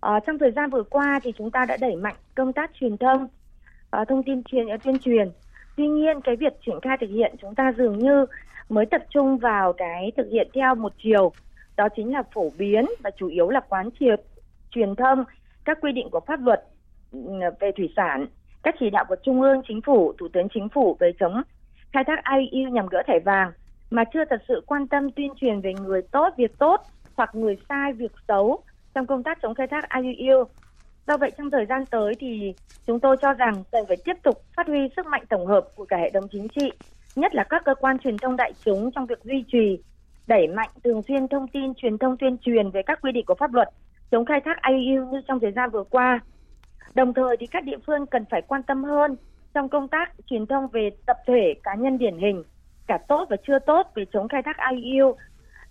À, 0.00 0.20
trong 0.26 0.38
thời 0.38 0.50
gian 0.50 0.70
vừa 0.70 0.82
qua 0.82 1.20
thì 1.22 1.32
chúng 1.38 1.50
ta 1.50 1.64
đã 1.68 1.76
đẩy 1.80 1.96
mạnh 1.96 2.16
công 2.34 2.52
tác 2.52 2.70
truyền 2.80 2.96
thông, 2.96 3.28
à, 3.90 4.04
thông 4.04 4.22
tin 4.22 4.42
truyền 4.42 4.66
tuyên 4.84 4.98
truyền. 4.98 5.30
Tuy 5.76 5.88
nhiên 5.88 6.20
cái 6.20 6.36
việc 6.36 6.52
triển 6.66 6.80
khai 6.82 6.96
thực 7.00 7.10
hiện 7.10 7.34
chúng 7.42 7.54
ta 7.54 7.72
dường 7.78 7.98
như 7.98 8.26
mới 8.68 8.86
tập 8.86 9.02
trung 9.10 9.38
vào 9.38 9.72
cái 9.72 10.12
thực 10.16 10.28
hiện 10.30 10.48
theo 10.54 10.74
một 10.74 10.92
chiều, 11.02 11.32
đó 11.76 11.88
chính 11.96 12.12
là 12.12 12.22
phổ 12.34 12.50
biến 12.58 12.86
và 13.02 13.10
chủ 13.16 13.28
yếu 13.28 13.50
là 13.50 13.60
quán 13.60 13.88
triệt 14.00 14.20
truyền 14.70 14.94
thông 14.94 15.24
các 15.64 15.78
quy 15.80 15.92
định 15.92 16.08
của 16.10 16.20
pháp 16.26 16.40
luật 16.40 16.64
về 17.60 17.72
thủy 17.76 17.92
sản, 17.96 18.26
các 18.62 18.74
chỉ 18.80 18.90
đạo 18.90 19.04
của 19.08 19.16
Trung 19.22 19.42
ương, 19.42 19.62
Chính 19.68 19.80
phủ, 19.80 20.12
Thủ 20.18 20.28
tướng 20.32 20.48
Chính 20.54 20.68
phủ 20.68 20.96
về 21.00 21.12
chống 21.20 21.42
khai 21.92 22.04
thác 22.04 22.18
IUU 22.36 22.70
nhằm 22.70 22.86
gỡ 22.86 23.02
thẻ 23.06 23.18
vàng 23.24 23.52
mà 23.90 24.04
chưa 24.12 24.24
thật 24.30 24.42
sự 24.48 24.62
quan 24.66 24.86
tâm 24.86 25.10
tuyên 25.10 25.32
truyền 25.36 25.60
về 25.60 25.72
người 25.74 26.02
tốt 26.02 26.34
việc 26.36 26.58
tốt 26.58 26.80
hoặc 27.14 27.34
người 27.34 27.56
sai 27.68 27.92
việc 27.92 28.12
xấu 28.28 28.62
trong 28.94 29.06
công 29.06 29.22
tác 29.22 29.38
chống 29.42 29.54
khai 29.54 29.66
thác 29.66 29.84
IUU. 30.02 30.44
Do 31.06 31.16
vậy 31.16 31.30
trong 31.38 31.50
thời 31.50 31.66
gian 31.66 31.86
tới 31.86 32.14
thì 32.20 32.54
chúng 32.86 33.00
tôi 33.00 33.16
cho 33.22 33.32
rằng 33.32 33.62
cần 33.72 33.84
phải 33.88 33.96
tiếp 34.04 34.16
tục 34.22 34.42
phát 34.56 34.66
huy 34.66 34.78
sức 34.96 35.06
mạnh 35.06 35.24
tổng 35.28 35.46
hợp 35.46 35.68
của 35.76 35.84
cả 35.84 35.96
hệ 35.96 36.10
thống 36.10 36.28
chính 36.32 36.48
trị, 36.48 36.72
nhất 37.16 37.34
là 37.34 37.44
các 37.44 37.62
cơ 37.64 37.74
quan 37.74 37.98
truyền 37.98 38.18
thông 38.18 38.36
đại 38.36 38.52
chúng 38.64 38.90
trong 38.90 39.06
việc 39.06 39.24
duy 39.24 39.44
trì, 39.52 39.78
đẩy 40.26 40.48
mạnh 40.48 40.70
thường 40.84 41.02
xuyên 41.02 41.28
thông 41.28 41.48
tin 41.48 41.74
truyền 41.74 41.98
thông 41.98 42.16
tuyên 42.16 42.38
truyền 42.38 42.70
về 42.70 42.82
các 42.82 42.98
quy 43.02 43.12
định 43.12 43.24
của 43.26 43.34
pháp 43.34 43.54
luật 43.54 43.68
chống 44.10 44.24
khai 44.24 44.40
thác 44.44 44.56
IUU 44.68 45.06
như 45.12 45.20
trong 45.28 45.40
thời 45.40 45.52
gian 45.52 45.70
vừa 45.70 45.84
qua. 45.84 46.20
Đồng 46.94 47.14
thời 47.14 47.36
thì 47.40 47.46
các 47.46 47.64
địa 47.64 47.78
phương 47.86 48.06
cần 48.06 48.24
phải 48.30 48.42
quan 48.42 48.62
tâm 48.62 48.84
hơn 48.84 49.16
trong 49.54 49.68
công 49.68 49.88
tác 49.88 50.12
truyền 50.26 50.46
thông 50.46 50.68
về 50.68 50.90
tập 51.06 51.16
thể 51.26 51.54
cá 51.62 51.74
nhân 51.74 51.98
điển 51.98 52.18
hình 52.18 52.42
cả 52.86 52.98
tốt 53.08 53.26
và 53.30 53.36
chưa 53.46 53.58
tốt 53.58 53.86
về 53.94 54.04
chống 54.12 54.28
khai 54.28 54.42
thác 54.42 54.56
IUU 54.70 55.16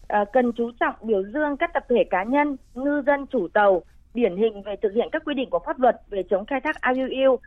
à, 0.07 0.25
cần 0.33 0.51
chú 0.51 0.71
trọng 0.79 0.95
biểu 1.01 1.23
dương 1.23 1.57
các 1.57 1.73
tập 1.73 1.85
thể 1.89 2.03
cá 2.09 2.23
nhân 2.23 2.57
ngư 2.73 3.01
dân 3.05 3.25
chủ 3.27 3.47
tàu 3.53 3.81
điển 4.13 4.37
hình 4.37 4.61
về 4.63 4.75
thực 4.81 4.93
hiện 4.93 5.09
các 5.11 5.21
quy 5.25 5.33
định 5.33 5.49
của 5.49 5.59
pháp 5.65 5.79
luật 5.79 5.95
về 6.09 6.23
chống 6.29 6.45
khai 6.45 6.61
thác 6.61 6.75
IUU 6.95 7.37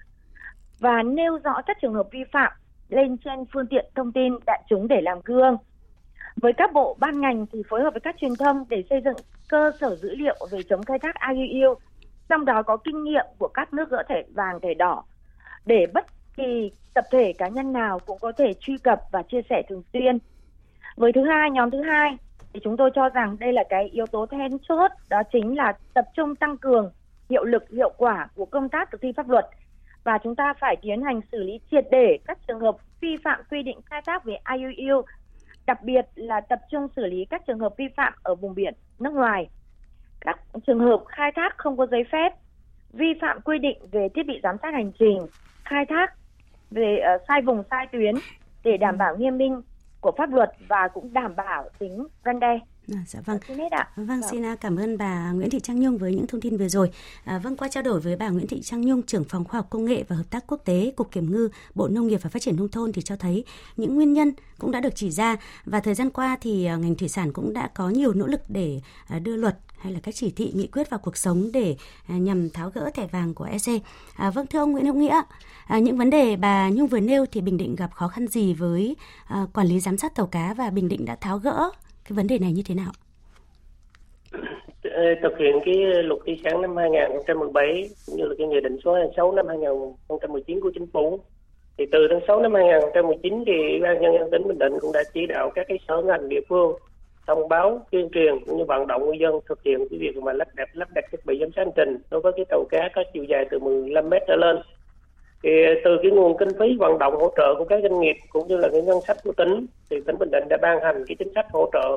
và 0.80 1.02
nêu 1.02 1.38
rõ 1.44 1.62
các 1.66 1.76
trường 1.82 1.94
hợp 1.94 2.06
vi 2.12 2.24
phạm 2.32 2.52
lên 2.88 3.16
trên 3.25 3.44
phương 3.53 3.66
tiện 3.66 3.85
thông 3.94 4.12
tin 4.12 4.33
đại 4.46 4.62
chúng 4.68 4.88
để 4.88 5.01
làm 5.01 5.18
gương. 5.25 5.57
Với 6.37 6.53
các 6.53 6.72
bộ 6.72 6.96
ban 7.01 7.20
ngành 7.20 7.46
thì 7.53 7.62
phối 7.68 7.83
hợp 7.83 7.90
với 7.90 8.01
các 8.01 8.16
truyền 8.20 8.35
thông 8.38 8.64
để 8.68 8.85
xây 8.90 9.01
dựng 9.05 9.16
cơ 9.49 9.72
sở 9.81 9.96
dữ 9.96 10.14
liệu 10.16 10.37
về 10.51 10.59
chống 10.68 10.83
khai 10.83 10.99
thác 10.99 11.16
IUU, 11.35 11.75
trong 12.29 12.44
đó 12.44 12.62
có 12.62 12.77
kinh 12.77 13.05
nghiệm 13.05 13.27
của 13.38 13.49
các 13.49 13.75
nước 13.75 13.90
gỡ 13.90 14.03
thẻ 14.09 14.22
vàng 14.35 14.61
thẻ 14.61 14.75
đỏ 14.75 15.05
để 15.66 15.87
bất 15.94 16.07
kỳ 16.37 16.70
tập 16.94 17.05
thể 17.11 17.33
cá 17.38 17.49
nhân 17.49 17.72
nào 17.72 17.99
cũng 18.07 18.18
có 18.20 18.33
thể 18.33 18.53
truy 18.61 18.79
cập 18.79 19.01
và 19.12 19.22
chia 19.22 19.40
sẻ 19.51 19.62
thường 19.68 19.83
xuyên. 19.92 20.18
Với 20.96 21.12
thứ 21.12 21.25
hai, 21.25 21.51
nhóm 21.51 21.70
thứ 21.70 21.83
hai 21.83 22.16
thì 22.53 22.61
chúng 22.64 22.77
tôi 22.77 22.90
cho 22.94 23.09
rằng 23.09 23.37
đây 23.40 23.53
là 23.53 23.64
cái 23.68 23.88
yếu 23.88 24.07
tố 24.07 24.27
then 24.27 24.59
chốt 24.68 24.90
đó 25.09 25.22
chính 25.33 25.57
là 25.57 25.72
tập 25.94 26.05
trung 26.14 26.37
tăng 26.37 26.59
cường 26.59 26.92
hiệu 27.31 27.44
lực 27.44 27.70
hiệu 27.70 27.92
quả 27.96 28.29
của 28.35 28.44
công 28.44 28.68
tác 28.68 28.90
thực 28.90 29.01
thi 29.01 29.12
pháp 29.16 29.29
luật 29.29 29.44
và 30.07 30.19
chúng 30.25 30.37
ta 30.37 30.55
phải 30.61 30.77
tiến 30.83 31.03
hành 31.03 31.21
xử 31.33 31.42
lý 31.42 31.61
triệt 31.71 31.85
để 31.90 32.19
các 32.27 32.38
trường 32.49 32.61
hợp 32.61 32.77
vi 33.01 33.16
phạm 33.25 33.40
quy 33.51 33.62
định 33.62 33.81
khai 33.87 34.03
thác 34.07 34.25
về 34.25 34.38
IUU, 34.57 35.03
đặc 35.66 35.83
biệt 35.83 36.07
là 36.14 36.40
tập 36.40 36.59
trung 36.71 36.88
xử 36.97 37.07
lý 37.07 37.25
các 37.25 37.42
trường 37.47 37.59
hợp 37.59 37.75
vi 37.77 37.85
phạm 37.97 38.12
ở 38.23 38.35
vùng 38.35 38.55
biển 38.55 38.75
nước 38.99 39.12
ngoài, 39.12 39.49
các 40.21 40.40
trường 40.66 40.79
hợp 40.79 41.05
khai 41.07 41.33
thác 41.37 41.55
không 41.57 41.77
có 41.77 41.87
giấy 41.87 42.05
phép, 42.12 42.33
vi 42.92 43.07
phạm 43.21 43.40
quy 43.40 43.59
định 43.59 43.79
về 43.92 44.09
thiết 44.14 44.27
bị 44.27 44.40
giám 44.42 44.57
sát 44.62 44.75
hành 44.75 44.92
trình, 44.99 45.19
khai 45.64 45.85
thác 45.88 46.14
về 46.71 47.03
uh, 47.14 47.23
sai 47.29 47.42
vùng 47.42 47.62
sai 47.71 47.87
tuyến 47.92 48.14
để 48.64 48.77
đảm 48.77 48.99
bảo 48.99 49.16
nghiêm 49.16 49.38
minh 49.38 49.62
của 50.01 50.12
pháp 50.19 50.33
luật 50.33 50.51
và 50.69 50.88
cũng 50.88 51.12
đảm 51.12 51.37
bảo 51.37 51.69
tính 51.79 52.07
răn 52.25 52.40
đe. 52.40 52.59
À, 52.94 53.05
dạ 53.07 53.20
vâng. 53.20 53.38
Xin 53.49 53.59
hết 53.59 53.72
ạ. 53.72 53.88
Vâng, 53.96 54.20
xin 54.31 54.57
cảm 54.61 54.77
ơn 54.77 54.99
bà 54.99 55.31
Nguyễn 55.31 55.51
Thị 55.51 55.61
Trang 55.61 55.81
Nhung 55.81 55.99
với 55.99 56.14
những 56.14 56.27
thông 56.27 56.40
tin 56.40 56.57
vừa 56.57 56.68
rồi. 56.68 56.90
À, 57.25 57.38
vâng, 57.38 57.57
qua 57.57 57.68
trao 57.68 57.83
đổi 57.83 58.01
với 58.01 58.16
bà 58.16 58.29
Nguyễn 58.29 58.46
Thị 58.46 58.61
Trang 58.62 58.81
Nhung, 58.81 59.03
trưởng 59.03 59.25
phòng 59.25 59.44
khoa 59.44 59.61
học 59.61 59.66
công 59.70 59.85
nghệ 59.85 60.05
và 60.09 60.16
hợp 60.16 60.31
tác 60.31 60.44
quốc 60.46 60.61
tế, 60.64 60.92
Cục 60.96 61.12
Kiểm 61.12 61.33
ngư, 61.33 61.49
Bộ 61.75 61.88
Nông 61.88 62.07
nghiệp 62.07 62.20
và 62.22 62.31
Phát 62.31 62.42
triển 62.42 62.57
nông 62.57 62.68
thôn 62.68 62.92
thì 62.92 63.03
cho 63.03 63.16
thấy 63.16 63.44
những 63.77 63.94
nguyên 63.94 64.12
nhân 64.12 64.33
cũng 64.59 64.70
đã 64.70 64.81
được 64.81 64.94
chỉ 64.94 65.11
ra 65.11 65.37
và 65.64 65.81
thời 65.81 65.94
gian 65.94 66.11
qua 66.11 66.37
thì 66.40 66.64
ngành 66.64 66.94
thủy 66.94 67.09
sản 67.09 67.33
cũng 67.33 67.53
đã 67.53 67.68
có 67.75 67.88
nhiều 67.88 68.12
nỗ 68.12 68.27
lực 68.27 68.40
để 68.49 68.81
đưa 69.22 69.37
luật 69.37 69.59
hay 69.79 69.92
là 69.92 70.01
các 70.03 70.14
chỉ 70.14 70.31
thị 70.31 70.53
nghị 70.55 70.66
quyết 70.66 70.90
vào 70.90 70.99
cuộc 70.99 71.16
sống 71.16 71.53
để 71.53 71.77
nhằm 72.09 72.51
tháo 72.51 72.70
gỡ 72.70 72.90
thẻ 72.94 73.07
vàng 73.07 73.35
của 73.35 73.44
EC. 73.44 73.83
À, 74.16 74.31
vâng 74.31 74.46
thưa 74.46 74.59
ông 74.59 74.72
Nguyễn 74.72 74.87
Hữu 74.87 74.94
Nghĩa, 74.94 75.22
à, 75.66 75.79
những 75.79 75.99
vấn 75.99 76.11
đề 76.11 76.37
bà 76.37 76.68
Nhung 76.68 76.87
vừa 76.87 77.01
nêu 77.01 77.27
thì 77.33 77.40
Bình 77.40 77.57
Định 77.57 77.77
gặp 77.77 77.90
khó 77.94 78.09
khăn 78.09 78.27
gì 78.27 78.55
với 78.55 78.96
à, 79.27 79.46
quản 79.53 79.66
lý 79.66 79.81
giám 79.81 79.99
sát 79.99 80.14
tàu 80.14 80.27
cá 80.27 80.55
và 80.55 80.70
Bình 80.70 80.88
Định 80.88 81.05
đã 81.05 81.16
tháo 81.16 81.38
gỡ 81.38 81.70
cái 82.09 82.16
vấn 82.16 82.27
đề 82.27 82.38
này 82.38 82.53
như 82.53 82.62
thế 82.66 82.75
nào? 82.75 82.92
Ờ, 84.83 85.03
thực 85.23 85.38
hiện 85.38 85.59
cái 85.64 85.75
luật 86.03 86.21
di 86.27 86.40
sản 86.45 86.62
năm 86.62 86.77
2017 86.77 87.90
cũng 88.07 88.16
như 88.16 88.25
là 88.25 88.35
cái 88.38 88.47
nghị 88.47 88.61
định 88.61 88.79
số 88.85 88.95
26 88.95 89.33
năm 89.33 89.49
2019 89.49 90.61
của 90.61 90.71
chính 90.75 90.87
phủ 90.87 91.21
thì 91.79 91.85
từ 91.92 91.99
tháng 92.11 92.21
6 92.27 92.42
năm 92.42 92.55
2019 92.55 93.45
thì 93.47 93.53
Ủy 93.53 93.81
ban 93.81 94.03
nhân 94.03 94.12
dân 94.19 94.31
tỉnh 94.31 94.49
Bình 94.49 94.59
Định 94.59 94.73
cũng 94.81 94.92
đã 94.92 95.03
chỉ 95.14 95.27
đạo 95.27 95.51
các 95.55 95.66
cái 95.69 95.79
sở 95.88 96.03
ngành 96.03 96.29
địa 96.29 96.40
phương 96.49 96.77
thông 97.27 97.49
báo, 97.49 97.87
tuyên 97.90 98.09
truyền 98.12 98.35
cũng 98.47 98.59
như 98.59 98.64
vận 98.64 98.87
động 98.87 99.07
người 99.07 99.19
dân 99.21 99.40
thực 99.49 99.62
hiện 99.62 99.79
cái 99.90 99.99
việc 99.99 100.16
mà 100.16 100.33
lắp 100.33 100.49
đặt 100.55 100.69
lắp 100.73 100.88
đặt 100.95 101.05
thiết 101.12 101.27
bị 101.27 101.38
giám 101.40 101.51
sát 101.57 101.62
hành 101.62 101.73
trình 101.77 101.99
đối 102.11 102.21
với 102.21 102.33
cái 102.37 102.45
tàu 102.49 102.64
cá 102.71 102.88
có 102.95 103.05
chiều 103.14 103.25
dài 103.25 103.45
từ 103.51 103.59
15 103.59 104.11
mét 104.11 104.23
trở 104.29 104.37
lên 104.37 104.57
thì 105.46 105.52
từ 105.85 105.98
cái 106.02 106.11
nguồn 106.11 106.37
kinh 106.38 106.48
phí 106.59 106.76
vận 106.78 106.98
động 106.98 107.16
hỗ 107.16 107.32
trợ 107.37 107.54
của 107.59 107.64
các 107.64 107.80
doanh 107.82 108.00
nghiệp 108.00 108.16
cũng 108.28 108.48
như 108.48 108.56
là 108.56 108.68
cái 108.72 108.82
ngân 108.82 108.98
sách 109.06 109.16
của 109.24 109.32
tỉnh, 109.37 109.66
thì 109.90 109.96
tỉnh 110.06 110.18
Bình 110.18 110.30
Định 110.32 110.44
đã 110.48 110.56
ban 110.62 110.82
hành 110.82 111.04
cái 111.06 111.16
chính 111.18 111.32
sách 111.35 111.46
hỗ 111.52 111.70
trợ 111.72 111.96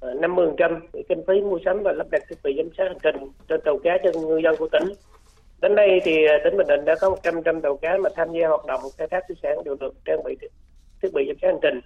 ờ, 0.00 0.14
50% 0.14 0.80
cái 0.92 1.04
kinh 1.08 1.22
phí 1.26 1.40
mua 1.40 1.58
sắm 1.64 1.82
và 1.82 1.92
lắp 1.92 2.06
đặt 2.10 2.22
thiết 2.28 2.36
bị 2.44 2.54
giám 2.56 2.68
sát 2.78 2.84
hành 2.84 2.98
trình 3.02 3.30
trên 3.48 3.60
tàu 3.64 3.78
cá 3.78 3.98
cho 4.04 4.20
ngư 4.20 4.38
dân 4.38 4.56
của 4.56 4.68
tỉnh. 4.72 4.92
Đến 5.62 5.74
đây 5.74 6.00
thì 6.04 6.24
ờ, 6.24 6.34
tỉnh 6.44 6.56
Bình 6.56 6.66
Định 6.66 6.84
đã 6.84 6.94
có 7.00 7.10
100 7.10 7.42
trăm 7.42 7.60
tàu 7.60 7.76
cá 7.76 7.98
mà 7.98 8.10
tham 8.16 8.32
gia 8.32 8.48
hoạt 8.48 8.66
động 8.66 8.80
khai 8.98 9.08
thác 9.10 9.24
thủy 9.28 9.36
sản 9.42 9.58
đều 9.64 9.76
được 9.80 9.94
trang 10.04 10.24
bị 10.24 10.36
thiết 11.02 11.08
bị 11.14 11.24
giám 11.26 11.36
sát 11.42 11.48
hành 11.48 11.60
trình. 11.62 11.80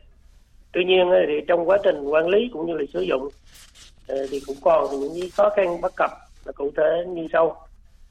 Tuy 0.73 0.85
nhiên 0.85 1.11
ờ, 1.11 1.19
thì 1.29 1.35
trong 1.49 1.69
quá 1.69 1.79
trình 1.85 2.09
quản 2.09 2.29
lý 2.29 2.51
cũng 2.53 2.67
như 2.67 2.75
là 2.75 2.85
sử 2.93 3.01
dụng 3.01 3.29
thì 4.31 4.41
cũng 4.47 4.57
còn 4.63 4.87
những 4.91 5.31
khó 5.33 5.51
khăn 5.57 5.81
bất 5.81 5.93
cập 5.97 6.11
là 6.45 6.53
cụ 6.53 6.71
thể 6.77 7.05
như 7.09 7.27
sau. 7.33 7.68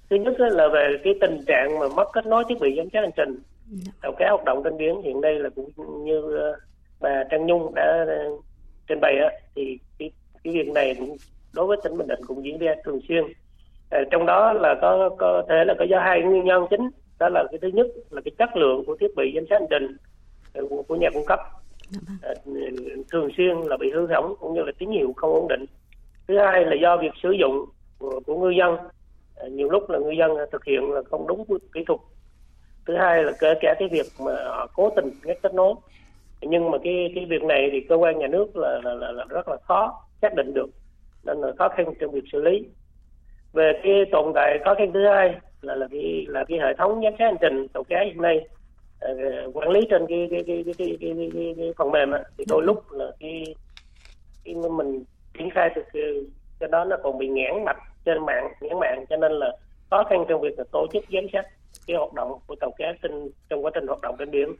Thứ 0.10 0.15
nhất 0.15 0.34
là 0.39 0.67
về 0.67 0.98
cái 1.04 1.13
tình 1.22 1.39
trạng 1.48 1.80
mà 1.80 1.88
mất 1.96 2.10
kết 2.13 2.26
nối 2.26 2.43
thiết 2.50 2.56
bị 2.62 2.76
giám 2.78 2.88
sát 2.93 3.00
hành 3.02 3.12
trình. 3.15 3.39
Tàu 4.02 4.12
cá 4.12 4.30
hoạt 4.30 4.43
động 4.46 4.62
trên 4.63 4.78
biển 4.78 5.02
hiện 5.02 5.22
nay 5.22 5.34
là 5.34 5.50
cũng 5.56 6.06
như 6.06 6.22
bà 7.02 7.24
Trang 7.32 7.46
Nhung 7.46 7.72
đã 7.76 8.06
trình 8.88 9.00
bày 9.02 9.15
á 9.17 9.30
thì 9.56 9.78
cái, 10.00 10.12
cái 10.43 10.54
việc 10.54 10.67
này 10.67 10.96
đối 11.54 11.65
với 11.67 11.78
tỉnh 11.84 11.98
Bình 11.98 12.08
Định 12.08 12.20
cũng 12.28 12.46
diễn 12.46 12.58
ra 12.58 12.76
thường 12.84 13.00
xuyên. 13.08 13.24
À, 13.89 14.00
trong 14.12 14.26
đó 14.26 14.54
là 14.54 14.76
có 14.82 15.10
có 15.17 15.43
thể 15.50 15.63
là 15.65 15.74
có 15.80 15.86
do 15.89 16.00
hai 16.00 16.22
nguyên 16.22 16.46
nhân 16.46 16.65
chính. 16.70 16.89
Đó 17.20 17.30
là 17.30 17.43
cái 17.52 17.60
thứ 17.62 17.67
nhất 17.67 17.88
là 18.10 18.22
cái 18.26 18.32
chất 18.38 18.56
lượng 18.56 18.84
của 18.86 18.98
thiết 19.00 19.15
bị 19.15 19.32
giám 19.36 19.46
sát 19.50 19.60
hành 19.60 19.67
trình 19.70 19.98
của, 20.70 20.84
của 20.88 20.96
nhà 20.96 21.10
cung 21.13 21.26
cấp. 21.26 21.39
À, 22.22 22.34
thường 23.12 23.30
xuyên 23.38 23.58
là 23.62 23.78
bị 23.78 23.91
hư 23.91 24.08
hỏng 24.08 24.36
cũng 24.39 24.54
như 24.54 24.62
là 24.62 24.72
tín 24.80 24.89
hiệu 24.89 25.13
không 25.15 25.34
ổn 25.34 25.48
định. 25.48 25.65
Thứ 26.28 26.38
hai 26.38 26.65
là 26.65 26.76
do 26.82 26.98
việc 26.98 27.12
sử 27.24 27.32
dụng 27.32 27.65
của, 27.98 28.20
của 28.26 28.38
ngư 28.38 28.50
dân 28.50 28.78
nhiều 29.52 29.69
lúc 29.69 29.89
là 29.89 30.00
ngư 30.00 30.12
dân 30.12 30.32
thực 30.52 30.65
hiện 30.65 30.91
là 30.91 31.02
không 31.12 31.28
đúng 31.28 31.45
kỹ 31.73 31.84
thuật. 31.88 32.00
Thứ 32.88 32.95
hai 32.97 33.23
là 33.23 33.32
kể 33.39 33.54
cả 33.62 33.76
cái 33.80 33.88
việc 33.91 34.06
mà 34.19 34.34
họ 34.45 34.67
cố 34.76 34.89
tình 34.95 35.10
ngắt 35.23 35.38
kết 35.43 35.54
nối. 35.54 35.73
Nhưng 36.41 36.71
mà 36.71 36.78
cái 36.84 37.12
cái 37.15 37.26
việc 37.26 37.43
này 37.43 37.69
thì 37.71 37.82
cơ 37.82 37.95
quan 37.95 38.19
nhà 38.19 38.28
nước 38.28 38.58
là, 38.58 38.80
là, 38.84 38.93
là, 38.93 39.12
là 39.12 39.26
rất 39.30 39.47
là 39.47 39.58
khó 39.63 40.04
xác 40.21 40.36
định 40.36 40.54
được. 40.54 40.69
Nên 41.26 41.41
là 41.41 41.52
khó 41.58 41.69
khăn 41.69 41.93
trong 42.00 42.12
việc 42.12 42.23
xử 42.32 42.41
lý. 42.41 42.65
Về 43.54 43.71
cái 43.84 43.93
tồn 44.12 44.32
tại 44.36 44.60
khó 44.65 44.76
khăn 44.76 44.91
thứ 44.93 45.06
hai 45.06 45.36
là 45.62 45.76
là 45.76 45.88
cái 45.91 46.26
là 46.30 46.45
cái 46.47 46.60
hệ 46.60 46.73
thống 46.78 47.02
giám 47.04 47.13
sát 47.19 47.26
hành 47.26 47.38
trình 47.41 47.67
tàu 47.67 47.84
cá 47.84 48.04
hiện 48.04 48.21
nay 48.21 48.47
uh, 49.12 49.56
quản 49.56 49.69
lý 49.69 49.82
trên 49.89 50.06
cái 50.10 50.28
cái 50.32 50.43
cái 50.47 50.63
cái 50.65 50.73
cái, 50.78 50.97
cái, 51.02 51.13
cái, 51.17 51.30
cái, 51.34 51.54
cái 51.58 51.73
phần 51.78 51.91
mềm 51.91 52.12
thì 52.38 52.45
đôi 52.50 52.63
lúc 52.63 52.91
là 52.91 53.12
cái 53.19 53.56
cái 54.45 54.56
mình 54.56 55.04
triển 55.38 55.50
khai 55.50 55.69
thực 55.76 55.86
cho 56.60 56.67
đó 56.67 56.86
nó 56.86 56.97
còn 57.04 57.17
bị 57.17 57.28
nghẽn 57.28 57.63
mạch 57.65 57.78
trên 58.08 58.26
mạng 58.26 58.54
nhãn 58.62 58.80
mạng 58.80 59.06
cho 59.10 59.17
nên 59.17 59.32
là 59.32 59.52
khó 59.89 60.04
khăn 60.04 60.26
trong 60.28 60.41
việc 60.41 60.58
là 60.58 60.63
tổ 60.72 60.88
chức 60.93 61.04
giám 61.13 61.24
sát 61.34 61.48
cái 61.88 61.98
hoạt 61.98 62.13
động 62.13 62.39
của 62.48 62.56
tàu 62.56 62.72
cá 62.78 62.93
trên 63.02 63.30
trong 63.50 63.65
quá 63.65 63.72
trình 63.74 63.88
hoạt 63.88 64.02
động 64.02 64.15
trên 64.20 64.32
biển 64.32 64.56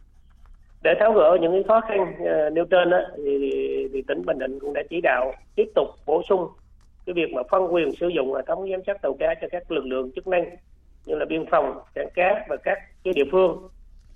để 0.84 0.94
tháo 1.00 1.14
gỡ 1.14 1.38
những 1.42 1.52
cái 1.52 1.64
khó 1.68 1.82
khăn 1.82 2.02
uh, 2.02 2.54
nêu 2.54 2.66
trên 2.66 2.90
đó, 2.90 3.00
thì, 3.18 3.54
thì 3.94 4.02
tỉnh 4.08 4.26
Bình 4.26 4.40
Định 4.40 4.60
cũng 4.60 4.74
đã 4.74 4.84
chỉ 4.90 5.02
đạo 5.04 5.34
tiếp 5.56 5.68
tục 5.76 5.88
bổ 6.06 6.22
sung 6.30 6.48
cái 7.06 7.14
việc 7.14 7.34
mà 7.34 7.42
phân 7.52 7.74
quyền 7.74 7.96
sử 7.96 8.08
dụng 8.08 8.34
hệ 8.34 8.42
thống 8.48 8.70
giám 8.72 8.80
sát 8.88 9.02
tàu 9.02 9.14
cá 9.20 9.34
cho 9.42 9.48
các 9.52 9.72
lực 9.72 9.86
lượng 9.86 10.12
chức 10.16 10.28
năng 10.28 10.46
như 11.06 11.16
là 11.16 11.26
biên 11.26 11.46
phòng, 11.52 11.80
cảng 11.94 12.10
cá 12.16 12.46
và 12.50 12.58
các 12.64 12.78
cái 13.04 13.14
địa 13.14 13.26
phương 13.32 13.68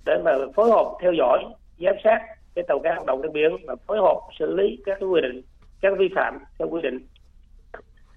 để 0.06 0.18
mà 0.24 0.32
phối 0.54 0.70
hợp 0.70 0.96
theo 1.02 1.12
dõi, 1.12 1.44
giám 1.78 1.94
sát 2.04 2.20
cái 2.54 2.64
tàu 2.68 2.78
cá 2.78 2.94
hoạt 2.94 3.06
động 3.06 3.20
trên 3.22 3.32
biển 3.32 3.56
và 3.66 3.76
phối 3.86 3.98
hợp 3.98 4.20
xử 4.38 4.56
lý 4.56 4.78
các 4.84 4.98
quy 5.00 5.20
định, 5.20 5.42
các 5.80 5.92
vi 5.98 6.08
phạm 6.16 6.38
theo 6.58 6.68
quy 6.68 6.80
định. 6.82 6.98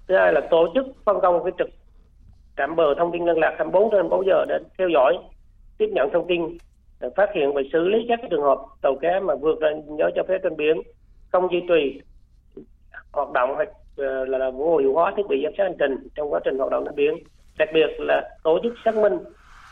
Thứ 0.07 0.15
hai 0.15 0.33
là 0.33 0.41
tổ 0.51 0.67
chức 0.75 0.85
phân 1.05 1.19
công 1.21 1.43
cái 1.43 1.51
trực 1.57 1.69
trạm 2.57 2.75
bờ 2.75 2.93
thông 2.97 3.11
tin 3.11 3.25
liên 3.25 3.37
lạc 3.37 3.55
24 3.57 3.91
trên 3.91 3.99
24 3.99 4.25
giờ 4.25 4.45
để 4.47 4.59
theo 4.77 4.89
dõi, 4.89 5.17
tiếp 5.77 5.89
nhận 5.91 6.09
thông 6.13 6.27
tin, 6.27 6.57
phát 7.15 7.29
hiện 7.35 7.53
và 7.53 7.61
xử 7.73 7.87
lý 7.87 8.05
các 8.07 8.19
trường 8.29 8.41
hợp 8.41 8.59
tàu 8.81 8.95
cá 9.01 9.19
mà 9.19 9.35
vượt 9.35 9.59
ra 9.61 9.69
nhớ 9.87 10.09
cho 10.15 10.23
phép 10.27 10.37
trên 10.43 10.55
biển, 10.57 10.81
không 11.31 11.51
duy 11.51 11.63
trì 11.67 12.01
hoạt 13.11 13.31
động 13.33 13.53
hoặc 13.55 13.69
là, 13.97 14.05
ờ, 14.07 14.25
là 14.25 14.51
vô 14.51 14.77
hiệu 14.77 14.93
hóa 14.93 15.13
thiết 15.17 15.23
bị 15.29 15.41
giám 15.43 15.53
sát 15.57 15.63
hành 15.63 15.75
trình 15.79 16.07
trong 16.15 16.33
quá 16.33 16.39
trình 16.43 16.57
hoạt 16.57 16.71
động 16.71 16.83
trên 16.85 16.95
biển. 16.95 17.13
Đặc 17.57 17.69
biệt 17.73 17.87
là 17.99 18.29
tổ 18.43 18.59
chức 18.63 18.73
xác 18.85 18.95
minh, 18.95 19.13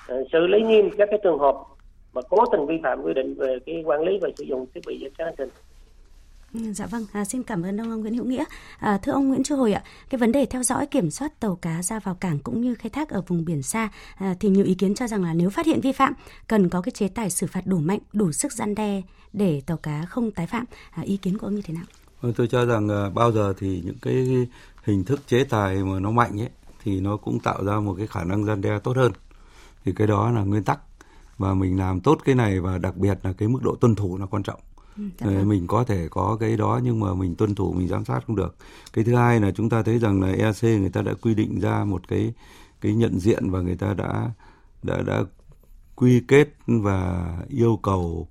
ờ, 0.08 0.24
xử 0.32 0.48
lý 0.48 0.62
nghiêm 0.62 0.90
các 0.98 1.08
cái 1.12 1.20
trường 1.24 1.40
hợp 1.40 1.56
mà 2.14 2.22
cố 2.30 2.46
tình 2.52 2.66
vi 2.66 2.80
phạm 2.84 3.02
quy 3.04 3.14
định 3.14 3.36
về 3.38 3.58
cái 3.66 3.84
quản 3.86 4.02
lý 4.02 4.20
và 4.22 4.30
sử 4.38 4.44
dụng 4.44 4.66
thiết 4.74 4.82
bị 4.88 5.00
giám 5.02 5.12
sát 5.18 5.26
hành 5.26 5.34
trình. 5.38 5.50
Dạ 6.54 6.86
vâng, 6.86 7.06
à, 7.12 7.26
xin 7.26 7.44
cảm 7.44 7.64
ơn 7.64 7.82
ông, 7.82 8.02
Nguyễn 8.02 8.14
Hữu 8.14 8.26
Nghĩa. 8.26 8.44
À, 8.80 8.98
thưa 8.98 9.12
ông 9.12 9.28
Nguyễn 9.28 9.44
Chu 9.44 9.56
Hồi 9.56 9.74
ạ, 9.74 9.84
cái 10.10 10.20
vấn 10.20 10.32
đề 10.32 10.46
theo 10.46 10.64
dõi 10.64 10.88
kiểm 10.88 11.12
soát 11.12 11.40
tàu 11.40 11.56
cá 11.56 11.84
ra 11.84 12.00
vào 12.00 12.16
cảng 12.16 12.40
cũng 12.40 12.62
như 12.62 12.76
khai 12.76 12.90
thác 12.90 13.10
ở 13.10 13.22
vùng 13.28 13.46
biển 13.46 13.64
xa 13.64 13.90
à, 14.16 14.36
thì 14.40 14.50
nhiều 14.50 14.66
ý 14.66 14.74
kiến 14.74 14.96
cho 14.96 15.08
rằng 15.08 15.24
là 15.24 15.34
nếu 15.34 15.50
phát 15.50 15.66
hiện 15.66 15.82
vi 15.82 15.92
phạm 15.92 16.14
cần 16.48 16.70
có 16.70 16.82
cái 16.82 16.92
chế 16.92 17.08
tài 17.08 17.30
xử 17.30 17.48
phạt 17.48 17.62
đủ 17.66 17.78
mạnh, 17.78 18.00
đủ 18.14 18.32
sức 18.32 18.54
gian 18.54 18.76
đe 18.76 19.02
để 19.34 19.62
tàu 19.66 19.78
cá 19.78 20.06
không 20.06 20.32
tái 20.32 20.48
phạm. 20.48 20.66
À, 20.92 21.04
ý 21.04 21.18
kiến 21.18 21.38
của 21.38 21.48
ông 21.48 21.56
như 21.56 21.62
thế 21.62 21.74
nào? 21.74 21.84
Vâng, 22.22 22.34
tôi 22.34 22.48
cho 22.48 22.66
rằng 22.66 22.90
à, 22.90 23.10
bao 23.10 23.32
giờ 23.32 23.54
thì 23.58 23.82
những 23.86 23.98
cái 24.02 24.48
hình 24.84 25.06
thức 25.06 25.22
chế 25.28 25.44
tài 25.44 25.84
mà 25.84 26.00
nó 26.00 26.12
mạnh 26.12 26.42
ấy 26.42 26.50
thì 26.84 27.00
nó 27.00 27.18
cũng 27.18 27.40
tạo 27.40 27.66
ra 27.66 27.80
một 27.80 27.96
cái 27.98 28.08
khả 28.08 28.24
năng 28.24 28.46
gian 28.46 28.62
đe 28.62 28.80
tốt 28.80 28.98
hơn. 28.98 29.12
Thì 29.86 29.92
cái 29.96 30.08
đó 30.08 30.32
là 30.32 30.42
nguyên 30.42 30.64
tắc 30.64 30.80
và 31.38 31.54
mình 31.54 31.80
làm 31.80 32.02
tốt 32.02 32.18
cái 32.26 32.36
này 32.36 32.60
và 32.60 32.78
đặc 32.78 32.98
biệt 32.98 33.18
là 33.24 33.34
cái 33.34 33.48
mức 33.48 33.60
độ 33.64 33.76
tuân 33.76 33.96
thủ 33.96 34.18
là 34.18 34.26
quan 34.26 34.44
trọng 34.44 34.60
dạ 34.98 35.28
vâng. 35.28 35.50
mình 35.50 35.68
có 35.68 35.84
thể 35.84 36.08
có 36.10 36.38
cái 36.40 36.58
đó 36.58 36.80
nhưng 36.84 37.00
mà 37.00 37.14
mình 37.14 37.36
tuân 37.36 37.56
thủ 37.56 37.74
mình 37.74 37.88
giám 37.88 38.06
sát 38.06 38.20
không 38.28 38.36
được 38.36 38.56
cái 38.94 39.04
thứ 39.04 39.16
hai 39.16 39.40
là 39.40 39.52
chúng 39.52 39.70
ta 39.70 39.84
thấy 39.84 40.00
rằng 40.00 40.22
là 40.22 40.32
EAC 40.32 40.64
người 40.64 40.90
ta 40.90 41.02
đã 41.02 41.14
quy 41.22 41.36
định 41.36 41.60
ra 41.60 41.84
một 41.84 42.08
cái 42.08 42.34
cái 42.82 42.96
nhận 42.96 43.20
diện 43.20 43.50
và 43.50 43.62
người 43.62 43.76
ta 43.76 43.94
đã 43.94 44.32
đã 44.84 45.02
đã 45.02 45.24
quy 45.96 46.22
kết 46.28 46.50
và 46.68 47.28
yêu 47.50 47.80
cầu 47.84 48.28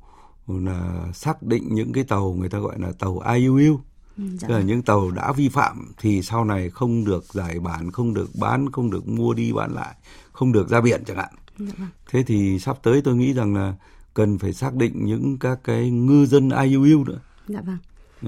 là 0.46 1.06
xác 1.14 1.42
định 1.42 1.74
những 1.74 1.92
cái 1.92 2.04
tàu 2.04 2.32
người 2.32 2.48
ta 2.48 2.58
gọi 2.58 2.78
là 2.78 2.92
tàu 2.98 3.22
IUU 3.34 3.80
Ừ, 4.18 4.24
dạ. 4.40 4.48
là 4.48 4.56
vâng. 4.56 4.66
những 4.66 4.82
tàu 4.82 5.10
đã 5.10 5.32
vi 5.32 5.48
phạm 5.48 5.92
thì 5.98 6.22
sau 6.22 6.44
này 6.44 6.70
không 6.70 7.04
được 7.04 7.24
giải 7.32 7.60
bản, 7.60 7.90
không 7.90 8.14
được 8.14 8.30
bán, 8.40 8.72
không 8.72 8.90
được 8.90 9.08
mua 9.08 9.34
đi 9.34 9.52
bán 9.52 9.74
lại, 9.74 9.94
không 10.32 10.52
được 10.52 10.68
ra 10.68 10.80
biển 10.80 11.02
chẳng 11.06 11.16
hạn. 11.16 11.34
Dạ. 11.58 11.72
Vâng. 11.78 11.88
Thế 12.10 12.22
thì 12.22 12.58
sắp 12.58 12.78
tới 12.82 13.02
tôi 13.02 13.16
nghĩ 13.16 13.32
rằng 13.32 13.54
là 13.54 13.74
cần 14.14 14.38
phải 14.38 14.52
xác 14.52 14.74
định 14.74 15.04
những 15.04 15.38
các 15.38 15.58
cái 15.64 15.90
ngư 15.90 16.26
dân 16.26 16.50
IUU 16.50 17.04
nữa. 17.04 17.20
Dạ 17.48 17.60
vâng. 17.60 17.78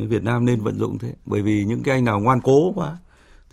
Việt 0.08 0.22
Nam 0.22 0.44
nên 0.44 0.60
vận 0.60 0.78
dụng 0.78 0.98
thế, 0.98 1.14
bởi 1.26 1.42
vì 1.42 1.64
những 1.64 1.82
cái 1.82 1.94
anh 1.94 2.04
nào 2.04 2.20
ngoan 2.20 2.40
cố 2.40 2.72
quá 2.72 2.98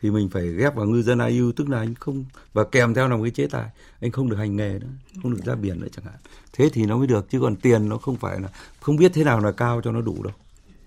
thì 0.01 0.11
mình 0.11 0.29
phải 0.29 0.47
ghép 0.47 0.75
vào 0.75 0.85
ngư 0.85 1.01
dân 1.01 1.19
IU 1.19 1.51
tức 1.51 1.69
là 1.69 1.77
anh 1.77 1.95
không 1.95 2.25
và 2.53 2.63
kèm 2.71 2.93
theo 2.93 3.07
là 3.07 3.15
một 3.15 3.23
cái 3.23 3.31
chế 3.31 3.47
tài. 3.47 3.69
Anh 4.01 4.11
không 4.11 4.29
được 4.29 4.37
hành 4.37 4.55
nghề 4.55 4.79
nữa 4.79 4.87
không 5.21 5.33
được 5.33 5.41
ra 5.45 5.55
biển 5.55 5.79
nữa 5.79 5.87
chẳng 5.95 6.05
hạn. 6.05 6.15
Thế 6.53 6.69
thì 6.73 6.85
nó 6.85 6.97
mới 6.97 7.07
được 7.07 7.29
chứ 7.29 7.39
còn 7.39 7.55
tiền 7.55 7.89
nó 7.89 7.97
không 7.97 8.15
phải 8.15 8.39
là 8.39 8.49
không 8.81 8.95
biết 8.95 9.11
thế 9.13 9.23
nào 9.23 9.39
là 9.39 9.51
cao 9.51 9.81
cho 9.83 9.91
nó 9.91 10.01
đủ 10.01 10.23
đâu. 10.23 10.33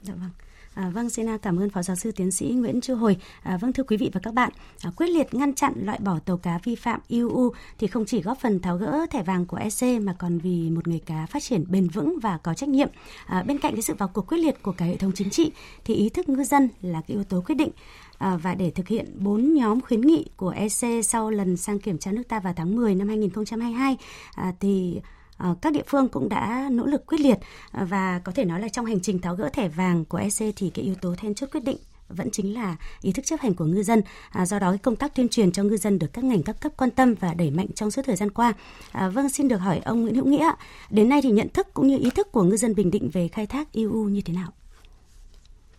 Dạ 0.02 0.14
vâng 0.14 0.30
À, 0.74 0.90
vâng, 0.94 1.10
xin 1.10 1.28
à, 1.28 1.38
cảm 1.42 1.60
ơn 1.60 1.70
Phó 1.70 1.82
Giáo 1.82 1.96
sư 1.96 2.12
Tiến 2.12 2.30
sĩ 2.30 2.46
Nguyễn 2.46 2.80
Chu 2.80 2.94
Hồi. 2.94 3.16
À, 3.42 3.56
vâng, 3.56 3.72
thưa 3.72 3.82
quý 3.82 3.96
vị 3.96 4.10
và 4.12 4.20
các 4.22 4.34
bạn, 4.34 4.50
à, 4.82 4.90
quyết 4.96 5.06
liệt 5.06 5.34
ngăn 5.34 5.54
chặn 5.54 5.72
loại 5.76 5.98
bỏ 5.98 6.18
tàu 6.18 6.37
cá 6.37 6.58
vi 6.64 6.74
phạm 6.74 7.00
IUU 7.08 7.52
thì 7.78 7.87
không 7.87 8.04
chỉ 8.04 8.22
góp 8.22 8.38
phần 8.40 8.60
tháo 8.60 8.76
gỡ 8.76 9.06
thẻ 9.10 9.22
vàng 9.22 9.46
của 9.46 9.56
EC 9.56 10.02
mà 10.02 10.14
còn 10.18 10.38
vì 10.38 10.70
một 10.70 10.88
nghề 10.88 10.98
cá 10.98 11.26
phát 11.26 11.42
triển 11.42 11.64
bền 11.68 11.88
vững 11.88 12.18
và 12.22 12.38
có 12.38 12.54
trách 12.54 12.68
nhiệm. 12.68 12.88
À, 13.26 13.42
bên 13.42 13.58
cạnh 13.58 13.72
cái 13.74 13.82
sự 13.82 13.94
vào 13.94 14.08
cuộc 14.08 14.26
quyết 14.26 14.38
liệt 14.38 14.62
của 14.62 14.72
cả 14.72 14.84
hệ 14.84 14.96
thống 14.96 15.12
chính 15.14 15.30
trị 15.30 15.52
thì 15.84 15.94
ý 15.94 16.08
thức 16.08 16.28
ngư 16.28 16.44
dân 16.44 16.68
là 16.82 17.00
cái 17.00 17.14
yếu 17.16 17.24
tố 17.24 17.40
quyết 17.46 17.54
định. 17.54 17.70
À, 18.18 18.37
và 18.37 18.54
để 18.54 18.70
thực 18.70 18.88
hiện 18.88 19.16
bốn 19.18 19.54
nhóm 19.54 19.80
khuyến 19.80 20.00
nghị 20.00 20.26
của 20.37 20.50
EC 20.50 21.04
sau 21.04 21.30
lần 21.30 21.56
sang 21.56 21.78
kiểm 21.78 21.98
tra 21.98 22.12
nước 22.12 22.28
ta 22.28 22.40
vào 22.40 22.52
tháng 22.56 22.76
10 22.76 22.94
năm 22.94 23.08
2022 23.08 23.96
à, 24.34 24.52
thì 24.60 25.00
Ờ, 25.44 25.54
các 25.62 25.72
địa 25.72 25.83
phương 25.87 26.09
cũng 26.09 26.28
đã 26.28 26.68
nỗ 26.72 26.87
lực 26.87 27.07
quyết 27.07 27.20
liệt 27.20 27.38
ờ, 27.72 27.85
và 27.85 28.20
có 28.24 28.33
thể 28.33 28.44
nói 28.44 28.61
là 28.61 28.68
trong 28.68 28.85
hành 28.85 29.00
trình 29.00 29.18
tháo 29.18 29.35
gỡ 29.35 29.48
thẻ 29.52 29.68
vàng 29.68 30.04
của 30.04 30.18
EC 30.18 30.54
thì 30.57 30.70
cái 30.74 30.85
yếu 30.85 30.94
tố 31.00 31.14
then 31.18 31.35
chốt 31.35 31.46
quyết 31.52 31.64
định 31.64 31.76
vẫn 32.09 32.30
chính 32.30 32.54
là 32.54 32.76
ý 33.02 33.12
thức 33.12 33.24
chấp 33.24 33.40
hành 33.40 33.54
của 33.54 33.64
ngư 33.64 33.83
dân. 33.83 34.02
À, 34.33 34.46
do 34.46 34.59
đó 34.59 34.76
công 34.83 34.96
tác 34.96 35.14
tuyên 35.14 35.28
truyền 35.28 35.52
cho 35.52 35.62
ngư 35.62 35.76
dân 35.76 35.98
được 35.98 36.07
các 36.12 36.24
ngành 36.24 36.42
các 36.42 36.57
cấp 36.61 36.72
quan 36.78 36.90
tâm 36.90 37.14
và 37.20 37.35
đẩy 37.35 37.50
mạnh 37.50 37.66
trong 37.74 37.90
suốt 37.90 38.02
thời 38.07 38.16
gian 38.16 38.30
qua. 38.30 38.52
À, 38.92 39.09
vâng, 39.09 39.28
xin 39.28 39.48
được 39.48 39.57
hỏi 39.57 39.80
ông 39.85 40.02
Nguyễn 40.02 40.14
Hữu 40.14 40.26
Nghĩa, 40.26 40.50
đến 40.90 41.09
nay 41.09 41.20
thì 41.22 41.30
nhận 41.30 41.48
thức 41.48 41.66
cũng 41.74 41.87
như 41.87 41.98
ý 41.98 42.11
thức 42.11 42.33
của 42.33 42.42
ngư 42.42 42.57
dân 42.57 42.74
Bình 42.74 42.90
Định 42.90 43.11
về 43.12 43.28
khai 43.28 43.46
thác 43.46 43.72
IU 43.72 44.04
như 44.04 44.20
thế 44.24 44.35
nào? 44.35 44.48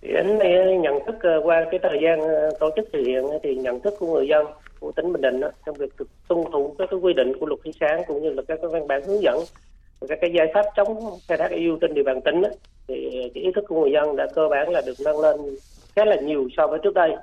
Đến 0.01 0.37
nay 0.37 0.77
nhận 0.81 0.93
thức 1.05 1.15
qua 1.43 1.65
cái 1.71 1.79
thời 1.83 1.99
gian 2.03 2.19
tổ 2.59 2.69
chức 2.75 2.85
thực 2.93 3.03
hiện 3.07 3.23
thì 3.43 3.55
nhận 3.55 3.81
thức 3.81 3.93
của 3.99 4.13
người 4.13 4.27
dân 4.27 4.45
của 4.79 4.91
tỉnh 4.91 5.13
Bình 5.13 5.21
Định 5.21 5.39
đó, 5.39 5.49
trong 5.65 5.75
việc 5.75 5.97
thực 5.97 6.07
tuân 6.27 6.39
thủ 6.51 6.75
các 6.79 6.87
cái 6.91 6.99
quy 6.99 7.13
định 7.13 7.33
của 7.39 7.45
luật 7.45 7.59
thủy 7.63 7.73
sản 7.79 8.01
cũng 8.07 8.21
như 8.23 8.29
là 8.29 8.41
các 8.47 8.59
cái 8.61 8.71
văn 8.71 8.87
bản 8.87 9.01
hướng 9.07 9.21
dẫn 9.21 9.39
và 9.99 10.07
các 10.09 10.17
cái 10.21 10.31
giải 10.37 10.47
pháp 10.53 10.65
chống 10.75 10.97
khai 11.27 11.37
thác 11.37 11.51
EU 11.51 11.77
trên 11.81 11.93
địa 11.93 12.03
bàn 12.03 12.21
tỉnh 12.21 12.41
đó, 12.41 12.49
thì 12.87 13.09
cái 13.33 13.43
ý 13.43 13.51
thức 13.55 13.63
của 13.67 13.81
người 13.81 13.91
dân 13.91 14.15
đã 14.15 14.27
cơ 14.35 14.47
bản 14.47 14.69
là 14.69 14.81
được 14.85 14.93
nâng 15.05 15.19
lên 15.19 15.35
khá 15.95 16.05
là 16.05 16.15
nhiều 16.15 16.47
so 16.57 16.67
với 16.67 16.79
trước 16.83 16.93
đây. 16.93 17.15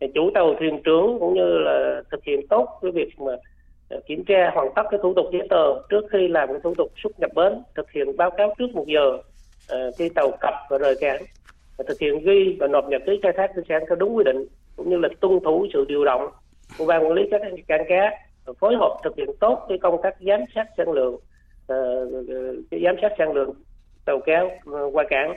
Thì 0.00 0.06
chủ 0.14 0.30
tàu 0.34 0.54
thuyền 0.58 0.82
trưởng 0.84 1.16
cũng 1.20 1.34
như 1.34 1.58
là 1.58 2.02
thực 2.10 2.24
hiện 2.24 2.46
tốt 2.48 2.68
cái 2.82 2.90
việc 2.90 3.20
mà 3.20 3.32
ờ, 3.88 4.00
kiểm 4.06 4.24
tra 4.24 4.50
hoàn 4.54 4.68
tất 4.76 4.82
cái 4.90 5.00
thủ 5.02 5.14
tục 5.14 5.26
giấy 5.32 5.46
tờ 5.50 5.82
trước 5.88 6.04
khi 6.12 6.28
làm 6.28 6.48
cái 6.48 6.60
thủ 6.64 6.74
tục 6.74 6.92
xuất 7.02 7.20
nhập 7.20 7.30
bến 7.34 7.52
thực 7.74 7.90
hiện 7.90 8.16
báo 8.16 8.30
cáo 8.30 8.54
trước 8.58 8.66
một 8.74 8.84
giờ 8.86 9.18
uh, 9.72 9.94
khi 9.98 10.08
tàu 10.08 10.30
cập 10.40 10.54
và 10.70 10.78
rời 10.78 10.94
cảng 11.00 11.22
và 11.76 11.84
thực 11.88 12.00
hiện 12.00 12.18
ghi 12.24 12.56
và 12.60 12.66
nộp 12.66 12.88
nhật 12.88 13.02
ký 13.06 13.20
khai 13.22 13.32
thác 13.36 13.50
thủy 13.54 13.64
sản 13.68 13.82
theo 13.88 13.96
đúng 13.96 14.16
quy 14.16 14.24
định 14.24 14.46
cũng 14.76 14.90
như 14.90 14.96
là 14.96 15.08
tuân 15.20 15.40
thủ 15.44 15.66
sự 15.72 15.84
điều 15.88 16.04
động 16.04 16.28
của 16.78 16.86
ban 16.86 17.04
quản 17.04 17.12
lý 17.12 17.22
các 17.30 17.40
cảng 17.68 17.84
cá 17.88 18.10
phối 18.60 18.76
hợp 18.76 18.96
thực 19.04 19.16
hiện 19.16 19.28
tốt 19.40 19.66
cái 19.68 19.78
công 19.78 20.02
tác 20.02 20.16
giám 20.20 20.40
sát 20.54 20.66
sản 20.76 20.92
lượng 20.92 21.14
uh, 21.14 22.68
cái 22.70 22.80
giám 22.84 22.94
sát 23.02 23.12
sản 23.18 23.32
lượng 23.32 23.54
tàu 24.04 24.20
cá 24.20 24.44
ờ, 24.66 24.90
qua 24.92 25.04
cảng. 25.10 25.34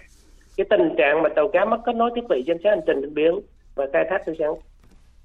Cái 0.58 0.66
tình 0.70 0.96
trạng 0.98 1.22
mà 1.22 1.30
tàu 1.30 1.48
cá 1.48 1.66
mất 1.66 1.78
kết 1.86 1.96
nối 1.96 2.12
thiết 2.16 2.28
bị 2.30 2.44
giám 2.48 2.58
sát 2.64 2.70
hành 2.70 2.82
trình 2.88 3.02
trên 3.02 3.14
biển 3.14 3.40
và 3.76 3.88
khai 3.94 4.06
thác 4.10 4.22
thủy 4.26 4.36
sản 4.40 4.54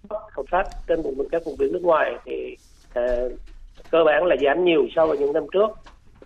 bất 0.08 0.32
hợp 0.32 0.42
pháp 0.50 0.66
trên 0.88 1.02
vùng 1.02 1.16
biển 1.18 1.28
các 1.32 1.42
vùng 1.44 1.56
biển 1.58 1.72
nước 1.72 1.82
ngoài 1.82 2.14
thì 2.24 2.56
uh, 2.98 3.32
cơ 3.90 4.04
bản 4.04 4.24
là 4.24 4.36
giảm 4.44 4.64
nhiều 4.64 4.86
so 4.96 5.06
với 5.06 5.18
những 5.18 5.32
năm 5.32 5.46
trước. 5.52 5.70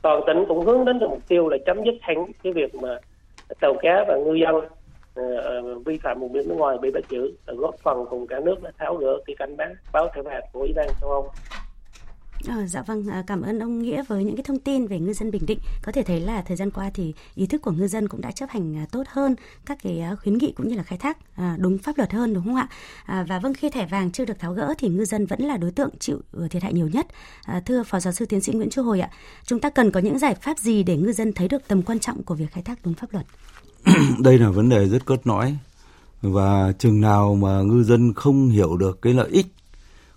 Toàn 0.03 0.21
tỉnh 0.27 0.45
cũng 0.49 0.67
hướng 0.67 0.85
đến 0.85 0.99
được 0.99 1.11
mục 1.11 1.29
tiêu 1.29 1.49
là 1.49 1.57
chấm 1.67 1.85
dứt 1.85 1.95
hẳn 2.01 2.33
cái 2.43 2.53
việc 2.53 2.75
mà 2.75 2.99
tàu 3.61 3.75
cá 3.83 4.05
và 4.09 4.17
ngư 4.17 4.35
dân 4.35 4.55
Ờ, 5.19 5.37
ờ, 5.37 5.79
vi 5.87 5.99
phạm 5.99 6.21
vùng 6.21 6.33
biển 6.33 6.49
nước 6.49 6.55
ngoài 6.55 6.79
bị 6.83 6.91
bắt 6.91 7.05
giữ 7.09 7.33
ờ, 7.47 7.55
góp 7.55 7.75
phần 7.83 8.05
cùng 8.11 8.27
cả 8.27 8.41
nước 8.41 8.63
đã 8.63 8.71
tháo 8.79 8.95
gỡ 8.97 9.19
cái 9.27 9.37
cảnh 9.39 9.57
báo 9.57 9.69
báo 9.93 10.09
thẻ 10.15 10.23
vàng 10.23 10.43
của 10.53 10.61
ủy 10.61 10.73
ban 10.77 10.89
châu 11.01 11.11
Âu 11.11 11.31
À, 12.49 12.67
dạ 12.67 12.83
vâng, 12.83 13.07
à, 13.11 13.25
cảm 13.27 13.43
ơn 13.43 13.59
ông 13.59 13.79
Nghĩa 13.79 14.03
với 14.09 14.25
những 14.25 14.37
cái 14.37 14.43
thông 14.43 14.59
tin 14.59 14.87
về 14.87 14.99
ngư 14.99 15.13
dân 15.13 15.31
Bình 15.31 15.47
Định. 15.47 15.59
Có 15.83 15.93
thể 15.93 16.03
thấy 16.03 16.21
là 16.21 16.43
thời 16.43 16.57
gian 16.57 16.71
qua 16.71 16.91
thì 16.95 17.15
ý 17.35 17.47
thức 17.47 17.63
của 17.63 17.71
ngư 17.71 17.87
dân 17.87 18.09
cũng 18.09 18.21
đã 18.21 18.31
chấp 18.31 18.51
hành 18.51 18.77
à, 18.77 18.87
tốt 18.93 19.03
hơn 19.09 19.35
các 19.67 19.79
cái 19.83 20.01
à, 20.01 20.17
khuyến 20.23 20.39
nghị 20.39 20.53
cũng 20.53 20.69
như 20.69 20.77
là 20.77 20.83
khai 20.83 20.99
thác 20.99 21.19
à, 21.37 21.57
đúng 21.59 21.79
pháp 21.79 21.99
luật 21.99 22.13
hơn 22.13 22.35
đúng 22.35 22.45
không 22.45 22.57
ạ? 22.57 22.69
À, 23.07 23.25
và 23.29 23.39
vâng 23.39 23.55
khi 23.55 23.71
thẻ 23.71 23.87
vàng 23.87 24.11
chưa 24.13 24.25
được 24.25 24.39
tháo 24.39 24.53
gỡ 24.53 24.75
thì 24.79 24.89
ngư 24.89 25.05
dân 25.05 25.27
vẫn 25.27 25.41
là 25.41 25.57
đối 25.57 25.71
tượng 25.71 25.91
chịu 25.99 26.21
thiệt 26.51 26.63
hại 26.63 26.73
nhiều 26.73 26.89
nhất. 26.89 27.07
À, 27.43 27.63
thưa 27.67 27.83
Phó 27.83 28.01
Giáo 28.01 28.13
sư 28.13 28.27
Tiến 28.27 28.41
sĩ 28.41 28.53
Nguyễn 28.53 28.71
Chu 28.71 28.83
Hồi 28.83 29.01
ạ, 29.01 29.11
chúng 29.45 29.61
ta 29.61 29.71
cần 29.71 29.91
có 29.91 30.01
những 30.01 30.19
giải 30.19 30.35
pháp 30.35 30.59
gì 30.59 30.83
để 30.83 30.97
ngư 30.97 31.13
dân 31.13 31.33
thấy 31.33 31.49
được 31.49 31.69
tầm 31.69 31.83
quan 31.83 31.99
trọng 31.99 32.23
của 32.23 32.35
việc 32.35 32.51
khai 32.51 32.63
thác 32.63 32.79
đúng 32.85 32.95
pháp 32.95 33.13
luật? 33.13 33.27
đây 34.19 34.39
là 34.39 34.51
vấn 34.51 34.69
đề 34.69 34.89
rất 34.89 35.07
cốt 35.07 35.21
lõi. 35.25 35.57
Và 36.23 36.73
chừng 36.79 37.01
nào 37.01 37.35
mà 37.35 37.63
ngư 37.63 37.83
dân 37.83 38.15
không 38.15 38.49
hiểu 38.49 38.77
được 38.77 39.03
cái 39.03 39.15
lợi 39.15 39.29
ích 39.31 39.47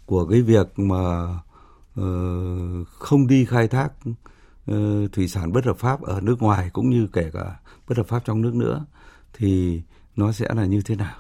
của 0.06 0.26
cái 0.26 0.42
việc 0.42 0.80
mà 0.80 1.28
uh, 2.00 2.88
không 2.88 3.28
đi 3.28 3.46
khai 3.46 3.68
thác 3.68 3.90
uh, 4.72 5.12
thủy 5.12 5.28
sản 5.28 5.52
bất 5.52 5.66
hợp 5.66 5.78
pháp 5.78 6.02
ở 6.02 6.22
nước 6.22 6.42
ngoài 6.42 6.70
cũng 6.74 6.90
như 6.90 7.08
kể 7.14 7.30
cả 7.34 7.60
bất 7.88 7.98
hợp 7.98 8.08
pháp 8.08 8.26
trong 8.26 8.42
nước 8.42 8.56
nữa 8.56 8.86
thì 9.34 9.82
nó 10.16 10.32
sẽ 10.32 10.48
là 10.56 10.66
như 10.66 10.82
thế 10.82 10.96
nào? 10.96 11.16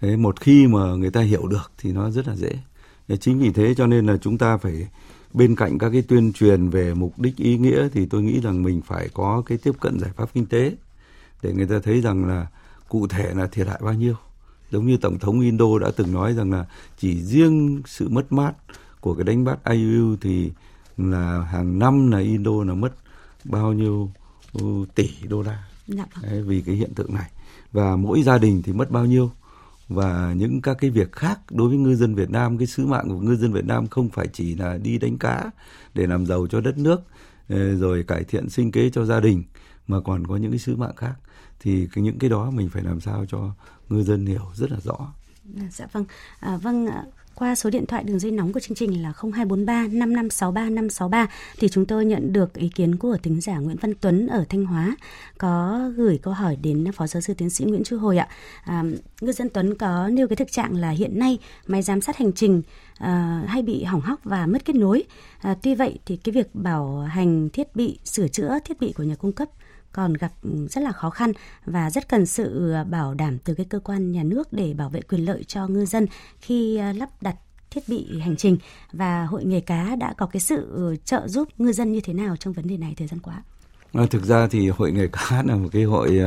Thế 0.00 0.16
một 0.16 0.40
khi 0.40 0.66
mà 0.66 0.94
người 0.94 1.10
ta 1.10 1.20
hiểu 1.20 1.46
được 1.46 1.72
thì 1.78 1.92
nó 1.92 2.10
rất 2.10 2.28
là 2.28 2.36
dễ. 2.36 2.58
Chính 3.20 3.38
vì 3.38 3.52
thế 3.52 3.74
cho 3.74 3.86
nên 3.86 4.06
là 4.06 4.16
chúng 4.16 4.38
ta 4.38 4.56
phải 4.56 4.88
bên 5.32 5.56
cạnh 5.56 5.78
các 5.78 5.90
cái 5.90 6.02
tuyên 6.02 6.32
truyền 6.32 6.68
về 6.68 6.94
mục 6.94 7.18
đích 7.18 7.36
ý 7.36 7.58
nghĩa 7.58 7.88
thì 7.92 8.06
tôi 8.06 8.22
nghĩ 8.22 8.40
rằng 8.40 8.62
mình 8.62 8.80
phải 8.86 9.08
có 9.14 9.42
cái 9.46 9.58
tiếp 9.58 9.72
cận 9.80 10.00
giải 10.00 10.10
pháp 10.16 10.34
kinh 10.34 10.46
tế 10.46 10.72
để 11.42 11.52
người 11.52 11.66
ta 11.66 11.78
thấy 11.82 12.00
rằng 12.00 12.24
là 12.24 12.46
cụ 12.88 13.06
thể 13.06 13.34
là 13.34 13.46
thiệt 13.46 13.66
hại 13.66 13.80
bao 13.82 13.94
nhiêu. 13.94 14.14
Giống 14.70 14.86
như 14.86 14.96
tổng 14.96 15.18
thống 15.18 15.40
Indo 15.40 15.78
đã 15.80 15.90
từng 15.96 16.12
nói 16.12 16.34
rằng 16.34 16.52
là 16.52 16.66
chỉ 16.98 17.22
riêng 17.22 17.82
sự 17.86 18.08
mất 18.08 18.32
mát 18.32 18.52
của 19.00 19.14
cái 19.14 19.24
đánh 19.24 19.44
bắt 19.44 19.58
IUU 19.64 20.16
thì 20.20 20.52
là 20.96 21.40
hàng 21.40 21.78
năm 21.78 22.10
là 22.10 22.18
Indo 22.18 22.64
là 22.66 22.74
mất 22.74 22.92
bao 23.44 23.72
nhiêu 23.72 24.10
ừ, 24.52 24.84
tỷ 24.94 25.10
đô 25.28 25.42
la. 25.42 25.68
Dạ 25.86 26.06
vâng. 26.14 26.30
Đấy, 26.30 26.42
vì 26.42 26.60
cái 26.66 26.74
hiện 26.74 26.94
tượng 26.94 27.14
này. 27.14 27.30
Và 27.72 27.96
mỗi 27.96 28.22
gia 28.22 28.38
đình 28.38 28.62
thì 28.62 28.72
mất 28.72 28.90
bao 28.90 29.06
nhiêu. 29.06 29.30
Và 29.88 30.34
những 30.36 30.60
các 30.62 30.76
cái 30.80 30.90
việc 30.90 31.12
khác 31.12 31.40
đối 31.50 31.68
với 31.68 31.78
ngư 31.78 31.96
dân 31.96 32.14
Việt 32.14 32.30
Nam 32.30 32.58
cái 32.58 32.66
sứ 32.66 32.86
mạng 32.86 33.08
của 33.08 33.20
ngư 33.20 33.36
dân 33.36 33.52
Việt 33.52 33.66
Nam 33.66 33.86
không 33.86 34.08
phải 34.08 34.26
chỉ 34.32 34.54
là 34.54 34.78
đi 34.78 34.98
đánh 34.98 35.18
cá 35.18 35.50
để 35.94 36.06
làm 36.06 36.26
giàu 36.26 36.46
cho 36.46 36.60
đất 36.60 36.78
nước 36.78 37.00
ờ, 37.48 37.76
rồi 37.76 38.02
cải 38.02 38.24
thiện 38.24 38.48
sinh 38.48 38.72
kế 38.72 38.90
cho 38.90 39.04
gia 39.04 39.20
đình 39.20 39.42
mà 39.86 40.00
còn 40.00 40.26
có 40.26 40.36
những 40.36 40.52
cái 40.52 40.58
sứ 40.58 40.76
mạng 40.76 40.96
khác 40.96 41.14
thì 41.60 41.88
những 41.94 42.18
cái 42.18 42.30
đó 42.30 42.50
mình 42.50 42.68
phải 42.68 42.82
làm 42.82 43.00
sao 43.00 43.26
cho 43.28 43.54
ngư 43.88 44.02
dân 44.02 44.26
hiểu 44.26 44.46
rất 44.54 44.70
là 44.70 44.78
rõ. 44.80 45.12
À, 45.58 45.66
dạ 45.70 45.86
vâng, 45.92 46.04
à, 46.40 46.56
vâng 46.56 46.86
à, 46.86 47.04
qua 47.34 47.54
số 47.54 47.70
điện 47.70 47.86
thoại 47.86 48.04
đường 48.04 48.18
dây 48.18 48.30
nóng 48.30 48.52
của 48.52 48.60
chương 48.60 48.76
trình 48.76 49.02
là 49.02 49.12
0243 49.12 49.86
5563 49.92 50.62
563 50.62 51.26
thì 51.58 51.68
chúng 51.68 51.86
tôi 51.86 52.04
nhận 52.04 52.32
được 52.32 52.54
ý 52.54 52.68
kiến 52.68 52.96
của 52.96 53.16
tính 53.22 53.40
giả 53.40 53.58
Nguyễn 53.58 53.76
Văn 53.76 53.94
Tuấn 54.00 54.26
ở 54.26 54.44
Thanh 54.48 54.64
Hóa 54.64 54.96
có 55.38 55.80
gửi 55.96 56.18
câu 56.22 56.34
hỏi 56.34 56.56
đến 56.56 56.92
Phó 56.92 57.06
giáo 57.06 57.20
sư 57.20 57.34
tiến 57.34 57.50
sĩ 57.50 57.64
Nguyễn 57.64 57.84
Chu 57.84 57.98
Hồi 57.98 58.18
ạ. 58.18 58.28
À, 58.64 58.84
ngư 59.20 59.32
dân 59.32 59.48
Tuấn 59.48 59.74
có 59.74 60.08
nêu 60.08 60.28
cái 60.28 60.36
thực 60.36 60.52
trạng 60.52 60.76
là 60.76 60.90
hiện 60.90 61.18
nay 61.18 61.38
máy 61.66 61.82
giám 61.82 62.00
sát 62.00 62.16
hành 62.16 62.32
trình 62.32 62.62
à, 62.98 63.44
hay 63.46 63.62
bị 63.62 63.84
hỏng 63.84 64.00
hóc 64.00 64.20
và 64.24 64.46
mất 64.46 64.64
kết 64.64 64.76
nối. 64.76 65.04
À, 65.40 65.56
tuy 65.62 65.74
vậy 65.74 65.98
thì 66.06 66.16
cái 66.16 66.32
việc 66.32 66.54
bảo 66.54 67.00
hành 67.00 67.48
thiết 67.50 67.76
bị, 67.76 67.98
sửa 68.04 68.28
chữa 68.28 68.58
thiết 68.64 68.80
bị 68.80 68.92
của 68.92 69.02
nhà 69.02 69.14
cung 69.14 69.32
cấp 69.32 69.48
còn 69.92 70.14
gặp 70.14 70.32
rất 70.70 70.80
là 70.80 70.92
khó 70.92 71.10
khăn 71.10 71.32
và 71.64 71.90
rất 71.90 72.08
cần 72.08 72.26
sự 72.26 72.74
bảo 72.90 73.14
đảm 73.14 73.38
từ 73.38 73.54
cái 73.54 73.66
cơ 73.66 73.80
quan 73.80 74.12
nhà 74.12 74.22
nước 74.22 74.52
để 74.52 74.74
bảo 74.74 74.88
vệ 74.88 75.00
quyền 75.00 75.24
lợi 75.24 75.44
cho 75.44 75.66
ngư 75.66 75.84
dân 75.84 76.06
khi 76.40 76.76
à, 76.76 76.92
lắp 76.92 77.08
đặt 77.20 77.36
thiết 77.70 77.88
bị 77.88 78.20
hành 78.20 78.36
trình 78.36 78.58
và 78.92 79.24
hội 79.24 79.44
nghề 79.44 79.60
cá 79.60 79.96
đã 79.96 80.14
có 80.18 80.26
cái 80.26 80.40
sự 80.40 80.96
trợ 81.04 81.28
giúp 81.28 81.48
ngư 81.58 81.72
dân 81.72 81.92
như 81.92 82.00
thế 82.00 82.12
nào 82.12 82.36
trong 82.36 82.52
vấn 82.52 82.68
đề 82.68 82.76
này 82.76 82.94
thời 82.96 83.06
gian 83.08 83.20
qua? 83.20 83.42
À, 83.92 84.06
thực 84.10 84.24
ra 84.24 84.46
thì 84.46 84.68
hội 84.68 84.92
nghề 84.92 85.06
cá 85.06 85.42
là 85.46 85.56
một 85.56 85.68
cái 85.72 85.82
hội 85.82 86.20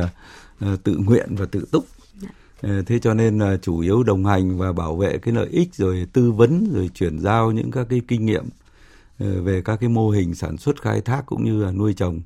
uh, 0.64 0.82
tự 0.82 0.96
nguyện 0.96 1.36
và 1.36 1.46
tự 1.46 1.66
túc. 1.70 1.86
Dạ. 2.62 2.82
thế 2.86 2.98
cho 2.98 3.14
nên 3.14 3.38
là 3.38 3.56
chủ 3.62 3.80
yếu 3.80 4.02
đồng 4.02 4.24
hành 4.24 4.58
và 4.58 4.72
bảo 4.72 4.96
vệ 4.96 5.18
cái 5.18 5.34
lợi 5.34 5.48
ích 5.50 5.74
rồi 5.74 6.06
tư 6.12 6.32
vấn 6.32 6.70
rồi 6.72 6.90
chuyển 6.94 7.18
giao 7.18 7.52
những 7.52 7.70
các 7.70 7.86
cái 7.90 8.00
kinh 8.08 8.26
nghiệm 8.26 8.44
về 9.18 9.62
các 9.64 9.76
cái 9.80 9.88
mô 9.88 10.10
hình 10.10 10.34
sản 10.34 10.56
xuất 10.56 10.82
khai 10.82 11.00
thác 11.00 11.26
cũng 11.26 11.44
như 11.44 11.64
là 11.64 11.72
nuôi 11.72 11.94
trồng 11.94 12.20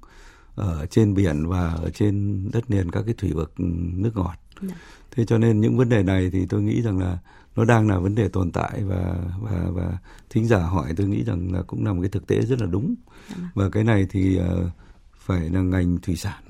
ở 0.61 0.87
trên 0.87 1.15
biển 1.15 1.47
và 1.47 1.69
ở 1.69 1.91
trên 1.91 2.45
đất 2.53 2.71
liền 2.71 2.91
các 2.91 3.03
cái 3.07 3.15
thủy 3.19 3.33
vực 3.33 3.53
nước 3.95 4.11
ngọt. 4.15 4.35
Dạ. 4.63 4.75
Thế 5.11 5.25
cho 5.25 5.39
nên 5.39 5.61
những 5.61 5.77
vấn 5.77 5.89
đề 5.89 6.03
này 6.03 6.31
thì 6.33 6.47
tôi 6.47 6.63
nghĩ 6.63 6.83
rằng 6.83 6.99
là 6.99 7.19
nó 7.57 7.65
đang 7.65 7.89
là 7.89 7.99
vấn 7.99 8.15
đề 8.15 8.29
tồn 8.29 8.53
tại 8.53 8.85
và 8.85 9.15
và 9.41 9.67
và 9.71 9.99
thính 10.31 10.47
giả 10.47 10.59
hỏi 10.59 10.95
tôi 10.97 11.07
nghĩ 11.07 11.25
rằng 11.25 11.53
là 11.53 11.63
cũng 11.63 11.85
là 11.85 11.93
một 11.93 12.01
cái 12.03 12.11
thực 12.11 12.27
tế 12.27 12.41
rất 12.41 12.61
là 12.61 12.67
đúng. 12.67 12.95
Dạ. 13.29 13.51
Và 13.55 13.69
cái 13.69 13.85
này 13.85 14.07
thì 14.11 14.39
uh, 14.39 14.71
phải 15.15 15.51
là 15.51 15.61
ngành 15.61 15.99
thủy 15.99 16.17
sản 16.17 16.43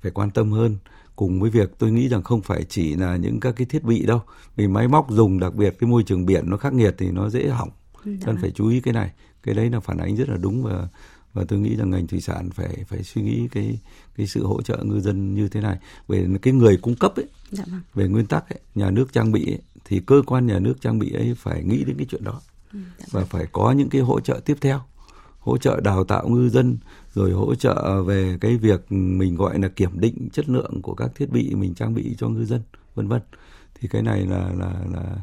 phải 0.00 0.10
quan 0.10 0.30
tâm 0.30 0.52
hơn 0.52 0.76
cùng 1.16 1.40
với 1.40 1.50
việc 1.50 1.78
tôi 1.78 1.90
nghĩ 1.90 2.08
rằng 2.08 2.22
không 2.22 2.42
phải 2.42 2.64
chỉ 2.68 2.96
là 2.96 3.16
những 3.16 3.40
các 3.40 3.56
cái 3.56 3.66
thiết 3.66 3.84
bị 3.84 4.06
đâu 4.06 4.20
vì 4.56 4.68
máy 4.68 4.88
móc 4.88 5.10
dùng 5.10 5.40
đặc 5.40 5.54
biệt 5.54 5.76
cái 5.80 5.90
môi 5.90 6.02
trường 6.02 6.26
biển 6.26 6.50
nó 6.50 6.56
khắc 6.56 6.72
nghiệt 6.72 6.94
thì 6.98 7.10
nó 7.10 7.30
dễ 7.30 7.48
hỏng 7.48 7.70
dạ. 8.04 8.12
cần 8.24 8.36
phải 8.40 8.50
chú 8.50 8.68
ý 8.68 8.80
cái 8.80 8.94
này 8.94 9.10
cái 9.42 9.54
đấy 9.54 9.70
là 9.70 9.80
phản 9.80 9.98
ánh 9.98 10.16
rất 10.16 10.28
là 10.28 10.36
đúng 10.36 10.62
và 10.62 10.88
và 11.32 11.44
tôi 11.48 11.58
nghĩ 11.58 11.76
rằng 11.76 11.90
ngành 11.90 12.06
thủy 12.06 12.20
sản 12.20 12.50
phải 12.50 12.84
phải 12.88 13.02
suy 13.02 13.22
nghĩ 13.22 13.48
cái 13.52 13.78
cái 14.16 14.26
sự 14.26 14.46
hỗ 14.46 14.62
trợ 14.62 14.78
ngư 14.84 15.00
dân 15.00 15.34
như 15.34 15.48
thế 15.48 15.60
này. 15.60 15.78
Về 16.08 16.26
cái 16.42 16.54
người 16.54 16.76
cung 16.76 16.94
cấp 16.94 17.16
ấy 17.16 17.26
dạ 17.50 17.64
vâng. 17.70 17.80
về 17.94 18.08
nguyên 18.08 18.26
tắc 18.26 18.48
ấy, 18.48 18.58
nhà 18.74 18.90
nước 18.90 19.12
trang 19.12 19.32
bị 19.32 19.52
ấy, 19.52 19.60
thì 19.84 20.00
cơ 20.06 20.22
quan 20.26 20.46
nhà 20.46 20.58
nước 20.58 20.80
trang 20.80 20.98
bị 20.98 21.12
ấy 21.12 21.34
phải 21.38 21.64
nghĩ 21.64 21.84
đến 21.84 21.96
cái 21.96 22.06
chuyện 22.10 22.24
đó. 22.24 22.40
Ừ, 22.72 22.78
dạ 22.98 23.04
và 23.10 23.20
vâng. 23.20 23.28
phải 23.28 23.46
có 23.52 23.72
những 23.72 23.88
cái 23.88 24.00
hỗ 24.00 24.20
trợ 24.20 24.40
tiếp 24.44 24.56
theo. 24.60 24.80
Hỗ 25.38 25.58
trợ 25.58 25.80
đào 25.80 26.04
tạo 26.04 26.28
ngư 26.28 26.48
dân 26.48 26.78
rồi 27.14 27.32
hỗ 27.32 27.54
trợ 27.54 28.02
về 28.02 28.38
cái 28.40 28.56
việc 28.56 28.92
mình 28.92 29.36
gọi 29.36 29.58
là 29.58 29.68
kiểm 29.68 30.00
định 30.00 30.28
chất 30.32 30.48
lượng 30.48 30.82
của 30.82 30.94
các 30.94 31.10
thiết 31.14 31.30
bị 31.30 31.54
mình 31.54 31.74
trang 31.74 31.94
bị 31.94 32.14
cho 32.18 32.28
ngư 32.28 32.44
dân 32.44 32.62
vân 32.94 33.08
vân. 33.08 33.22
Thì 33.80 33.88
cái 33.88 34.02
này 34.02 34.26
là 34.26 34.52
là 34.58 34.74
là 34.92 35.16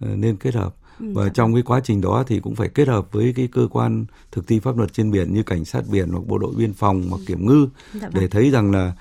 ờ, 0.00 0.16
nên 0.16 0.36
kết 0.36 0.54
hợp 0.54 0.74
và 0.98 1.24
dạ. 1.24 1.30
trong 1.34 1.54
cái 1.54 1.62
quá 1.62 1.80
trình 1.84 2.00
đó 2.00 2.24
thì 2.26 2.40
cũng 2.40 2.54
phải 2.54 2.68
kết 2.68 2.88
hợp 2.88 3.12
với 3.12 3.32
cái 3.36 3.48
cơ 3.52 3.68
quan 3.70 4.04
thực 4.32 4.46
thi 4.46 4.60
pháp 4.60 4.76
luật 4.76 4.92
trên 4.92 5.10
biển 5.10 5.34
như 5.34 5.42
cảnh 5.42 5.64
sát 5.64 5.84
biển 5.90 6.08
hoặc 6.10 6.26
bộ 6.26 6.38
đội 6.38 6.54
biên 6.56 6.72
phòng 6.72 7.06
hoặc 7.10 7.20
kiểm 7.26 7.46
ngư 7.46 7.68
dạ 7.94 8.08
để 8.12 8.20
vâng. 8.20 8.30
thấy 8.30 8.50
rằng 8.50 8.70
là 8.70 8.92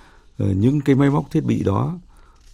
uh, 0.44 0.56
những 0.56 0.82
cái 0.82 0.96
máy 0.96 1.10
móc 1.10 1.32
thiết 1.32 1.44
bị 1.44 1.64
đó 1.64 2.00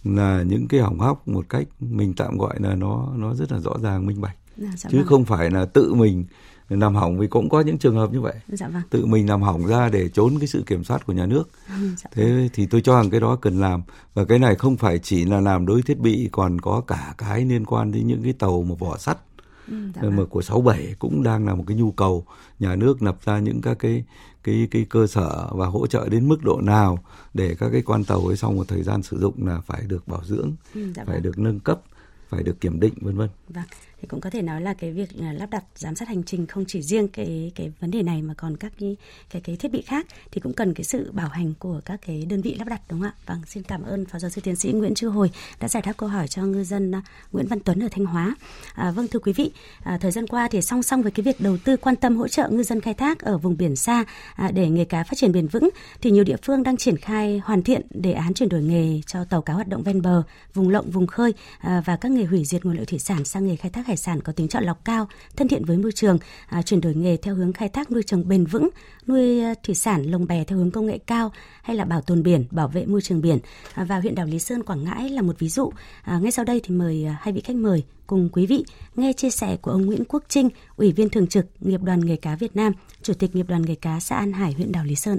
là 0.04 0.42
những 0.42 0.68
cái 0.68 0.80
hỏng 0.80 0.98
hóc 0.98 1.28
một 1.28 1.48
cách 1.48 1.66
mình 1.80 2.14
tạm 2.14 2.38
gọi 2.38 2.54
là 2.60 2.74
nó 2.74 3.08
nó 3.16 3.34
rất 3.34 3.52
là 3.52 3.58
rõ 3.58 3.72
ràng 3.82 4.06
minh 4.06 4.20
bạch 4.20 4.36
dạ, 4.56 4.68
dạ 4.76 4.90
chứ 4.90 4.98
vâng. 4.98 5.06
không 5.06 5.24
phải 5.24 5.50
là 5.50 5.64
tự 5.64 5.94
mình 5.94 6.24
làm 6.68 6.94
hỏng 6.94 7.18
vì 7.18 7.26
cũng 7.26 7.48
có 7.48 7.60
những 7.60 7.78
trường 7.78 7.96
hợp 7.96 8.12
như 8.12 8.20
vậy 8.20 8.34
dạ 8.48 8.68
vâng. 8.68 8.82
tự 8.90 9.06
mình 9.06 9.28
làm 9.28 9.42
hỏng 9.42 9.66
ra 9.66 9.88
để 9.88 10.08
trốn 10.08 10.38
cái 10.38 10.46
sự 10.46 10.62
kiểm 10.66 10.84
soát 10.84 11.06
của 11.06 11.12
nhà 11.12 11.26
nước 11.26 11.50
ừ, 11.68 11.88
dạ 11.96 12.10
thế 12.12 12.24
vâng. 12.24 12.48
thì 12.52 12.66
tôi 12.66 12.80
cho 12.80 12.96
rằng 12.96 13.10
cái 13.10 13.20
đó 13.20 13.36
cần 13.36 13.60
làm 13.60 13.82
và 14.14 14.24
cái 14.24 14.38
này 14.38 14.54
không 14.54 14.76
phải 14.76 14.98
chỉ 14.98 15.24
là 15.24 15.40
làm 15.40 15.66
đối 15.66 15.82
thiết 15.82 15.98
bị 15.98 16.28
còn 16.32 16.60
có 16.60 16.80
cả 16.80 17.14
cái 17.18 17.44
liên 17.44 17.64
quan 17.64 17.92
đến 17.92 18.06
những 18.06 18.22
cái 18.22 18.32
tàu 18.32 18.62
một 18.62 18.78
vỏ 18.78 18.96
sắt 18.96 19.18
Ừ, 19.18 19.27
dạ 19.68 20.02
mà 20.02 20.16
vâng. 20.16 20.26
của 20.26 20.42
67 20.42 20.94
cũng 20.98 21.22
đang 21.22 21.46
là 21.46 21.54
một 21.54 21.64
cái 21.66 21.76
nhu 21.76 21.90
cầu 21.90 22.24
nhà 22.58 22.76
nước 22.76 23.02
lập 23.02 23.18
ra 23.24 23.38
những 23.38 23.60
các 23.60 23.78
cái 23.78 24.04
cái 24.44 24.68
cái 24.70 24.86
cơ 24.88 25.06
sở 25.06 25.48
và 25.52 25.66
hỗ 25.66 25.86
trợ 25.86 26.08
đến 26.08 26.28
mức 26.28 26.44
độ 26.44 26.60
nào 26.60 26.98
để 27.34 27.56
các 27.58 27.68
cái 27.72 27.82
quan 27.82 28.04
tàu 28.04 28.26
ấy 28.26 28.36
sau 28.36 28.52
một 28.52 28.68
thời 28.68 28.82
gian 28.82 29.02
sử 29.02 29.18
dụng 29.20 29.46
là 29.46 29.60
phải 29.60 29.82
được 29.86 30.08
bảo 30.08 30.24
dưỡng, 30.24 30.52
ừ, 30.74 30.92
dạ 30.96 31.04
phải 31.04 31.14
vâng. 31.14 31.22
được 31.22 31.38
nâng 31.38 31.60
cấp, 31.60 31.80
phải 32.28 32.42
được 32.42 32.60
kiểm 32.60 32.80
định 32.80 32.94
vân 33.00 33.16
vân. 33.16 33.28
Vâng 33.48 33.64
thì 34.02 34.08
cũng 34.08 34.20
có 34.20 34.30
thể 34.30 34.42
nói 34.42 34.60
là 34.60 34.74
cái 34.74 34.92
việc 34.92 35.08
à, 35.20 35.32
lắp 35.32 35.50
đặt 35.50 35.64
giám 35.74 35.94
sát 35.94 36.08
hành 36.08 36.22
trình 36.22 36.46
không 36.46 36.64
chỉ 36.68 36.82
riêng 36.82 37.08
cái 37.08 37.52
cái 37.54 37.72
vấn 37.80 37.90
đề 37.90 38.02
này 38.02 38.22
mà 38.22 38.34
còn 38.34 38.56
các 38.56 38.72
cái 38.80 38.96
cái 39.30 39.42
cái 39.42 39.56
thiết 39.56 39.72
bị 39.72 39.82
khác 39.82 40.06
thì 40.30 40.40
cũng 40.40 40.52
cần 40.52 40.74
cái 40.74 40.84
sự 40.84 41.12
bảo 41.12 41.28
hành 41.28 41.54
của 41.58 41.80
các 41.84 42.00
cái 42.06 42.26
đơn 42.30 42.42
vị 42.42 42.54
lắp 42.54 42.68
đặt 42.68 42.80
đúng 42.90 43.00
không 43.00 43.08
ạ? 43.08 43.14
Vâng, 43.26 43.40
xin 43.46 43.62
cảm 43.62 43.82
ơn 43.82 44.04
phó 44.04 44.18
giáo 44.18 44.30
sư 44.30 44.40
tiến 44.44 44.56
sĩ 44.56 44.72
Nguyễn 44.72 44.94
Chư 44.94 45.08
Hồi 45.08 45.30
đã 45.60 45.68
giải 45.68 45.82
đáp 45.86 45.92
câu 45.96 46.08
hỏi 46.08 46.28
cho 46.28 46.42
ngư 46.42 46.64
dân 46.64 46.94
à, 46.94 47.02
Nguyễn 47.32 47.46
Văn 47.46 47.60
Tuấn 47.60 47.82
ở 47.82 47.88
Thanh 47.90 48.06
Hóa. 48.06 48.34
À, 48.74 48.90
vâng 48.90 49.08
thưa 49.08 49.18
quý 49.18 49.32
vị, 49.32 49.52
à, 49.82 49.98
thời 50.00 50.10
gian 50.10 50.26
qua 50.26 50.48
thì 50.50 50.62
song 50.62 50.82
song 50.82 51.02
với 51.02 51.12
cái 51.12 51.24
việc 51.24 51.40
đầu 51.40 51.56
tư 51.64 51.76
quan 51.76 51.96
tâm 51.96 52.16
hỗ 52.16 52.28
trợ 52.28 52.48
ngư 52.48 52.62
dân 52.62 52.80
khai 52.80 52.94
thác 52.94 53.20
ở 53.20 53.38
vùng 53.38 53.56
biển 53.56 53.76
xa 53.76 54.04
à, 54.34 54.50
để 54.54 54.68
nghề 54.68 54.84
cá 54.84 55.04
phát 55.04 55.14
triển 55.16 55.32
bền 55.32 55.48
vững 55.48 55.68
thì 56.00 56.10
nhiều 56.10 56.24
địa 56.24 56.36
phương 56.42 56.62
đang 56.62 56.76
triển 56.76 56.96
khai 56.96 57.40
hoàn 57.44 57.62
thiện 57.62 57.86
đề 57.90 58.12
án 58.12 58.34
chuyển 58.34 58.48
đổi 58.48 58.62
nghề 58.62 59.00
cho 59.06 59.24
tàu 59.24 59.42
cá 59.42 59.52
hoạt 59.52 59.68
động 59.68 59.82
ven 59.82 60.02
bờ, 60.02 60.22
vùng 60.54 60.68
lộng, 60.68 60.90
vùng 60.90 61.06
khơi 61.06 61.34
à, 61.58 61.82
và 61.84 61.96
các 61.96 62.12
nghề 62.12 62.24
hủy 62.24 62.44
diệt 62.44 62.64
nguồn 62.64 62.76
lợi 62.76 62.86
thủy 62.86 62.98
sản 62.98 63.24
sang 63.24 63.46
nghề 63.46 63.56
khai 63.56 63.70
thác 63.70 63.86
hải 63.88 63.96
sản 63.96 64.20
có 64.20 64.32
tính 64.32 64.48
chọn 64.48 64.64
lọc 64.64 64.84
cao, 64.84 65.08
thân 65.36 65.48
thiện 65.48 65.64
với 65.64 65.78
môi 65.78 65.92
trường, 65.92 66.18
à, 66.48 66.62
chuyển 66.62 66.80
đổi 66.80 66.94
nghề 66.94 67.16
theo 67.16 67.34
hướng 67.34 67.52
khai 67.52 67.68
thác 67.68 67.90
nuôi 67.90 68.02
trồng 68.02 68.28
bền 68.28 68.44
vững, 68.44 68.68
nuôi 69.06 69.40
à, 69.40 69.54
thủy 69.62 69.74
sản 69.74 70.02
lồng 70.02 70.26
bè 70.26 70.44
theo 70.44 70.58
hướng 70.58 70.70
công 70.70 70.86
nghệ 70.86 70.98
cao 71.06 71.32
hay 71.62 71.76
là 71.76 71.84
bảo 71.84 72.00
tồn 72.00 72.22
biển, 72.22 72.44
bảo 72.50 72.68
vệ 72.68 72.86
môi 72.86 73.00
trường 73.00 73.20
biển. 73.20 73.38
À, 73.74 73.84
và 73.84 74.00
huyện 74.00 74.14
đảo 74.14 74.26
Lý 74.26 74.38
Sơn, 74.38 74.62
Quảng 74.62 74.84
Ngãi 74.84 75.08
là 75.10 75.22
một 75.22 75.38
ví 75.38 75.48
dụ. 75.48 75.72
À, 76.02 76.18
ngay 76.18 76.32
sau 76.32 76.44
đây 76.44 76.60
thì 76.64 76.74
mời 76.74 77.04
à, 77.04 77.16
hai 77.20 77.32
vị 77.32 77.40
khách 77.40 77.56
mời 77.56 77.84
cùng 78.06 78.28
quý 78.32 78.46
vị 78.46 78.64
nghe 78.96 79.12
chia 79.12 79.30
sẻ 79.30 79.56
của 79.62 79.70
ông 79.70 79.86
Nguyễn 79.86 80.04
Quốc 80.08 80.24
Trinh, 80.28 80.48
Ủy 80.76 80.92
viên 80.92 81.08
thường 81.08 81.26
trực 81.26 81.46
Nghiệp 81.60 81.80
đoàn 81.82 82.00
Nghề 82.06 82.16
cá 82.16 82.36
Việt 82.36 82.56
Nam, 82.56 82.72
Chủ 83.02 83.14
tịch 83.14 83.36
Nghiệp 83.36 83.46
đoàn 83.48 83.62
Nghề 83.62 83.74
cá 83.74 84.00
xã 84.00 84.16
An 84.16 84.32
Hải, 84.32 84.52
huyện 84.52 84.72
đảo 84.72 84.84
Lý 84.84 84.94
Sơn. 84.94 85.18